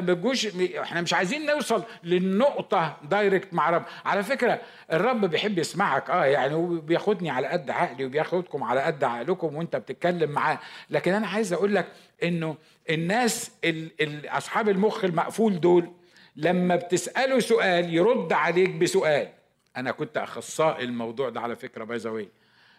بنجوش 0.00 0.46
إحنا 0.78 1.00
مش 1.00 1.14
عايزين 1.14 1.46
نوصل 1.46 1.82
للنقطة 2.04 2.96
direct 3.10 3.54
مع 3.54 3.70
رب. 3.70 3.82
على 4.04 4.22
فكرة 4.22 4.60
الرب 4.92 5.24
بيحب 5.24 5.58
يسمعك. 5.58 6.10
آه 6.10 6.24
يعني 6.24 6.54
وبياخدني 6.54 7.30
على 7.30 7.46
قد 7.46 7.70
عقلي 7.70 8.04
وبياخدكم 8.04 8.64
على 8.64 8.80
قد 8.80 9.04
عقلكم 9.04 9.56
وأنت 9.56 9.76
بتتكلم 9.76 10.30
معاه. 10.30 10.58
لكن 10.90 11.12
أنا 11.14 11.26
عايز 11.26 11.52
أقول 11.52 11.74
لك 11.74 11.86
إنه 12.22 12.56
الناس 12.90 13.50
ال 13.64 13.90
ال 14.00 14.28
أصحاب 14.28 14.68
المخ 14.68 15.04
المقفول 15.04 15.60
دول 15.60 15.90
لما 16.36 16.76
بتسأله 16.76 17.38
سؤال 17.40 17.94
يرد 17.94 18.32
عليك 18.32 18.70
بسؤال. 18.70 19.28
أنا 19.76 19.90
كنت 19.90 20.16
أخصائي 20.16 20.84
الموضوع 20.84 21.28
ده 21.28 21.40
على 21.40 21.56
فكرة 21.56 21.84
by 21.84 22.28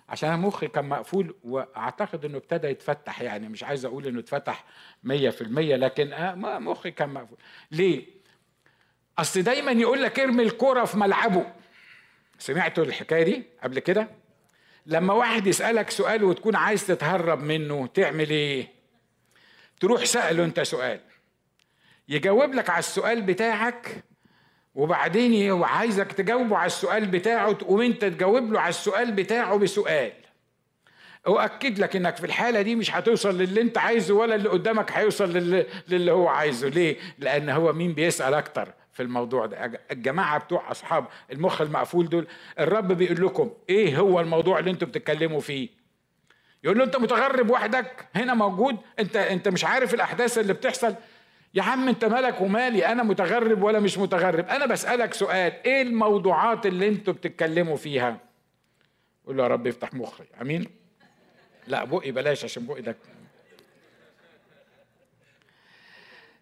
عشان 0.09 0.29
أنا 0.29 0.37
مخي 0.37 0.67
كان 0.67 0.85
مقفول 0.89 1.35
وأعتقد 1.43 2.25
إنه 2.25 2.37
ابتدى 2.37 2.67
يتفتح 2.67 3.21
يعني 3.21 3.49
مش 3.49 3.63
عايز 3.63 3.85
أقول 3.85 4.07
إنه 4.07 4.19
اتفتح 4.19 4.65
مية 5.03 5.29
في 5.29 5.41
المية 5.41 5.75
لكن 5.75 6.13
آه 6.13 6.35
مخي 6.59 6.91
كان 6.91 7.09
مقفول. 7.09 7.37
ليه؟ 7.71 8.05
أصل 9.17 9.41
دايما 9.41 9.71
يقول 9.71 10.03
لك 10.03 10.19
ارمي 10.19 10.43
الكرة 10.43 10.85
في 10.85 10.97
ملعبه. 10.97 11.45
سمعتوا 12.39 12.83
الحكاية 12.83 13.23
دي 13.23 13.43
قبل 13.63 13.79
كده؟ 13.79 14.07
لما 14.85 15.13
واحد 15.13 15.47
يسألك 15.47 15.89
سؤال 15.89 16.23
وتكون 16.23 16.55
عايز 16.55 16.87
تتهرب 16.87 17.39
منه 17.43 17.87
تعمل 17.87 18.29
إيه؟ 18.29 18.67
تروح 19.79 20.03
سأله 20.03 20.43
أنت 20.45 20.59
سؤال. 20.59 20.99
يجاوب 22.09 22.53
لك 22.53 22.69
على 22.69 22.79
السؤال 22.79 23.21
بتاعك 23.21 24.03
وبعدين 24.77 25.49
هو 25.51 25.63
عايزك 25.63 26.11
تجاوبه 26.11 26.57
على 26.57 26.65
السؤال 26.65 27.05
بتاعه 27.05 27.51
تقوم 27.53 27.81
انت 27.81 28.01
تجاوب 28.05 28.53
له 28.53 28.59
على 28.59 28.69
السؤال 28.69 29.11
بتاعه 29.11 29.57
بسؤال 29.57 30.11
أؤكد 31.27 31.79
لك 31.79 31.95
إنك 31.95 32.17
في 32.17 32.25
الحالة 32.25 32.61
دي 32.61 32.75
مش 32.75 32.95
هتوصل 32.95 33.37
للي 33.37 33.61
أنت 33.61 33.77
عايزه 33.77 34.13
ولا 34.13 34.35
اللي 34.35 34.49
قدامك 34.49 34.91
هيوصل 34.91 35.33
للي, 35.33 35.65
للي 35.87 36.11
هو 36.11 36.27
عايزه، 36.27 36.67
ليه؟ 36.67 36.97
لأن 37.19 37.49
هو 37.49 37.73
مين 37.73 37.93
بيسأل 37.93 38.33
أكتر 38.33 38.73
في 38.93 39.03
الموضوع 39.03 39.45
ده؟ 39.45 39.81
الجماعة 39.91 40.39
بتوع 40.39 40.71
أصحاب 40.71 41.05
المخ 41.31 41.61
المقفول 41.61 42.09
دول، 42.09 42.27
الرب 42.59 42.91
بيقول 42.91 43.25
لكم 43.25 43.51
إيه 43.69 43.97
هو 43.97 44.19
الموضوع 44.19 44.59
اللي 44.59 44.71
أنتوا 44.71 44.87
بتتكلموا 44.87 45.39
فيه؟ 45.39 45.69
يقول 46.63 46.77
له 46.77 46.83
أنت 46.83 46.97
متغرب 46.97 47.49
وحدك 47.49 48.07
هنا 48.15 48.33
موجود، 48.33 48.77
أنت 48.99 49.15
أنت 49.15 49.47
مش 49.47 49.65
عارف 49.65 49.93
الأحداث 49.93 50.37
اللي 50.37 50.53
بتحصل، 50.53 50.95
يا 51.57 51.63
عم 51.63 51.87
انت 51.87 52.05
مالك 52.05 52.41
ومالي؟ 52.41 52.85
أنا 52.85 53.03
متغرب 53.03 53.63
ولا 53.63 53.79
مش 53.79 53.97
متغرب؟ 53.97 54.45
أنا 54.49 54.65
بسألك 54.65 55.13
سؤال 55.13 55.53
إيه 55.65 55.81
الموضوعات 55.81 56.65
اللي 56.65 56.87
أنتوا 56.87 57.13
بتتكلموا 57.13 57.77
فيها؟ 57.77 58.17
قول 59.27 59.37
له 59.37 59.43
يا 59.43 59.47
رب 59.47 59.67
افتح 59.67 59.93
مخي. 59.93 60.23
أمين؟ 60.41 60.67
لا 61.67 61.83
بقي 61.83 62.11
بلاش 62.11 62.43
عشان 62.43 62.65
بقي 62.65 62.81
ده. 62.81 62.95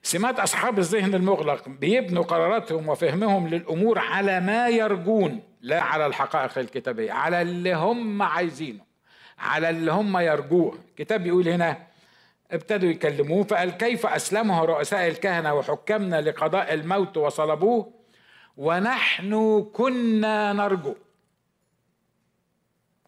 سمات 0.04 0.40
أصحاب 0.40 0.80
الذهن 0.80 1.16
المغلق 1.16 1.70
بيبنوا 1.70 2.24
قراراتهم 2.24 2.90
وفهمهم 2.90 3.48
للأمور 3.48 4.00
على 4.00 4.40
ما 4.40 4.70
يرجون 4.70 5.44
لا 5.62 5.82
على 5.82 6.06
الحقائق 6.06 6.58
الكتابية 6.58 7.12
على 7.12 7.42
اللي 7.42 7.74
هم 7.74 8.22
عايزينه 8.22 8.84
على 9.40 9.70
اللي 9.70 9.92
هم 9.92 10.18
يرجوه. 10.18 10.78
الكتاب 10.90 11.24
بيقول 11.24 11.50
هنا 11.50 11.88
ابتدوا 12.52 12.90
يكلموه 12.90 13.44
فقال 13.44 13.70
كيف 13.70 14.06
أسلمه 14.06 14.66
رؤساء 14.66 15.08
الكهنة 15.08 15.54
وحكامنا 15.54 16.22
لقضاء 16.22 16.74
الموت 16.74 17.18
وصلبوه؟ 17.18 17.92
ونحن 18.58 19.64
كنا 19.74 20.54
نرجو. 20.54 20.96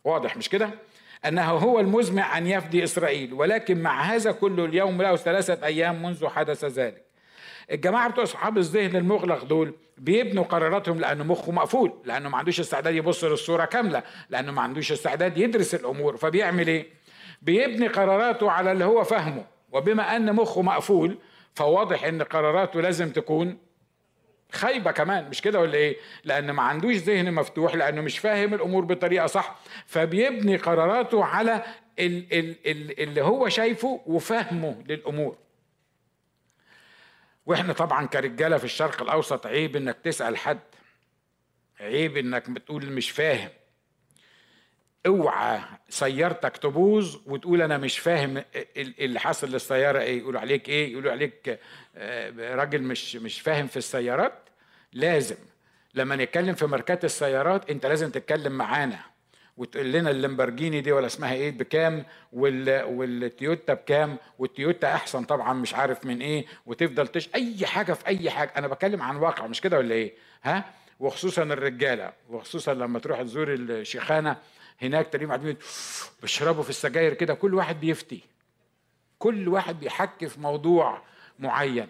واضح 0.03 0.37
مش 0.37 0.49
كده؟ 0.49 0.69
أنه 1.25 1.51
هو 1.51 1.79
المزمع 1.79 2.37
أن 2.37 2.47
يفدي 2.47 2.83
إسرائيل 2.83 3.33
ولكن 3.33 3.81
مع 3.81 4.01
هذا 4.01 4.31
كله 4.31 4.65
اليوم 4.65 5.01
له 5.01 5.15
ثلاثة 5.15 5.65
أيام 5.65 6.03
منذ 6.03 6.27
حدث 6.27 6.65
ذلك. 6.65 7.05
الجماعة 7.71 8.09
بتوع 8.09 8.23
أصحاب 8.23 8.57
الذهن 8.57 8.95
المغلق 8.95 9.43
دول 9.43 9.73
بيبنوا 9.97 10.43
قراراتهم 10.43 10.99
لأنه 10.99 11.23
مخه 11.23 11.51
مقفول 11.51 11.93
لأنه 12.05 12.29
ما 12.29 12.37
عندوش 12.37 12.59
استعداد 12.59 12.95
يبص 12.95 13.23
للصورة 13.23 13.65
كاملة 13.65 14.03
لأنه 14.29 14.51
ما 14.51 14.61
عندوش 14.61 14.91
استعداد 14.91 15.37
يدرس 15.37 15.75
الأمور. 15.75 16.17
فبيعمل 16.17 16.67
إيه؟ 16.67 16.96
بيبني 17.41 17.87
قراراته 17.87 18.51
على 18.51 18.71
اللي 18.71 18.85
هو 18.85 19.03
فاهمه 19.03 19.45
وبما 19.71 20.15
أن 20.15 20.35
مخه 20.35 20.61
مقفول 20.61 21.17
فواضح 21.55 22.03
أن 22.03 22.21
قراراته 22.21 22.81
لازم 22.81 23.09
تكون 23.11 23.57
خايبة 24.51 24.91
كمان. 24.91 25.29
مش 25.29 25.41
كده 25.41 25.59
ولا 25.59 25.73
إيه؟ 25.73 25.97
لأن 26.23 26.51
ما 26.51 26.63
عندوش 26.63 26.95
ذهن 26.95 27.33
مفتوح 27.33 27.75
لأنه 27.75 28.01
مش 28.01 28.19
فاهم 28.19 28.53
الأمور 28.53 28.85
بطريقة 28.85 29.27
صح. 29.27 29.59
فبيبني 29.85 30.55
قراراته 30.57 31.25
على 31.25 31.63
اللي 31.99 33.21
هو 33.21 33.49
شايفه 33.49 34.01
وفهمه 34.05 34.83
للأمور. 34.87 35.37
وإحنا 37.45 37.73
طبعا 37.73 38.05
كرجالة 38.05 38.57
في 38.57 38.63
الشرق 38.65 39.01
الأوسط 39.01 39.47
عيب 39.47 39.75
إنك 39.75 39.97
تسأل 40.03 40.37
حد. 40.37 40.59
عيب 41.79 42.17
إنك 42.17 42.49
بتقول 42.49 42.85
مش 42.91 43.11
فاهم. 43.11 43.49
اوعى 45.07 45.59
سيارتك 45.89 46.57
تبوظ 46.57 47.17
وتقول 47.25 47.61
أنا 47.61 47.77
مش 47.77 47.99
فاهم 47.99 48.43
اللي 48.77 49.19
حصل 49.19 49.49
للسيارة 49.51 49.99
إيه. 49.99 50.19
يقولوا 50.19 50.41
عليك 50.41 50.69
إيه؟ 50.69 50.91
يقولوا 50.91 51.11
عليك 51.11 51.59
آه، 51.97 52.55
راجل 52.55 52.81
مش 52.81 53.15
مش 53.15 53.41
فاهم 53.41 53.67
في 53.67 53.77
السيارات. 53.77 54.33
لازم 54.93 55.35
لما 55.95 56.15
نتكلم 56.15 56.55
في 56.55 56.65
ماركات 56.65 57.05
السيارات 57.05 57.69
انت 57.69 57.85
لازم 57.85 58.09
تتكلم 58.09 58.51
معانا 58.51 58.99
وتقول 59.57 59.91
لنا 59.91 60.09
اللامبرجيني 60.11 60.81
دي 60.81 60.91
ولا 60.91 61.05
اسمها 61.05 61.33
إيه 61.33 61.51
بكام؟ 61.51 62.05
وال... 62.33 62.83
والتويوتا 62.83 63.73
بكام؟ 63.73 64.17
والتويوتا 64.39 64.93
احسن 64.93 65.23
طبعا 65.23 65.53
مش 65.53 65.73
عارف 65.73 66.05
من 66.05 66.21
إيه. 66.21 66.45
وتفضل 66.65 67.07
تش 67.07 67.29
أي 67.35 67.65
حاجة 67.65 67.93
في 67.93 68.07
أي 68.07 68.29
حاجة. 68.29 68.51
أنا 68.57 68.67
بتكلم 68.67 69.01
عن 69.01 69.15
واقع 69.15 69.47
مش 69.47 69.61
كده 69.61 69.77
ولا 69.77 69.95
إيه؟ 69.95 70.13
ها؟ 70.43 70.65
وخصوصا 70.99 71.43
الرجالة 71.43 72.13
وخصوصا 72.29 72.73
لما 72.73 72.99
تروح 72.99 73.21
تزور 73.21 73.53
الشيخانة. 73.53 74.37
هناك 74.81 75.07
تلاقيهم 75.07 75.29
قاعدين 75.29 75.57
بيشربوا 76.21 76.63
في 76.63 76.69
السجاير 76.69 77.13
كده 77.13 77.33
كل 77.33 77.53
واحد 77.53 77.79
بيفتي. 77.79 78.21
كل 79.19 79.47
واحد 79.47 79.79
بيحكي 79.79 80.27
في 80.29 80.39
موضوع 80.39 81.01
معين. 81.39 81.87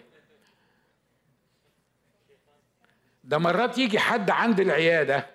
ده 3.24 3.38
مرات 3.38 3.78
يجي 3.78 3.98
حد 3.98 4.30
عند 4.30 4.60
العيادة 4.60 5.26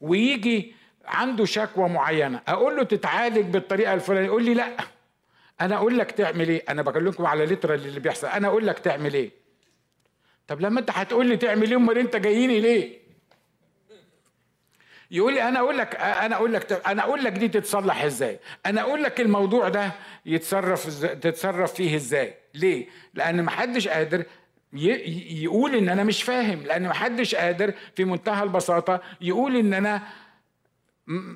ويجي 0.00 0.74
عنده 1.04 1.44
شكوى 1.44 1.88
معينة 1.88 2.40
أقول 2.48 2.76
له 2.76 2.82
تتعالج 2.82 3.46
بالطريقة 3.46 3.94
الفلانية 3.94 4.26
يقول 4.26 4.44
لي 4.44 4.54
لا. 4.54 4.76
أنا 5.60 5.76
أقول 5.76 5.98
لك 5.98 6.10
تعمل 6.10 6.48
إيه؟ 6.48 6.64
أنا 6.68 6.82
بكلمكم 6.82 7.26
على 7.26 7.46
لتر 7.46 7.74
اللي 7.74 8.00
بيحصل. 8.00 8.26
أنا 8.26 8.48
أقول 8.48 8.66
لك 8.66 8.78
تعمل 8.78 9.14
إيه؟ 9.14 9.30
طب 10.48 10.60
لما 10.60 10.80
أنت 10.80 10.90
هتقول 10.90 11.26
لي 11.26 11.36
تعمل 11.36 11.70
إيه؟ 11.70 11.76
أمال 11.76 11.98
أنت 11.98 12.16
جاييني 12.16 12.60
ليه؟ 12.60 13.01
يقول 15.12 15.34
لي 15.34 15.48
أنا 15.48 15.58
أقول 15.58 15.78
لك 15.78 15.96
أنا 15.96 16.36
أقول 16.36 16.52
لك 16.52 16.86
أنا 16.86 17.02
أقول 17.02 17.24
لك 17.24 17.32
دي 17.32 17.48
تتصلح 17.48 18.04
إزاي؟ 18.04 18.38
أنا 18.66 18.80
أقول 18.80 19.02
لك 19.02 19.20
الموضوع 19.20 19.68
ده 19.68 19.92
يتصرف 20.26 21.04
تتصرف 21.04 21.74
فيه 21.74 21.96
إزاي؟ 21.96 22.34
ليه؟ 22.54 22.86
لأن 23.14 23.42
ما 23.42 23.50
حدش 23.50 23.88
قادر 23.88 24.24
يقول 24.72 25.74
إن 25.74 25.88
أنا 25.88 26.04
مش 26.04 26.22
فاهم 26.22 26.62
لأن 26.62 26.82
ما 26.82 26.94
حدش 26.94 27.34
قادر 27.34 27.74
في 27.96 28.04
منتهى 28.04 28.42
البساطة 28.42 29.00
يقول 29.20 29.56
إن 29.56 29.74
أنا 29.74 30.02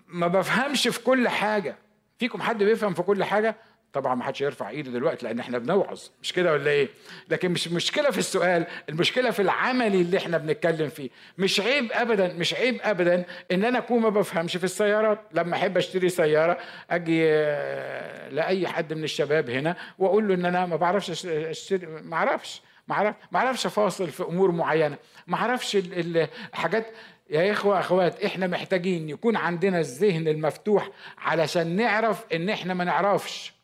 ما 0.09 0.27
بفهمش 0.27 0.89
في 0.89 1.01
كل 1.03 1.29
حاجة. 1.29 1.77
فيكم 2.19 2.43
حد 2.43 2.63
بيفهم 2.63 2.95
في 2.95 3.03
كل 3.03 3.25
حاجة؟ 3.25 3.57
طبعا 3.97 4.15
ما 4.15 4.25
حدش 4.25 4.41
يرفع 4.41 4.69
إيده 4.71 4.91
دلوقتي 4.91 5.27
لأن 5.27 5.39
إحنا 5.39 5.59
بنوعظ. 5.59 6.01
مش 6.23 6.33
كده 6.33 6.53
ولا 6.53 6.71
إيه؟ 6.71 6.89
لكن 7.29 7.51
مش 7.51 7.69
مشكلة 7.69 8.11
في 8.11 8.19
السؤال 8.19 8.67
المشكلة 8.89 9.31
في 9.31 9.43
العمل 9.43 9.95
اللي 9.95 10.19
إحنا 10.19 10.39
بنتكلم 10.39 10.89
فيه. 10.89 11.11
مش 11.39 11.61
عيب 11.61 11.93
ابدا 11.93 12.33
مش 12.33 12.55
عيب 12.55 12.81
ابدا 12.83 13.25
إن 13.53 13.65
أنا 13.65 13.79
أكون 13.79 14.03
ما 14.03 14.09
بفهمش 14.09 14.57
في 14.57 14.65
السيارات. 14.65 15.21
لما 15.33 15.57
أحب 15.57 15.77
أشتري 15.77 16.09
سيارة 16.09 16.59
أجي 16.91 17.23
آه، 17.29 18.29
لأي 18.29 18.69
حد 18.69 18.93
من 18.93 19.05
الشباب 19.05 19.51
هنا 19.51 19.77
وأقول 19.99 20.29
له 20.29 20.35
إن 20.35 20.45
أنا 20.45 20.67
ما 20.67 20.77
بعرفش 20.77 21.27
أشتري 21.27 21.87
ما 21.87 22.17
أعرفش 22.17 22.63
ما 22.89 23.15
أعرفش 23.35 23.67
أفاصل 23.67 24.09
في 24.09 24.23
أمور 24.23 24.51
معينة. 24.51 24.97
ما 25.27 25.37
أعرفش 25.37 25.77
الحاجات 25.77 26.87
يا 27.31 27.53
إخوة 27.53 27.81
أخوات 27.81 28.25
إحنا 28.25 28.47
محتاجين 28.47 29.09
يكون 29.09 29.37
عندنا 29.37 29.79
الذهن 29.81 30.29
المفتوح 30.29 30.91
علشان 31.19 31.77
نعرف 31.77 32.25
إن 32.35 32.49
إحنا 32.49 32.75
ما 32.75 32.85
نعرفش. 32.85 33.56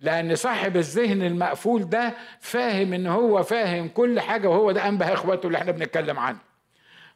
لأن 0.00 0.34
صاحب 0.36 0.76
الذهن 0.76 1.22
المقفول 1.22 1.88
ده 1.88 2.14
فاهم 2.40 2.92
ان 2.92 3.06
هو 3.06 3.42
فاهم 3.42 3.88
كل 3.88 4.20
حاجة 4.20 4.48
وهو 4.48 4.72
ده 4.72 4.88
أنبه 4.88 5.12
اخواته 5.12 5.46
اللي 5.46 5.58
إحنا 5.58 5.72
بنتكلم 5.72 6.18
عنه. 6.18 6.38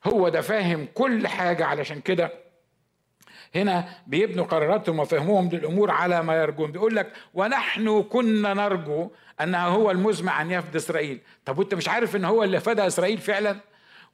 هو 0.05 0.29
ده 0.29 0.41
فاهم 0.41 0.89
كل 0.95 1.27
حاجة 1.29 1.65
علشان 1.65 2.01
كده 2.01 2.31
هنا 3.55 3.89
بيبنوا 4.07 4.45
قراراتهم 4.45 4.99
وفهمهم 4.99 5.49
للأمور 5.49 5.91
على 5.91 6.23
ما 6.23 6.37
يرجون. 6.37 6.73
بيقول 6.73 6.97
لك 6.97 7.13
ونحن 7.35 8.03
كنا 8.03 8.55
نرجو 8.55 9.11
انه 9.41 9.67
هو 9.67 9.91
المزمع 9.91 10.43
أن 10.43 10.51
يفدي 10.51 10.79
إسرائيل. 10.79 11.21
طب 11.45 11.59
وأنت 11.59 11.75
مش 11.75 11.89
عارف 11.89 12.17
إن 12.17 12.25
هو 12.25 12.45
اللي 12.45 12.61
فدى 12.61 12.87
إسرائيل 12.87 13.19
فعلا؟ 13.19 13.61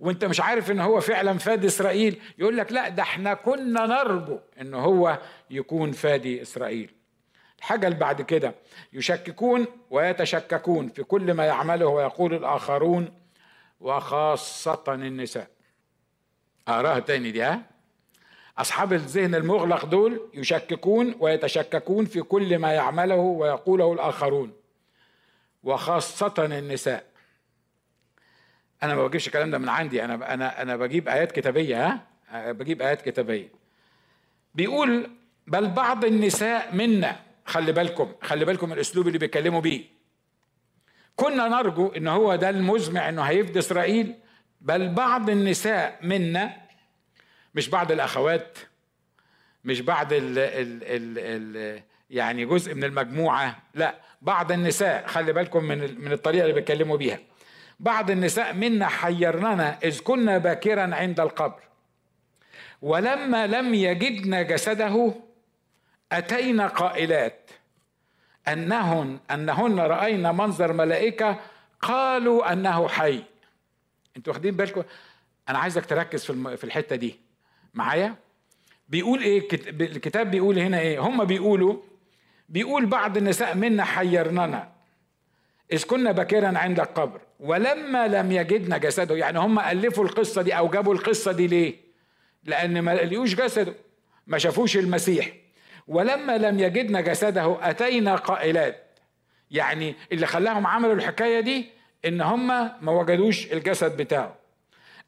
وأنت 0.00 0.24
مش 0.24 0.40
عارف 0.40 0.70
إن 0.70 0.81
هو 0.81 1.00
فعلا 1.00 1.38
فادي 1.38 1.66
إسرائيل؟ 1.66 2.20
يقول 2.38 2.57
لك 2.57 2.72
لا 2.72 2.88
ده 2.88 3.03
إحنا 3.03 3.35
كنا 3.35 3.87
نرجو 3.87 4.38
إن 4.61 4.74
هو 4.74 5.18
يكون 5.50 5.92
فادي 5.92 6.42
إسرائيل. 6.42 6.90
الحاجة 7.64 7.87
اللي 7.87 7.98
بعد 7.98 8.22
كده. 8.22 8.55
يشككون 8.92 9.66
ويتشككون 9.90 10.88
في 10.88 11.03
كل 11.03 11.35
ما 11.35 11.44
يعمله 11.46 11.87
ويقول 11.87 12.35
الآخرون 12.35 13.09
وخاصة 13.81 14.85
النساء. 14.88 15.48
أقراها 16.68 16.98
تاني 16.98 17.31
دي 17.31 17.42
ها؟ 17.42 17.62
أصحاب 18.59 18.92
الذهن 18.92 19.35
المغلق 19.35 19.85
دول 19.85 20.31
يشككون 20.35 21.14
ويتشككون 21.20 22.05
في 22.05 22.22
كل 22.22 22.59
ما 22.59 22.72
يعمله 22.72 23.16
ويقوله 23.16 23.92
الآخرون 23.92 24.53
وخاصة 25.62 26.35
النساء. 26.38 27.05
أنا 28.83 28.94
ما 28.94 29.07
بجيبش 29.07 29.27
الكلام 29.27 29.50
ده 29.50 29.59
من 29.59 29.68
عندي 29.68 30.05
أنا 30.05 30.35
أنا 30.35 30.62
أنا 30.62 30.77
بجيب 30.77 31.09
آيات 31.09 31.33
كتابية 31.33 31.87
ها؟ 31.87 32.53
بجيب 32.53 32.83
آيات 32.83 33.03
كتابية. 33.03 33.48
بيقول 34.55 35.11
بل 35.46 35.68
بعض 35.68 36.05
النساء 36.05 36.74
منا 36.74 37.23
خلي 37.44 37.72
بالكم 37.72 38.12
خلي 38.22 38.44
بالكم 38.44 38.72
الأسلوب 38.72 39.07
اللي 39.07 39.18
بيتكلموا 39.18 39.61
بيه. 39.61 39.85
كنا 41.16 41.48
نرجو 41.48 41.88
إن 41.88 42.09
هو 42.09 42.35
ده 42.37 42.50
المزمع 42.50 43.09
إنه 43.09 43.22
هيفدي 43.22 43.59
إسرائيل 43.59 44.14
بل 44.61 44.88
بعض 44.88 45.30
النساء 45.30 45.98
منا 46.02 46.57
مش 47.54 47.68
بعض 47.68 47.92
الأخوات 47.92 48.59
مش 49.64 49.80
بعض 49.80 50.12
ال 50.12 50.38
ال 50.38 50.83
ال 50.85 51.18
ال 51.18 51.83
يعني 52.11 52.44
جزء 52.44 52.74
من 52.74 52.85
المجموعة 52.85 53.62
لا 53.74 53.94
بعض 54.22 54.52
النساء 54.52 55.07
خلي 55.07 55.33
بالكم 55.33 55.64
من 55.64 56.00
من 56.00 56.12
الطريقة 56.12 56.42
اللي 56.42 56.54
بيتكلموا 56.54 56.96
بيها. 56.96 57.18
بعض 57.80 58.11
النساء 58.11 58.54
منا 58.54 58.87
حيرننا 58.88 59.78
إذ 59.85 60.00
كنا 60.00 60.38
باكرا 60.38 60.94
عند 60.94 61.20
القبر. 61.20 61.61
ولما 62.83 63.46
لم 63.46 63.74
يجدنا 63.74 64.42
جسده 64.42 65.14
أتينا 66.12 66.67
قائلات 66.67 67.51
أنهن 68.49 69.19
أنهن 69.31 69.81
رأينا 69.81 70.33
منظر 70.33 70.73
ملائكة 70.73 71.40
قالوا 71.81 72.53
أنه 72.53 72.88
حي. 72.88 73.23
أنتوا 74.17 74.33
واخدين 74.33 74.57
بالكم؟ 74.57 74.83
أنا 75.49 75.59
عايزك 75.59 75.87
تركز 75.87 76.25
في 76.25 76.57
في 76.57 76.64
الحتة 76.64 76.97
دي. 76.97 77.21
معايا؟ 77.75 78.14
بيقول 78.88 79.23
إيه؟ 79.23 79.49
الكتاب 79.81 80.31
بيقول 80.31 80.59
هنا 80.59 80.79
إيه؟ 80.79 80.99
هم 80.99 81.25
بيقولوا 81.25 81.77
بيقول 82.49 82.87
بعض 82.87 83.17
النساء 83.17 83.55
منا 83.55 83.85
حيرننا. 83.85 84.73
إذ 85.73 85.85
كنا 85.85 86.12
بكرا 86.12 86.59
عند 86.59 86.81
القبر 86.81 87.21
ولما 87.40 88.09
لم 88.09 88.33
يجدنا 88.33 88.79
جسده. 88.79 89.17
يعني 89.17 89.38
هم 89.38 89.59
ألفوا 89.59 90.05
القصة 90.05 90.43
دي 90.43 90.53
أو 90.59 90.69
جابوا 90.69 90.95
القصة 90.95 91.33
دي 91.33 91.47
ليه؟ 91.47 91.77
لأن 92.45 92.83
ما 92.83 92.95
لقيوش 92.95 93.35
جسده. 93.35 93.75
ما 94.27 94.38
شافوش 94.38 94.77
المسيح. 94.77 95.43
ولما 95.88 96.38
لم 96.38 96.59
يجدنا 96.59 97.01
جسده 97.01 97.59
أتينا 97.62 98.16
قائلات. 98.16 98.85
يعني 99.51 99.94
اللي 100.12 100.27
خلاهم 100.27 100.66
عملوا 100.66 100.94
الحكاية 100.94 101.40
دي 101.40 101.68
إن 102.05 102.20
هم 102.20 102.47
ما 102.81 102.92
وجدوش 102.92 103.53
الجسد 103.53 103.97
بتاعه. 103.97 104.35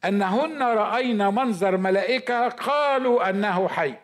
أنهن 0.04 0.62
رأينا 0.62 1.30
منظر 1.30 1.76
ملائكة 1.76 2.48
قالوا 2.48 3.30
أنه 3.30 3.68
حي. 3.68 3.94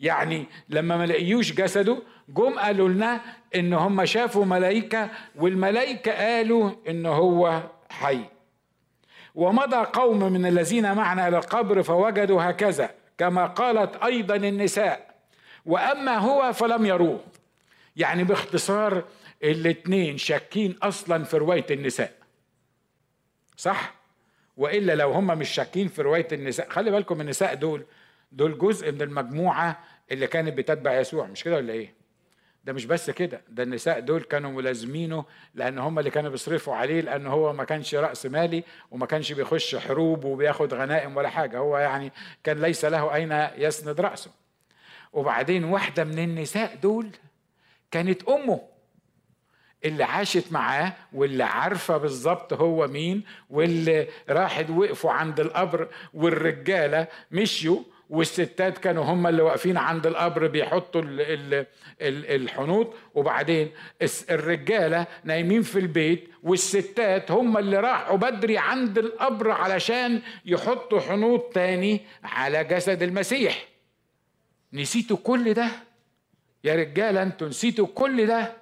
يعني 0.00 0.46
لما 0.68 0.96
ما 0.96 1.06
لقيوش 1.06 1.52
جسده 1.52 1.98
جم 2.28 2.58
قالوا 2.58 2.88
لنا 2.88 3.20
إن 3.54 3.72
هم 3.72 4.04
شافوا 4.04 4.44
ملائكة 4.44 5.08
والملائكة 5.36 6.12
قالوا 6.12 6.70
إن 6.88 7.06
هو 7.06 7.62
حي. 7.90 8.20
ومضى 9.34 9.76
قوم 9.76 10.32
من 10.32 10.46
الذين 10.46 10.92
معنا 10.94 11.28
إلى 11.28 11.38
القبر 11.38 11.82
فوجدوا 11.82 12.42
هكذا 12.42 12.90
كما 13.18 13.46
قالت 13.46 13.96
أيضا 13.96 14.36
النساء. 14.36 15.11
وأما 15.66 16.18
هو 16.18 16.52
فلم 16.52 16.86
يروه. 16.86 17.20
يعني 17.96 18.24
باختصار 18.24 19.04
الاثنين 19.42 20.18
شاكين 20.18 20.76
أصلا 20.82 21.24
في 21.24 21.36
رواية 21.36 21.66
النساء. 21.70 22.12
صح؟ 23.56 23.94
وإلا 24.56 24.94
لو 24.94 25.12
هم 25.12 25.26
مش 25.26 25.48
شاكين 25.48 25.88
في 25.88 26.02
رواية 26.02 26.28
النساء 26.32 26.68
خلي 26.70 26.90
بالكم 26.90 27.20
النساء 27.20 27.54
دول 27.54 27.84
دول 28.32 28.58
جزء 28.58 28.92
من 28.92 29.02
المجموعة 29.02 29.84
اللي 30.12 30.26
كانت 30.26 30.58
بتتبع 30.58 31.00
يسوع. 31.00 31.26
مش 31.26 31.44
كده 31.44 31.56
ولا 31.56 31.72
إيه؟ 31.72 32.02
ده 32.64 32.72
مش 32.72 32.84
بس 32.86 33.10
كده 33.10 33.40
ده 33.48 33.62
النساء 33.62 34.00
دول 34.00 34.22
كانوا 34.22 34.50
ملازمينه 34.50 35.24
لأن 35.54 35.78
هم 35.78 35.98
اللي 35.98 36.10
كانوا 36.10 36.30
بيصرفوا 36.30 36.74
عليه 36.74 37.00
لأن 37.00 37.26
هو 37.26 37.52
ما 37.52 37.64
كانش 37.64 37.94
رأس 37.94 38.26
مالي 38.26 38.64
وما 38.90 39.06
كانش 39.06 39.32
بيخش 39.32 39.76
حروب 39.76 40.24
وبياخد 40.24 40.74
غنائم 40.74 41.16
ولا 41.16 41.28
حاجة. 41.28 41.58
هو 41.58 41.78
يعني 41.78 42.12
كان 42.44 42.60
ليس 42.60 42.84
له 42.84 43.14
أين 43.14 43.48
يسند 43.56 44.00
رأسه. 44.00 44.30
وبعدين 45.12 45.64
واحدة 45.64 46.04
من 46.04 46.18
النساء 46.18 46.78
دول 46.82 47.08
كانت 47.90 48.22
أمه 48.22 48.60
اللي 49.84 50.04
عاشت 50.04 50.52
معاه 50.52 50.92
واللي 51.12 51.44
عارفة 51.44 51.96
بالظبط 51.96 52.52
هو 52.52 52.86
مين 52.86 53.22
واللي 53.50 54.08
راحت 54.28 54.70
وقفوا 54.70 55.10
عند 55.12 55.40
القبر 55.40 55.88
والرجالة 56.14 57.06
مشيوا 57.30 57.82
والستات 58.10 58.78
كانوا 58.78 59.04
هم 59.04 59.26
اللي 59.26 59.42
واقفين 59.42 59.76
عند 59.76 60.06
القبر 60.06 60.46
بيحطوا 60.46 61.02
الحنوط. 62.00 62.94
وبعدين 63.14 63.70
الرجالة 64.30 65.06
نايمين 65.24 65.62
في 65.62 65.78
البيت 65.78 66.28
والستات 66.42 67.30
هم 67.30 67.58
اللي 67.58 67.80
راحوا 67.80 68.16
بدري 68.16 68.58
عند 68.58 68.98
القبر 68.98 69.50
علشان 69.50 70.22
يحطوا 70.44 71.00
حنوط 71.00 71.52
تاني 71.54 72.00
على 72.24 72.64
جسد 72.64 73.02
المسيح. 73.02 73.71
نسيتوا 74.72 75.16
كل 75.16 75.54
ده؟ 75.54 75.68
يا 76.64 76.74
رجاله 76.76 77.22
أنتوا 77.22 77.48
نسيتوا 77.48 77.86
كل 77.94 78.26
ده؟ 78.26 78.52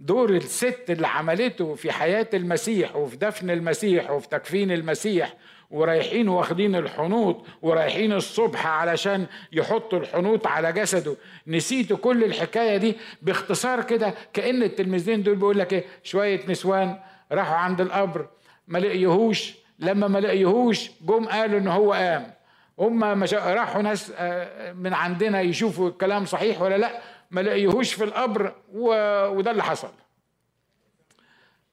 دور 0.00 0.30
الست 0.30 0.84
اللي 0.90 1.06
عملته 1.08 1.74
في 1.74 1.92
حياة 1.92 2.28
المسيح 2.34 2.96
وفي 2.96 3.16
دفن 3.16 3.50
المسيح 3.50 4.10
وفي 4.10 4.28
تكفين 4.28 4.72
المسيح 4.72 5.34
ورايحين 5.70 6.28
واخدين 6.28 6.76
الحنوط 6.76 7.46
ورايحين 7.62 8.12
الصبح 8.12 8.66
علشان 8.66 9.26
يحطوا 9.52 9.98
الحنوط 9.98 10.46
على 10.46 10.72
جسده. 10.72 11.16
نسيتوا 11.46 11.96
كل 11.96 12.24
الحكاية 12.24 12.76
دي؟ 12.76 12.96
باختصار 13.22 13.82
كده 13.82 14.14
كأن 14.32 14.62
التلميذين 14.62 15.22
دول 15.22 15.36
بيقول 15.36 15.58
لك 15.58 15.72
إيه؟ 15.72 15.84
شوية 16.02 16.40
نسوان 16.48 16.98
راحوا 17.32 17.54
عند 17.56 17.80
القبر 17.80 18.28
ما 18.68 18.78
لقيهوش. 18.78 19.54
لما 19.78 20.08
ما 20.08 20.18
لقيهوش 20.18 20.90
جم 21.00 21.24
قالوا 21.24 21.58
إن 21.60 21.68
هو 21.68 21.92
قام. 21.92 22.32
هم 22.78 23.24
راحوا 23.32 23.82
ناس 23.82 24.12
آه، 24.16 24.72
من 24.72 24.94
عندنا 24.94 25.40
يشوفوا 25.40 25.88
الكلام 25.88 26.24
صحيح 26.24 26.62
ولا 26.62 26.78
لا 26.78 27.00
ما 27.30 27.40
لقيهوش 27.40 27.94
في 27.94 28.04
القبر 28.04 28.54
وده 28.72 29.50
اللي 29.50 29.62
حصل 29.62 29.92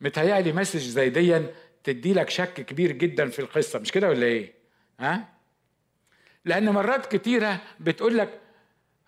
متهيألي 0.02 0.52
مسج 0.52 0.80
زي 0.80 1.10
ديا 1.10 1.54
تدي 1.84 2.13
لك 2.13 2.30
شك 2.30 2.54
كبير 2.54 2.92
جدا 2.92 3.30
في 3.30 3.39
القصة 3.39 3.80
مش 3.80 3.92
كده 3.92 4.10
ولا 4.10 4.26
إيه 4.26 4.54
ها 5.00 5.30
لأن 6.46 6.70
مرات 6.70 7.16
كتيرة 7.16 7.62
بتقول 7.80 8.18
لك 8.18 8.39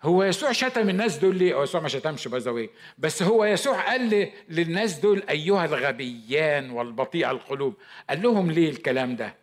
هو 0.02 0.22
يسوع 0.22 0.52
شتم 0.52 0.88
الناس 0.88 1.18
دول 1.18 1.36
ليه؟ 1.36 1.54
هو 1.54 1.62
يسوع 1.62 1.80
ما 1.80 1.88
شتمش 1.88 2.28
باي 2.28 2.70
بس 2.98 3.22
هو 3.22 3.44
يسوع 3.44 3.80
قال 3.80 4.30
للناس 4.48 4.98
دول 4.98 5.22
أيها 5.30 5.64
الغبيان 5.64 6.70
والبطيء 6.70 7.30
القلوب 7.30 7.74
قال 8.10 8.22
لهم 8.22 8.50
ليه 8.50 8.70
الكلام 8.70 9.16
ده؟ 9.16 9.34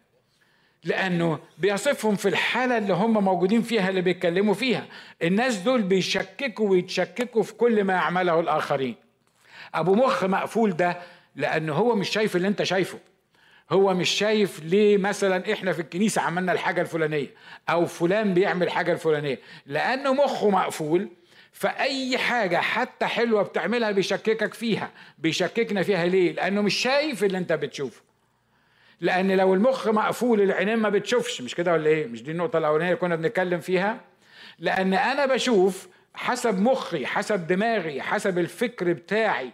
لأنه 0.84 1.39
بيصفهم 1.58 2.15
في 2.15 2.28
الحالة 2.30 2.78
اللي 2.78 2.93
هم 2.93 3.24
موجودين 3.24 3.62
فيها 3.62 3.89
اللي 3.89 4.02
بيتكلموا 4.02 4.54
فيها. 4.54 4.86
الناس 5.24 5.58
دول 5.58 5.82
بيشككوا 5.82 6.69
ويتشككوا 6.69 7.43
في 7.43 7.54
كل 7.54 7.84
ما 7.84 7.93
يعمله 7.93 8.39
الآخرين. 8.39 8.96
أبو 9.74 9.96
مخ 9.96 10.24
مقفول 10.24 10.72
ده 10.76 10.98
لأنه 11.36 11.74
هو 11.74 11.96
مش 11.96 12.10
شايف 12.10 12.36
اللي 12.36 12.48
أنت 12.48 12.63
شايفه. 12.63 13.00
هو 13.72 13.93
مش 13.93 14.10
شايف 14.10 14.63
ليه 14.63 14.98
مثلا 14.98 15.54
إحنا 15.54 15.74
في 15.74 15.80
الكنيسة 15.82 16.22
عملنا 16.22 16.52
الحاجة 16.52 16.82
الفلانية 16.82 17.28
أو 17.69 17.86
فلان 17.86 18.34
بيعمل 18.34 18.69
حاجة 18.69 18.91
الفلانية. 18.93 19.39
لأنه 19.65 20.13
مخه 20.13 20.50
مقفول 20.50 21.10
فأي 21.52 22.17
حاجة 22.17 22.58
حتى 22.58 23.06
حلوة 23.06 23.43
بتعملها 23.43 23.91
بيشككك 23.91 24.54
فيها. 24.54 24.91
بيشككنا 25.17 25.84
فيها 25.84 26.06
ليه؟ 26.06 26.32
لأنه 26.34 26.62
مش 26.62 26.74
شايف 26.76 27.24
اللي 27.24 27.38
أنت 27.38 27.54
بتشوفه. 27.54 28.02
لأن 29.04 29.32
لو 29.32 29.54
المخ 29.54 29.88
مقفول 29.88 30.42
العينين 30.42 30.76
ما 30.76 30.89
بتشوفش. 30.89 31.42
مش 31.42 31.56
كده 31.56 31.74
ولا 31.74 31.89
إيه؟ 31.89 32.08
مش 32.08 32.24
دي 32.24 32.32
النقطة 32.32 32.58
الأولانية 32.58 32.88
اللي 32.89 33.00
كنا 33.02 33.16
بنتكلم 33.16 33.60
فيها؟ 33.60 34.02
لأن 34.60 34.94
أنا 34.94 35.26
بشوف 35.26 35.88
حسب 36.13 36.60
مخي 36.62 37.06
حسب 37.06 37.48
دماغي 37.48 38.02
حسب 38.02 38.39
الفكر 38.39 38.94
بتاعي. 38.94 39.50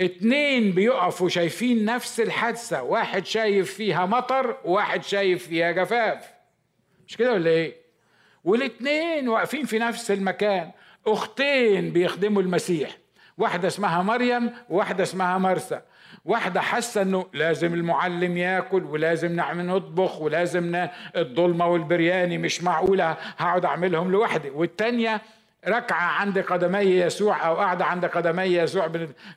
اتنين 0.00 0.72
بيقفوا 0.72 1.28
شايفين 1.28 1.84
نفس 1.84 2.20
الحادثة. 2.20 2.82
واحد 2.82 3.26
شايف 3.26 3.74
فيها 3.74 4.06
مطر 4.06 4.56
وواحد 4.64 5.04
شايف 5.04 5.48
فيها 5.48 5.70
جفاف. 5.72 6.30
مش 7.08 7.16
كده 7.16 7.32
ولا 7.32 7.50
إيه؟ 7.50 7.74
والاتنين 8.44 9.28
واقفين 9.28 9.64
في 9.64 9.78
نفس 9.78 10.10
المكان. 10.10 10.70
أختين 11.06 11.92
بيخدموا 11.92 12.42
المسيح. 12.42 12.96
واحدة 13.38 13.68
اسمها 13.68 14.02
مريم 14.02 14.50
وواحدة 14.68 15.02
اسمها 15.02 15.38
مرثا. 15.38 15.82
واحدة 16.24 16.60
حاسة 16.60 17.02
إنه 17.02 17.26
لازم 17.32 17.74
المعلم 17.74 18.36
ياكل 18.36 18.82
ولازم 18.84 19.36
نعمل 19.36 19.66
نطبخ 19.66 20.20
ولازم 20.20 20.88
الضلمة 21.16 21.66
والبرياني 21.66 22.38
مش 22.38 22.62
معقولة 22.62 23.10
هقعد 23.36 23.64
أعملهم 23.64 24.10
لوحدي. 24.12 24.50
والتانية 24.50 25.22
ركعة 25.68 26.06
عند 26.20 26.38
قدمي 26.38 26.78
يسوع 26.78 27.46
أو 27.46 27.54
قاعدة 27.56 27.84
عند 27.84 28.04
قدمي 28.04 28.42
يسوع 28.42 28.90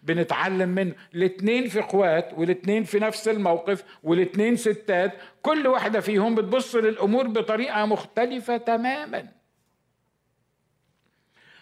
بنتعلم 0.03 0.69
منه 0.69 0.93
الاتنين 1.15 1.67
في 1.69 1.79
اخوات 1.79 2.29
والاتنين 2.37 2.83
في 2.83 2.99
نفس 2.99 3.27
الموقف 3.27 3.83
والاتنين 4.03 4.55
ستات. 4.55 5.13
كل 5.41 5.67
واحدة 5.67 5.99
فيهم 5.99 6.35
بتبص 6.35 6.75
للأمور 6.75 7.27
بطريقة 7.27 7.85
مختلفة 7.85 8.57
تماما. 8.57 9.25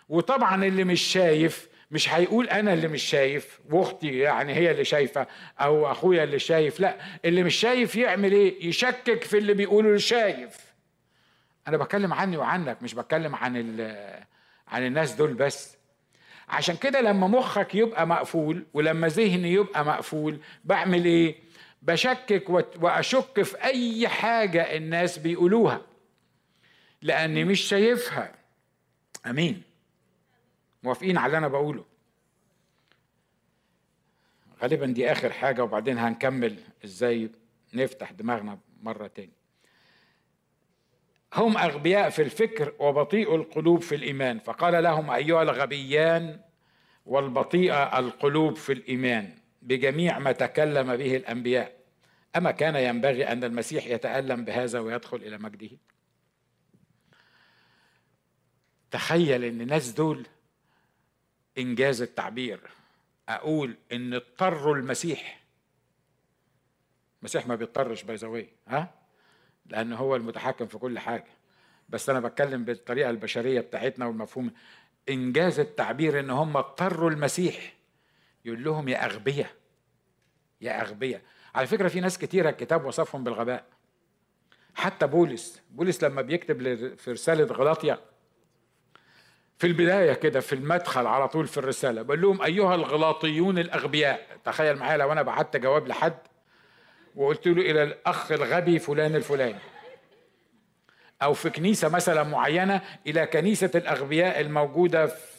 وطبعا 0.09 0.65
اللي 0.65 0.83
مش 0.83 1.01
شايف 1.01 1.74
مش 1.91 2.13
هيقول 2.13 2.49
أنا 2.49 2.73
اللي 2.73 2.87
مش 2.87 3.03
شايف 3.03 3.59
وأختي 3.71 4.17
يعني 4.19 4.53
هي 4.53 4.71
اللي 4.71 4.85
شايفة 4.85 5.27
أو 5.59 5.91
أخويا 5.91 6.23
اللي 6.23 6.39
شايف 6.39 6.79
لأ 6.79 6.97
اللي 7.25 7.43
مش 7.43 7.55
شايف 7.55 7.95
يعمل 7.95 8.31
إيه؟ 8.31 8.67
يشكك 8.67 9.23
في 9.23 9.37
اللي 9.37 9.53
بيقوله 9.53 9.87
اللي 9.87 9.99
شايف 9.99 10.57
أنا 11.67 11.77
بتكلم 11.77 12.13
عني 12.13 12.37
وعنك 12.37 12.77
مش 12.83 12.93
بتكلم 12.93 13.35
عن 13.35 13.55
عن 14.67 14.85
الناس 14.85 15.13
دول 15.13 15.33
بس. 15.33 15.75
عشان 16.49 16.75
كده 16.75 17.01
لما 17.01 17.27
مخك 17.27 17.75
يبقى 17.75 18.07
مقفول 18.07 18.65
ولما 18.73 19.07
ذهني 19.07 19.53
يبقى 19.53 19.85
مقفول 19.85 20.39
بعمل 20.63 21.05
إيه؟ 21.05 21.35
بشكك 21.81 22.49
وأشك 22.81 23.41
في 23.41 23.63
أي 23.63 24.07
حاجة 24.07 24.61
الناس 24.77 25.17
بيقولوها 25.17 25.81
لأني 27.01 27.43
مش 27.43 27.61
شايفها. 27.61 28.31
آمين. 29.25 29.61
موافقين 30.85 31.17
على 31.17 31.25
اللي 31.25 31.37
أنا 31.37 31.47
بقوله. 31.47 31.86
غالبا 34.61 34.86
دي 34.86 35.11
آخر 35.11 35.31
حاجة 35.31 35.63
وبعدين 35.63 35.97
هنكمل 35.97 36.59
إزاي 36.86 37.29
نفتح 37.73 38.11
دماغنا 38.11 38.59
مرة 38.81 39.07
تاني. 39.07 39.33
هم 41.33 41.57
أغبياء 41.57 42.09
في 42.09 42.21
الفكر 42.21 42.73
وبطيء 42.79 43.36
القلوب 43.36 43.81
في 43.81 43.95
الإيمان. 43.95 44.39
فقال 44.39 44.83
لهم 44.83 45.09
أيها 45.09 45.43
الغبيان 45.43 46.39
والبطيء 47.05 47.73
القلوب 47.73 48.55
في 48.55 48.73
الإيمان 48.73 49.38
بجميع 49.61 50.19
ما 50.19 50.31
تكلم 50.31 50.95
به 50.95 51.15
الأنبياء. 51.15 51.75
أما 52.36 52.51
كان 52.51 52.75
ينبغي 52.75 53.27
أن 53.27 53.43
المسيح 53.43 53.88
يتألم 53.88 54.45
بهذا 54.45 54.79
ويدخل 54.79 55.17
إلى 55.17 55.38
مجده؟ 55.38 55.69
تخيل 58.91 59.43
أن 59.43 59.61
الناس 59.61 59.91
دول 59.91 60.27
إنجاز 61.58 62.01
التعبير. 62.01 62.60
أقول 63.30 63.76
إن 63.91 64.14
اضطروا 64.14 64.76
المسيح. 64.76 65.41
المسيح 67.22 67.47
ما 67.47 67.56
بيضطرش 67.56 68.03
باي 68.03 68.49
ها؟ 68.68 68.93
لأن 69.66 69.93
هو 69.93 70.16
المتحكم 70.16 70.68
في 70.68 70.78
كل 70.78 70.99
حاجة. 70.99 71.28
بس 71.89 72.10
أنا 72.10 72.20
بتكلم 72.20 72.66
بالطريقة 72.66 73.10
البشرية 73.10 73.62
بتاعتنا 73.62 74.06
والمفهوم. 74.06 74.51
إنجاز 75.10 75.60
التعبير 75.60 76.20
إن 76.20 76.30
هم 76.30 76.58
اضطروا 76.58 77.10
المسيح. 77.10 77.74
يقول 78.45 78.64
لهم 78.64 78.88
يا 78.88 79.06
أغبياء 79.06 79.51
يا 80.62 80.82
أغبياء. 80.82 81.22
على 81.56 81.68
فكرة 81.68 81.88
في 81.88 81.99
ناس 81.99 82.18
كتيرة 82.18 82.49
الكتاب 82.49 82.86
وصفهم 82.86 83.24
بالغباء. 83.24 83.66
حتى 84.76 85.08
بولس 85.08 85.62
بولس 85.72 86.03
لما 86.03 86.22
بيكتب 86.22 86.95
في 86.95 87.12
رسالة 87.12 87.43
غلاطيا 87.45 87.99
في 89.58 89.68
البداية 89.68 90.14
كده 90.14 90.39
في 90.39 90.53
المدخل 90.53 91.08
على 91.08 91.28
طول 91.28 91.47
في 91.47 91.58
الرسالة 91.58 92.01
بقول 92.01 92.22
لهم 92.22 92.41
أيها 92.41 92.76
الغلاطيون 92.76 93.58
الأغبياء. 93.60 94.28
تخيل 94.45 94.76
معايا 94.76 94.97
لو 94.97 95.12
أنا 95.12 95.22
بعت 95.22 95.58
جواب 95.58 95.88
لحد 95.88 96.18
وقلت 97.16 97.47
له 97.47 97.62
إلى 97.72 97.84
الأخ 97.84 98.32
الغبي 98.32 98.80
فلان 98.80 99.16
الفلاني. 99.16 99.60
أو 101.22 101.34
في 101.34 101.49
كنيسة 101.49 101.89
مثلا 101.89 102.24
معينة 102.24 102.82
إلى 103.08 103.26
كنيسة 103.26 103.72
الأغبياء 103.76 104.41
الموجودة 104.41 105.06
في 105.06 105.36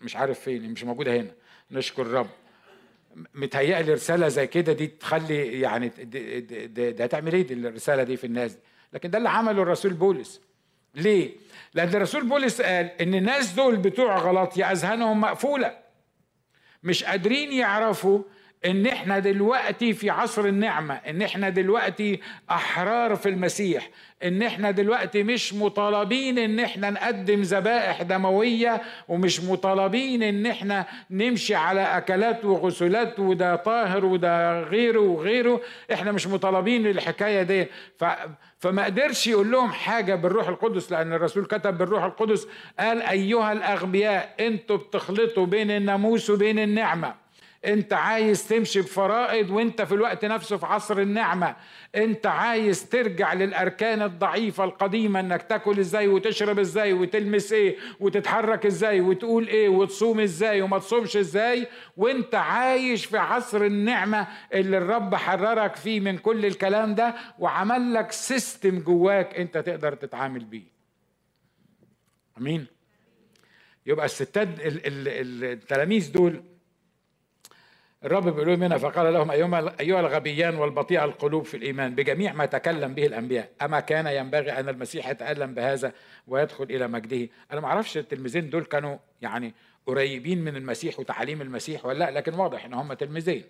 مش 0.00 0.16
عارف 0.16 0.40
فين 0.40 0.72
مش 0.72 0.84
موجودة 0.84 1.16
هنا. 1.16 1.30
نشكر 1.70 2.02
الرب 2.02 2.30
متهيألي 3.34 3.92
رسالة 3.92 4.28
زي 4.28 4.46
كده 4.46 4.72
دي 4.72 4.86
تخلي 4.86 5.60
يعني 5.60 5.88
ده 6.90 7.04
هتعمل 7.04 7.32
إيه؟ 7.32 7.46
دي 7.46 7.54
الرسالة 7.54 8.02
دي 8.02 8.16
في 8.16 8.24
الناس 8.24 8.52
دي. 8.52 8.60
لكن 8.92 9.10
ده 9.10 9.18
اللي 9.18 9.28
عمله 9.28 9.62
الرسول 9.62 9.92
بولس. 9.92 10.40
ليه؟ 10.94 11.30
لأن 11.74 11.88
الرسول 11.88 12.26
بولس 12.28 12.62
قال 12.62 12.90
إن 13.00 13.14
الناس 13.14 13.52
دول 13.52 13.76
بتوع 13.76 14.18
غلطية 14.18 14.72
أذهانهم 14.72 15.20
مقفولة 15.20 15.78
مش 16.82 17.04
قادرين 17.04 17.52
يعرفوا 17.52 18.22
إن 18.66 18.86
إحنا 18.86 19.18
دلوقتي 19.18 19.92
في 19.92 20.10
عصر 20.10 20.44
النعمة 20.44 20.94
إن 20.94 21.22
إحنا 21.22 21.48
دلوقتي 21.48 22.20
أحرار 22.50 23.16
في 23.16 23.28
المسيح 23.28 23.90
إن 24.24 24.42
إحنا 24.42 24.70
دلوقتي 24.70 25.22
مش 25.22 25.54
مطالبين 25.54 26.38
إن 26.38 26.60
إحنا 26.60 26.90
نقدم 26.90 27.40
ذبائح 27.40 28.02
دموية 28.02 28.82
ومش 29.08 29.40
مطالبين 29.40 30.22
إن 30.22 30.46
إحنا 30.46 30.86
نمشي 31.10 31.54
على 31.54 31.80
أكلات 31.80 32.44
وغسلات 32.44 33.18
وده 33.18 33.56
طاهر 33.56 34.04
وده 34.04 34.60
غيره 34.62 35.00
وغيره. 35.00 35.60
إحنا 35.92 36.12
مش 36.12 36.26
مطالبين 36.26 36.86
الحكاية 36.86 37.42
دي. 37.42 37.66
ف 37.98 38.04
فما 38.60 38.84
قدرش 38.84 39.26
يقول 39.26 39.50
لهم 39.50 39.72
حاجة 39.72 40.14
بالروح 40.14 40.48
القدس 40.48 40.92
لأن 40.92 41.12
الرسول 41.12 41.44
كتب 41.44 41.78
بالروح 41.78 42.04
القدس 42.04 42.48
قال 42.78 43.02
أيها 43.02 43.52
الأغبياء 43.52 44.34
أنتوا 44.40 44.76
بتخلطوا 44.76 45.46
بين 45.46 45.70
الناموس 45.70 46.30
وبين 46.30 46.58
النعمة. 46.58 47.27
انت 47.64 47.92
عايز 47.92 48.48
تمشي 48.48 48.80
بفرائض 48.80 49.50
وانت 49.50 49.82
في 49.82 49.94
الوقت 49.94 50.24
نفسه 50.24 50.56
في 50.56 50.66
عصر 50.66 50.98
النعمة. 50.98 51.56
انت 51.94 52.26
عايز 52.26 52.88
ترجع 52.88 53.32
للأركان 53.32 54.02
الضعيفة 54.02 54.64
القديمة 54.64 55.20
انك 55.20 55.42
تاكل 55.42 55.78
إزاي 55.78 56.08
وتشرب 56.08 56.58
إزاي 56.58 56.92
وتلمس 56.92 57.52
إيه 57.52 57.76
وتتحرك 58.00 58.66
إزاي 58.66 59.00
وتقول 59.00 59.48
إيه 59.48 59.68
وتصوم 59.68 60.20
إزاي 60.20 60.62
وما 60.62 60.78
تصومش 60.78 61.16
إزاي. 61.16 61.66
وانت 61.96 62.34
عايش 62.34 63.04
في 63.06 63.18
عصر 63.18 63.64
النعمة 63.64 64.26
اللي 64.54 64.78
الرب 64.78 65.14
حررك 65.14 65.76
فيه 65.76 66.00
من 66.00 66.18
كل 66.18 66.46
الكلام 66.46 66.94
ده 66.94 67.14
وعمل 67.38 67.94
لك 67.94 68.12
سيستم 68.12 68.78
جواك 68.78 69.34
انت 69.34 69.58
تقدر 69.58 69.94
تتعامل 69.94 70.44
بيه. 70.44 70.78
آمين. 72.38 72.66
يبقى 73.86 74.04
الستات 74.04 74.48
التلاميذ 74.64 76.12
دول 76.12 76.42
الرب 78.04 78.28
بيقول 78.28 78.46
لهم 78.48 78.62
هنا 78.62 78.78
فقال 78.78 79.12
لهم 79.14 79.30
أيها 79.80 80.00
الغبيان 80.00 80.54
والبطيء 80.56 81.04
القلوب 81.04 81.44
في 81.44 81.56
الإيمان 81.56 81.94
بجميع 81.94 82.32
ما 82.32 82.46
تكلم 82.46 82.94
به 82.94 83.06
الأنبياء 83.06 83.50
أما 83.62 83.80
كان 83.80 84.06
ينبغي 84.06 84.52
أن 84.52 84.68
المسيح 84.68 85.08
يتألم 85.08 85.54
بهذا 85.54 85.92
ويدخل 86.26 86.64
إلى 86.64 86.88
مجده؟ 86.88 87.28
أنا 87.52 87.60
ما 87.60 87.66
أعرفش 87.66 87.98
التلميذين 87.98 88.50
دول 88.50 88.64
كانوا 88.64 88.96
يعني 89.22 89.54
قريبين 89.86 90.44
من 90.44 90.56
المسيح 90.56 91.00
وتعاليم 91.00 91.42
المسيح 91.42 91.86
ولا 91.86 91.98
لأ 91.98 92.10
لكن 92.10 92.34
واضح 92.34 92.64
إن 92.64 92.74
هم 92.74 92.92
تلميذين. 92.92 93.44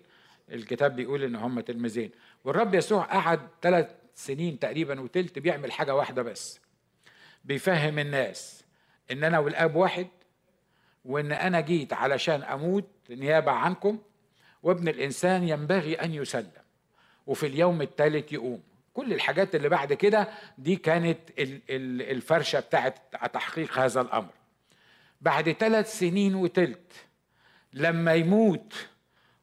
الكتاب 0.51 0.95
بيقول 0.95 1.23
إن 1.23 1.35
هم 1.35 1.59
تلميذين. 1.59 2.11
والرب 2.43 2.75
يسوع 2.75 3.03
قعد 3.03 3.39
ثلاث 3.61 3.87
سنين 4.15 4.59
تقريبا 4.59 5.01
وتلت 5.01 5.39
بيعمل 5.39 5.71
حاجة 5.71 5.95
واحدة 5.95 6.21
بس 6.21 6.59
بيفهم 7.45 7.99
الناس 7.99 8.63
إن 9.11 9.23
أنا 9.23 9.39
والآب 9.39 9.75
واحد 9.75 10.07
وإن 11.05 11.31
أنا 11.31 11.59
جيت 11.59 11.93
علشان 11.93 12.43
أموت 12.43 12.87
نيابة 13.09 13.51
عنكم 13.51 13.99
وابن 14.63 14.87
الإنسان 14.87 15.47
ينبغي 15.47 15.93
أن 15.93 16.13
يسلم. 16.13 16.51
وفي 17.27 17.45
اليوم 17.47 17.81
الثالث 17.81 18.33
يقوم. 18.33 18.61
كل 18.93 19.13
الحاجات 19.13 19.55
اللي 19.55 19.69
بعد 19.69 19.93
كده 19.93 20.27
دي 20.57 20.75
كانت 20.75 21.19
الفرشة 21.39 22.59
بتاعت 22.59 22.99
تحقيق 23.33 23.79
هذا 23.79 24.01
الأمر. 24.01 24.29
بعد 25.21 25.51
ثلاث 25.51 25.99
سنين 25.99 26.35
وتلت 26.35 26.93
لما 27.73 28.13
يموت 28.13 28.73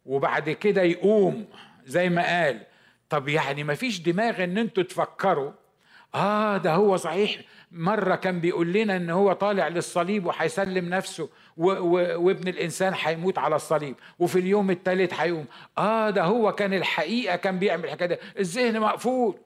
وبعد 0.07 0.51
كده 0.51 0.83
يقوم 0.83 1.45
زي 1.85 2.09
ما 2.09 2.23
قال 2.45 2.67
طب 3.09 3.29
يعني 3.29 3.65
ما 3.65 3.75
فيش 3.75 4.01
دماغ 4.01 4.45
إن 4.45 4.59
أنتوا 4.59 4.83
تفكروا؟ 4.83 5.53
آه 6.15 6.57
ده 6.57 6.75
هو 6.75 6.97
صحيح. 6.97 7.41
مرة 7.77 8.15
كان 8.15 8.41
بيقول 8.41 8.73
لنا 8.73 8.97
إن 8.97 9.11
هو 9.11 9.33
طالع 9.33 9.69
للصليب 9.69 10.27
وهيسلم 10.27 10.89
نفسه 10.89 11.29
وابن 11.57 12.49
الإنسان 12.49 12.93
هيموت 13.03 13.39
على 13.39 13.57
الصليب 13.57 13.95
وفي 14.19 14.39
اليوم 14.39 14.71
الثالث 14.71 15.15
هيقوم 15.21 15.45
آه 15.79 16.11
ده 16.11 16.23
هو 16.23 16.53
كان 16.53 16.75
الحقيقة 16.75 17.37
كان 17.37 17.59
بيعمل 17.59 17.85
الحكاية 17.85 18.09
ده 18.09 18.19
الذهن 18.39 18.81
مقفول. 18.81 19.39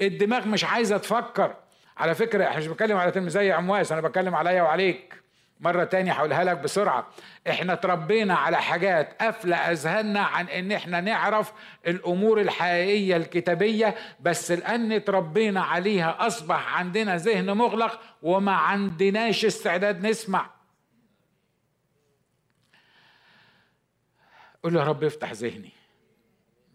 الدماغ 0.00 0.48
مش 0.48 0.64
عايزة 0.64 0.96
تفكر. 0.98 1.54
على 1.96 2.14
فكرة 2.14 2.44
إحنا 2.44 2.58
مش 2.58 2.66
بتكلم 2.66 2.96
على 2.96 3.10
تلميذي 3.10 3.52
عمواس 3.52 3.92
أنا 3.92 4.00
بتكلم 4.00 4.34
عليا 4.34 4.62
وعليك. 4.62 5.19
مرة 5.60 5.84
تانية 5.84 6.12
هقولها 6.12 6.44
لك 6.44 6.58
بسرعة. 6.58 7.08
إحنا 7.48 7.74
تربينا 7.74 8.34
على 8.34 8.62
حاجات 8.62 9.22
قافلة 9.22 9.56
أذهاننا 9.56 10.20
عن 10.20 10.48
إن 10.48 10.72
إحنا 10.72 11.00
نعرف 11.00 11.52
الأمور 11.86 12.40
الحقيقية 12.40 13.16
الكتابية 13.16 13.94
بس 14.20 14.50
لأن 14.50 15.04
تربينا 15.04 15.60
عليها 15.62 16.26
أصبح 16.26 16.76
عندنا 16.78 17.16
ذهن 17.16 17.56
مغلق 17.56 18.00
وما 18.22 18.52
عندناش 18.52 19.44
استعداد 19.44 20.06
نسمع. 20.06 20.50
قول 24.62 24.76
يا 24.76 24.82
رب 24.82 25.04
افتح 25.04 25.32
ذهني. 25.32 25.70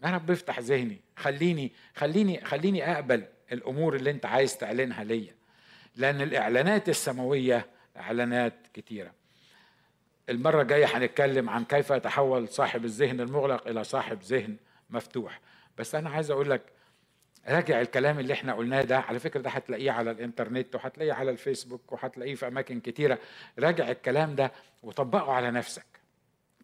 يا 0.04 0.10
رب 0.10 0.32
افتح 0.32 0.60
ذهني. 0.60 1.02
خليني 1.18 1.72
خليني 1.96 2.46
خليني 2.46 2.92
أقبل 2.94 3.26
الأمور 3.52 3.96
اللي 3.96 4.12
أنت 4.12 4.26
عايز 4.26 4.58
تعلنها 4.58 5.04
ليا. 5.04 5.36
لأن 5.96 6.22
الإعلانات 6.22 6.90
السماوية 6.90 7.75
إعلانات 7.98 8.54
كتيرة. 8.74 9.12
المرة 10.30 10.62
الجاية 10.62 10.86
هنتكلم 10.86 11.50
عن 11.50 11.66
كيف 11.66 11.90
يتحول 11.90 12.50
صاحب 12.50 12.86
الذهن 12.86 13.22
المغلق 13.22 13.68
إلى 13.68 13.84
صاحب 13.84 14.22
ذهن 14.22 14.56
مفتوح. 14.90 15.40
بس 15.78 15.96
أنا 15.96 16.10
عايز 16.10 16.32
أقول 16.32 16.50
لك 16.50 16.62
راجع 17.48 17.82
الكلام 17.82 18.20
اللي 18.20 18.34
إحنا 18.34 18.54
قلناه 18.54 18.82
ده 18.82 19.00
على 19.00 19.20
فكرة 19.20 19.42
ده 19.42 19.50
هتلاقيه 19.50 19.92
على 19.92 20.12
الإنترنت 20.12 20.76
وهتلاقيه 20.76 21.14
على 21.14 21.32
الفيسبوك 21.32 21.92
وهتلاقيه 21.92 22.36
في 22.36 22.48
أماكن 22.48 22.80
كتيرة. 22.80 23.20
راجع 23.60 23.92
الكلام 23.92 24.36
ده 24.36 24.52
وطبقه 24.84 25.32
على 25.32 25.52
نفسك 25.52 25.86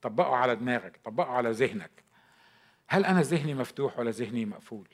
طبقه 0.01 0.35
على 0.35 0.55
دماغك 0.55 0.99
طبقه 1.03 1.29
على 1.29 1.51
ذهنك. 1.51 1.91
هل 2.87 3.05
أنا 3.05 3.21
ذهني 3.21 3.53
مفتوح 3.53 3.99
ولا 3.99 4.11
ذهني 4.11 4.45
مقفول؟ 4.45 4.87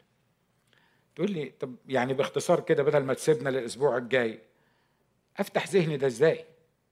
تقول 1.16 1.32
لي 1.32 1.54
طب 1.60 1.76
يعني 1.88 2.14
باختصار 2.14 2.60
كده 2.60 2.84
بدل 2.84 3.04
ما 3.04 3.14
تسيبنا 3.14 3.50
للأسبوع 3.50 3.98
الجاي 3.98 4.40
أفتح 5.40 5.68
ذهني 5.68 5.98
ده 5.98 6.08
إزاي؟ 6.08 6.46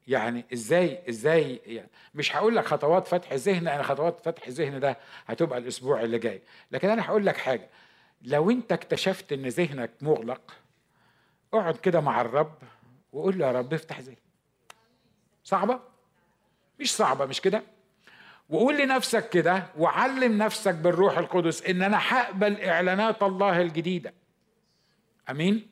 يعني 0.08 0.46
إزاي 0.54 1.00
إزاي 1.10 1.62
يعني؟ 1.66 1.90
مش 2.16 2.36
هقول 2.36 2.56
لك 2.56 2.66
خطوات 2.66 3.08
فتح 3.08 3.32
الذهن 3.32 3.68
أنا 3.68 3.84
خطوات 3.84 4.20
فتح 4.20 4.48
الذهن 4.48 4.80
ده 4.80 4.98
هتبقى 5.28 5.60
الأسبوع 5.60 6.02
اللي 6.02 6.20
جاي. 6.20 6.42
لكن 6.72 6.90
أنا 6.90 7.06
هقول 7.06 7.26
لك 7.26 7.38
حاجة. 7.38 7.70
لو 8.22 8.52
أنت 8.52 8.72
اكتشفت 8.72 9.32
إن 9.34 9.48
ذهنك 9.48 9.92
مغلق 10.02 10.54
اقعد 11.54 11.78
كده 11.78 12.02
مع 12.02 12.22
الرب 12.22 12.54
وقول 13.14 13.38
له 13.38 13.48
يا 13.48 13.52
رب 13.52 13.74
افتح 13.74 14.00
ذهني. 14.00 14.18
صعبة؟ 15.44 15.80
مش 16.80 16.96
صعبة 16.96 17.26
مش 17.26 17.42
كده؟ 17.42 17.64
وقول 18.50 18.78
لنفسك 18.78 19.30
كده 19.30 19.64
وعلم 19.78 20.38
نفسك 20.38 20.74
بالروح 20.76 21.18
القدس 21.18 21.64
إن 21.64 21.82
أنا 21.82 21.98
هقبل 22.02 22.62
إعلانات 22.62 23.24
الله 23.24 23.62
الجديدة. 23.62 24.14
أمين؟ 25.30 25.68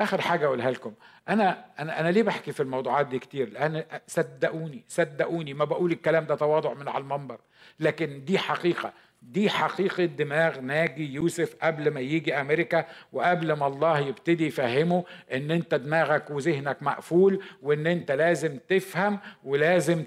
آخر 0.00 0.20
حاجة 0.20 0.46
أقولها 0.46 0.70
لكم. 0.70 0.94
أنا 1.30 1.64
أنا 1.78 2.00
أنا 2.00 2.08
ليه 2.08 2.22
بحكي 2.22 2.52
في 2.52 2.60
الموضوعات 2.60 3.06
دي 3.06 3.18
كتير؟ 3.18 3.50
لأن 3.50 3.84
صدقوني 4.06 4.84
صدقوني 4.88 5.54
ما 5.54 5.64
بقول 5.64 5.92
الكلام 5.92 6.24
ده 6.24 6.34
تواضع 6.34 6.74
من 6.74 6.88
على 6.88 7.02
المنبر. 7.02 7.38
لكن 7.80 8.24
دي 8.24 8.38
حقيقة. 8.38 8.92
دي 9.22 9.50
حقيقة 9.50 10.04
دماغ 10.04 10.60
ناجي 10.60 11.14
يوسف 11.14 11.56
قبل 11.62 11.90
ما 11.90 12.00
يجي 12.00 12.34
أمريكا 12.40 12.86
وقبل 13.12 13.52
ما 13.52 13.66
الله 13.66 13.98
يبتدي 13.98 14.46
يفهمه 14.46 15.04
إن 15.32 15.50
أنت 15.50 15.74
دماغك 15.74 16.30
وذهنك 16.30 16.82
مقفول 16.82 17.42
وإن 17.62 17.86
أنت 17.86 18.12
لازم 18.12 18.58
تفهم 18.68 19.18
ولازم 19.44 20.04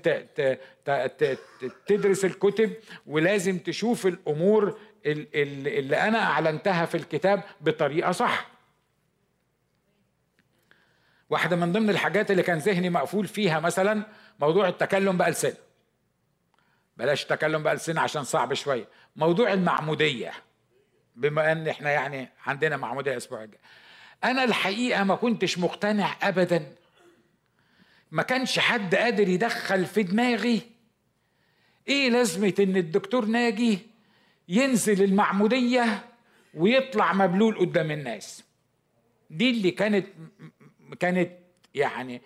تدرس 1.87 2.25
الكتب 2.25 2.71
ولازم 3.07 3.57
تشوف 3.57 4.07
الأمور 4.07 4.77
اللي 5.05 5.97
أنا 5.97 6.17
أعلنتها 6.23 6.85
في 6.85 6.95
الكتاب 6.95 7.43
بطريقة 7.61 8.11
صح. 8.11 8.52
واحدة 11.33 11.55
من 11.55 11.71
ضمن 11.71 11.89
الحاجات 11.89 12.31
اللي 12.31 12.43
كان 12.43 12.57
ذهني 12.57 12.89
مقفول 12.89 13.27
فيها 13.27 13.59
مثلا 13.59 14.05
موضوع 14.39 14.67
التكلم 14.67 15.17
بألسنة. 15.17 15.55
بلاش 16.97 17.25
تكلم 17.25 17.63
بألسنة 17.63 18.01
عشان 18.01 18.23
صعب 18.23 18.53
شوية. 18.53 18.87
موضوع 19.15 19.53
المعمودية 19.53 20.31
بما 21.15 21.51
إن 21.51 21.67
إحنا 21.67 21.91
يعني 21.91 22.29
عندنا 22.45 22.77
معمودية 22.77 23.11
الأسبوع 23.11 23.43
الجاي. 23.43 23.59
أنا 24.23 24.43
الحقيقة 24.43 25.03
ما 25.03 25.15
كنتش 25.15 25.57
مقتنع 25.57 26.15
ابدا. 26.21 26.75
ما 28.11 28.23
كانش 28.23 28.59
حد 28.59 28.95
قادر 28.95 29.27
يدخل 29.29 29.85
في 29.85 30.03
دماغي 30.03 30.61
إيه 31.87 32.09
لازمة 32.09 32.53
إن 32.59 32.77
الدكتور 32.77 33.25
ناجي 33.25 33.79
ينزل 34.47 35.03
المعمودية 35.03 36.05
ويطلع 36.53 37.13
مبلول 37.13 37.59
قدام 37.59 37.91
الناس. 37.91 38.43
دي 39.29 39.49
اللي 39.49 39.71
كانت 39.71 40.07
كانت 40.99 41.31
يعني 41.73 42.21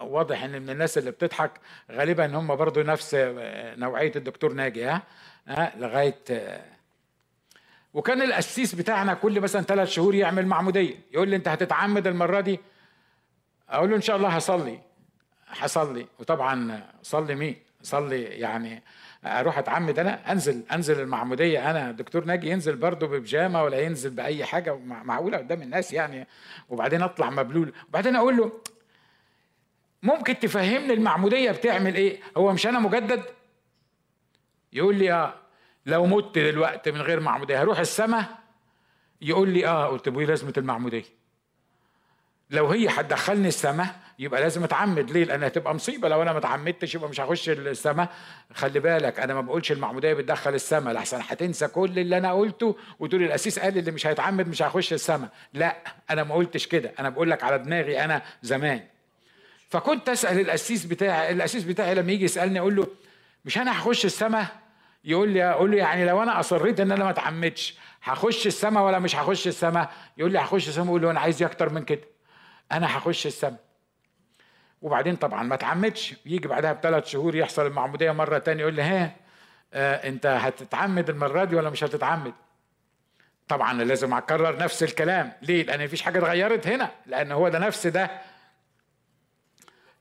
واضح 0.00 0.42
إن 0.42 0.62
من 0.62 0.70
الناس 0.70 0.98
اللي 0.98 1.10
بتضحك 1.10 1.50
غالبا 1.90 2.38
هم 2.38 2.56
برضو 2.56 2.82
نفس 2.82 3.14
نوعية 3.78 4.12
الدكتور 4.16 4.52
ناجي 4.52 4.84
ها؟ 4.84 5.02
ها 5.46 5.72
لغاية 5.76 6.18
وكان 7.94 8.22
القسيس 8.22 8.74
بتاعنا 8.74 9.14
كل 9.14 9.40
مثلا 9.40 9.62
ثلاث 9.62 9.88
شهور 9.88 10.14
يعمل 10.14 10.46
معمودية 10.46 10.94
يقول 11.12 11.28
لي 11.28 11.36
أنت 11.36 11.48
هتتعمد 11.48 12.06
المرة 12.06 12.40
دي؟ 12.40 12.60
أقول 13.68 13.90
له 13.90 13.96
إن 13.96 14.00
شاء 14.00 14.16
الله 14.16 14.28
هصلي 14.28 14.80
هصلي. 15.48 16.06
وطبعا 16.18 16.82
صلي 17.02 17.34
مين؟ 17.34 17.56
صلي 17.82 18.22
يعني 18.22 18.82
أروح 19.24 19.58
اتعمد 19.58 19.98
أنا 19.98 20.32
انزل 20.32 20.62
انزل 20.72 21.00
المعمودية 21.00 21.70
أنا 21.70 21.92
دكتور 21.92 22.24
ناجي 22.24 22.50
ينزل 22.50 22.76
برضه 22.76 23.06
ببيجامة 23.06 23.62
ولا 23.62 23.80
ينزل 23.80 24.10
بأي 24.10 24.44
حاجة 24.44 24.76
معقولة 24.76 25.38
قدام 25.38 25.62
الناس 25.62 25.92
يعني. 25.92 26.26
وبعدين 26.68 27.02
اطلع 27.02 27.30
مبلول. 27.30 27.72
وبعدين 27.88 28.16
أقول 28.16 28.36
له 28.36 28.52
ممكن 30.02 30.38
تفهمني 30.38 30.92
المعمودية 30.92 31.50
بتعمل 31.50 31.94
إيه؟ 31.94 32.20
هو 32.36 32.52
مش 32.52 32.66
أنا 32.66 32.78
مجدد؟ 32.78 33.22
يقول 34.72 34.94
لي 34.96 35.12
آه 35.12 35.34
لو 35.86 36.06
مت 36.06 36.38
دلوقتي 36.38 36.92
من 36.92 37.00
غير 37.00 37.20
معمودية 37.20 37.62
هروح 37.62 37.78
السماء 37.78 38.24
يقول 39.20 39.48
لي 39.48 39.66
آه 39.66 39.86
قلت 39.86 40.08
له 40.08 40.24
لازمة 40.24 40.52
المعمودية. 40.56 41.04
لو 42.50 42.68
هي 42.68 42.88
هتدخلني 42.88 43.48
السماء 43.48 44.00
يبقى 44.18 44.40
لازم 44.40 44.64
اتعمد. 44.64 45.10
ليه؟ 45.10 45.24
لأن 45.24 45.42
هتبقى 45.42 45.74
مصيبة. 45.74 46.08
لو 46.08 46.22
أنا 46.22 46.32
ما 46.32 46.38
اتعمدتش 46.38 46.94
يبقى 46.94 47.08
مش 47.08 47.20
هخش 47.20 47.48
السماء. 47.48 48.08
خلي 48.54 48.80
بالك 48.80 49.20
أنا 49.20 49.34
ما 49.34 49.40
بقولش 49.40 49.72
المعمودية 49.72 50.14
بتدخل 50.14 50.54
السماء. 50.54 50.94
لحسن 50.94 51.20
هتنسى 51.28 51.68
كل 51.68 51.98
اللي 51.98 52.18
أنا 52.18 52.32
قلته 52.32 52.76
وتقول 52.98 53.22
الاسيس 53.22 53.58
قال 53.58 53.78
اللي 53.78 53.90
مش 53.90 54.06
هيتعمد 54.06 54.48
مش 54.48 54.62
هيخش 54.62 54.92
السماء. 54.92 55.28
لا 55.54 55.76
أنا 56.10 56.24
ما 56.24 56.34
قلتش 56.34 56.66
كده. 56.66 56.92
أنا 56.98 57.08
بقول 57.08 57.30
لك 57.30 57.44
على 57.44 57.58
دماغي 57.58 58.04
أنا 58.04 58.22
زمان. 58.42 58.80
فكنت 59.70 60.08
أسأل 60.08 60.40
الاسيس 60.40 60.84
بتاعي 60.84 61.32
الاسيس 61.32 61.64
بتاعي 61.64 61.94
لما 61.94 62.12
يجي 62.12 62.24
يسألني 62.24 62.60
أقول 62.60 62.76
له 62.76 62.86
مش 63.44 63.58
أنا 63.58 63.78
هخش 63.78 64.04
السماء؟ 64.04 64.46
يقول 65.04 65.28
لي 65.28 65.44
أقول 65.44 65.70
له 65.70 65.76
يعني 65.76 66.04
لو 66.04 66.22
أنا 66.22 66.40
أصريت 66.40 66.80
إن 66.80 66.92
أنا 66.92 67.04
ما 67.04 67.10
اتعمدش 67.10 67.74
هخش 68.02 68.46
السماء 68.46 68.84
ولا 68.84 68.98
مش 68.98 69.16
هخش 69.16 69.46
السماء؟ 69.46 69.90
يقول 70.18 70.32
لي 70.32 70.38
هخش 70.38 70.68
السماء. 70.68 70.88
أقول 70.88 71.02
له 71.02 71.10
أنا 71.10 71.20
عايز 71.20 71.42
أكتر 71.42 71.72
من 71.72 71.84
كده. 71.84 72.00
أنا 72.72 72.98
هخش 72.98 73.26
السماء. 73.26 73.67
وبعدين 74.82 75.16
طبعا 75.16 75.42
ما 75.42 75.54
اتعمدش 75.54 76.14
يجي 76.26 76.48
بعدها 76.48 76.72
بثلاث 76.72 77.06
شهور 77.06 77.34
يحصل 77.36 77.66
المعمودية 77.66 78.10
مرة 78.12 78.38
تانية 78.38 78.60
يقول 78.60 78.74
لي 78.74 78.82
ها 78.82 79.16
آه 79.74 80.08
انت 80.08 80.26
هتتعمد 80.26 81.10
المرة 81.10 81.44
دي 81.44 81.56
ولا 81.56 81.70
مش 81.70 81.84
هتتعمد؟ 81.84 82.32
طبعا 83.48 83.84
لازم 83.84 84.14
أكرر 84.14 84.56
نفس 84.58 84.82
الكلام. 84.82 85.32
ليه؟ 85.42 85.62
لأن 85.64 85.84
مفيش 85.84 86.02
حاجة 86.02 86.18
اتغيرت 86.18 86.66
هنا 86.66 86.90
لأن 87.06 87.32
هو 87.32 87.48
ده 87.48 87.58
نفس 87.58 87.86
ده. 87.86 88.10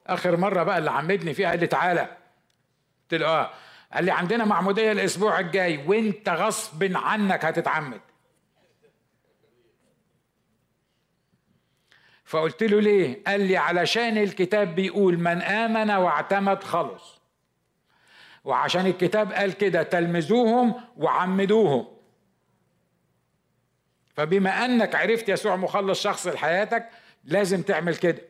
آخر 0.07 0.37
مرة 0.37 0.63
بقى 0.63 0.77
اللي 0.77 0.91
عمدني 0.91 1.33
فيها 1.33 1.49
قال 1.49 1.59
لي 1.59 1.67
تعالى. 1.67 2.01
قلت 3.11 3.21
له 3.21 3.27
آه. 3.27 3.49
قال 3.93 4.05
لي 4.05 4.11
عندنا 4.11 4.45
معمودية 4.45 4.91
الأسبوع 4.91 5.39
الجاي 5.39 5.83
وانت 5.87 6.29
غصب 6.29 6.91
عنك 6.95 7.45
هتتعمد. 7.45 8.01
فقلت 12.27 12.63
له 12.63 12.81
ليه؟ 12.81 13.23
قال 13.27 13.41
لي 13.41 13.57
علشان 13.57 14.17
الكتاب 14.17 14.75
بيقول 14.75 15.17
من 15.19 15.41
آمن 15.41 15.91
واعتمد 15.91 16.63
خلص. 16.63 17.21
وعشان 18.43 18.85
الكتاب 18.85 19.31
قال 19.31 19.53
كده 19.53 19.83
تلمذوهم 19.83 20.73
وعمدوهم. 20.97 21.87
فبما 24.15 24.65
أنك 24.65 24.95
عرفت 24.95 25.29
يسوع 25.29 25.55
مخلص 25.55 26.01
شخص 26.01 26.27
لحياتك 26.27 26.89
لازم 27.23 27.61
تعمل 27.61 27.95
كده. 27.95 28.21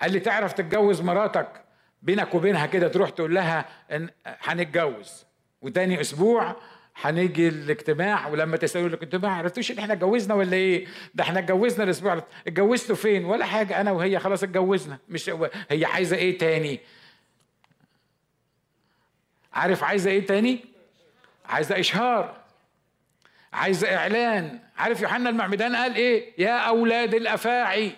قال 0.00 0.12
لي 0.12 0.20
تعرف 0.20 0.52
تتجوز 0.52 1.00
مراتك 1.00 1.64
بينك 2.02 2.34
وبينها 2.34 2.66
كده 2.66 2.88
تروح 2.88 3.10
تقول 3.10 3.34
لها 3.34 3.64
ان 3.90 4.10
هنتجوز. 4.26 5.24
وتاني 5.62 6.00
أسبوع 6.00 6.56
هنيجي 6.96 7.48
الاجتماع 7.48 8.28
ولما 8.28 8.56
تسألوا 8.56 9.18
ما 9.18 9.28
عرفتوش 9.28 9.70
إن 9.70 9.78
إحنا 9.78 9.92
اتجوزنا 9.92 10.34
ولا 10.34 10.52
إيه؟ 10.56 10.86
ده 11.14 11.24
إحنا 11.24 11.38
اتجوزنا 11.38 11.84
الأسبوع 11.84 12.22
اتجوزتوا 12.46 12.96
فين؟ 12.96 13.24
ولا 13.24 13.44
حاجة 13.46 13.80
أنا 13.80 13.90
وهي 13.90 14.18
خلاص 14.18 14.42
اتجوزنا 14.42 14.98
مش 15.08 15.30
هي 15.70 15.84
عايزة 15.84 16.16
إيه 16.16 16.38
تاني؟ 16.38 16.80
عارف 19.52 19.84
عايزة 19.84 20.10
إيه 20.10 20.26
تاني؟ 20.26 20.64
عايزة 21.46 21.80
إشهار 21.80 22.36
عايزة 23.52 23.96
إعلان 23.96 24.58
عارف 24.76 25.00
يوحنا 25.00 25.30
المعمدان 25.30 25.76
قال 25.76 25.94
إيه؟ 25.94 26.32
يا 26.38 26.58
أولاد 26.58 27.14
الأفاعي 27.14 27.92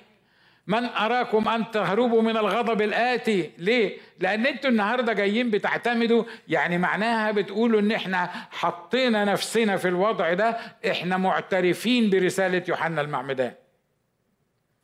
من 0.66 0.84
أراكم 0.84 1.48
أن 1.48 1.70
تهربوا 1.70 2.22
من 2.22 2.36
الغضب 2.36 2.82
الآتي 2.82 3.50
ليه؟ 3.58 3.98
لأن 4.20 4.46
أنتوا 4.46 4.70
النهاردة 4.70 5.12
جايين 5.12 5.50
بتعتمدوا 5.50 6.24
يعني 6.48 6.78
معناها 6.78 7.32
بتقولوا 7.32 7.80
إن 7.80 7.92
إحنا 7.92 8.26
حطينا 8.50 9.24
نفسنا 9.24 9.76
في 9.76 9.88
الوضع 9.88 10.34
ده 10.34 10.48
إحنا 10.90 11.16
معترفين 11.16 12.10
برسالة 12.10 12.62
يوحنا 12.68 13.00
المعمدان 13.00 13.52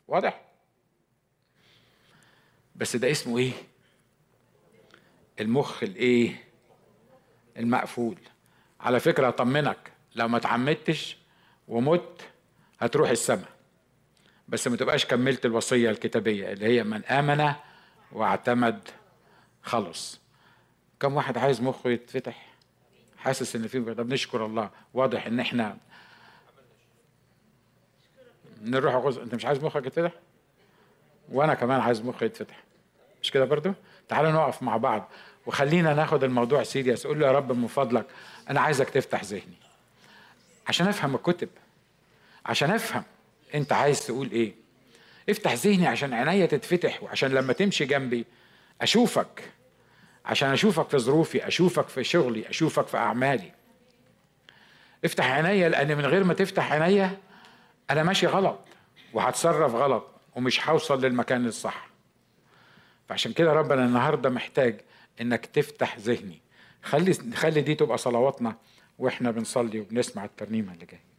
واضح؟ 0.09 0.41
بس 2.77 2.97
ده 2.97 3.11
اسمه 3.11 3.39
إيه؟ 3.39 3.53
المخ 5.41 5.83
الإيه؟ 5.83 6.45
المقفول 7.57 8.17
على 8.81 9.01
فكرة 9.01 9.29
أطمنك 9.29 9.93
لو 10.15 10.29
ما 10.29 10.39
تعمدتش 10.39 11.17
ومت 11.69 12.21
هتروح 12.81 13.11
السماء 13.11 13.49
بس 14.53 14.69
ما 14.69 14.77
تبقاش 14.77 15.07
كملت 15.07 15.47
الوصية 15.47 15.91
الكتابية 15.91 16.53
اللي 16.53 16.67
هي 16.67 16.85
من 16.85 17.05
آمن 17.05 17.53
واعتمد 18.13 18.89
خلص. 19.63 20.21
كم 21.01 21.15
واحد 21.15 21.39
عايز 21.39 21.61
مخه 21.61 21.91
يتفتح؟ 21.91 22.47
حاسس 23.19 23.57
إن 23.57 23.67
في 23.67 23.95
طب 23.95 24.13
نشكر 24.13 24.47
الله. 24.47 24.71
واضح 24.95 25.27
إن 25.27 25.41
إحنا 25.41 25.77
نروح 28.63 28.95
غز... 28.95 29.19
أنت 29.19 29.35
مش 29.35 29.45
عايز 29.45 29.65
مخك 29.65 29.87
يتفتح؟ 29.87 30.13
وأنا 31.29 31.55
كمان 31.55 31.81
عايز 31.81 32.03
مخي 32.03 32.27
يتفتح. 32.27 32.63
مش 33.23 33.31
كده 33.31 33.45
برضو؟ 33.45 33.73
تعالوا 34.09 34.31
نقف 34.33 34.63
مع 34.63 34.77
بعض. 34.77 35.09
وخلينا 35.47 35.95
ناخد 35.95 36.25
الموضوع 36.25 36.63
سيريس. 36.63 37.07
قول 37.07 37.21
له 37.21 37.27
يا 37.27 37.33
رب 37.33 37.53
من 37.53 37.67
فضلك 37.67 38.07
أنا 38.51 38.61
عايزك 38.61 38.91
تفتح 38.91 39.25
ذهني. 39.25 39.57
عشان 40.67 40.89
أفهم 40.89 41.15
الكتب. 41.15 41.49
عشان 42.47 42.71
أفهم. 42.71 43.03
انت 43.55 43.73
عايز 43.73 44.07
تقول 44.07 44.31
إيه؟ 44.31 44.55
افتح 45.29 45.53
ذهني 45.53 45.87
عشان 45.87 46.13
عينيا 46.15 46.47
تتفتح 46.47 47.03
وعشان 47.03 47.31
لما 47.31 47.53
تمشي 47.53 47.85
جنبي 47.85 48.25
اشوفك 48.81 49.43
عشان 50.25 50.49
اشوفك 50.49 50.89
في 50.89 50.99
ظروفي 50.99 51.47
اشوفك 51.47 51.89
في 51.89 52.05
شغلي 52.05 52.49
اشوفك 52.51 52.87
في 52.87 52.97
اعمالي. 52.97 53.53
افتح 55.05 55.31
عينيا 55.31 55.69
لأن 55.69 55.97
من 55.97 56.07
غير 56.07 56.25
ما 56.25 56.35
تفتح 56.35 56.73
عينيا 56.73 57.19
أنا 57.91 58.03
ماشي 58.03 58.27
غلط 58.27 58.59
وهتصرف 59.13 59.75
غلط 59.75 60.07
ومش 60.37 60.69
هوصل 60.69 61.05
للمكان 61.05 61.47
الصح. 61.47 61.89
فعشان 63.09 63.33
كده 63.33 63.53
ربنا 63.53 63.85
النهارده 63.85 64.31
محتاج 64.31 64.81
إنك 65.21 65.47
تفتح 65.47 65.99
ذهني. 65.99 66.41
خلي 66.83 67.15
خلي 67.35 67.61
دي 67.61 67.75
تبقى 67.75 67.99
صلواتنا 67.99 68.57
وإحنا 68.99 69.31
بنصلي 69.31 69.81
وبنسمع 69.81 70.25
الترنيمة 70.25 70.73
اللي 70.73 70.87
جاية. 70.87 71.12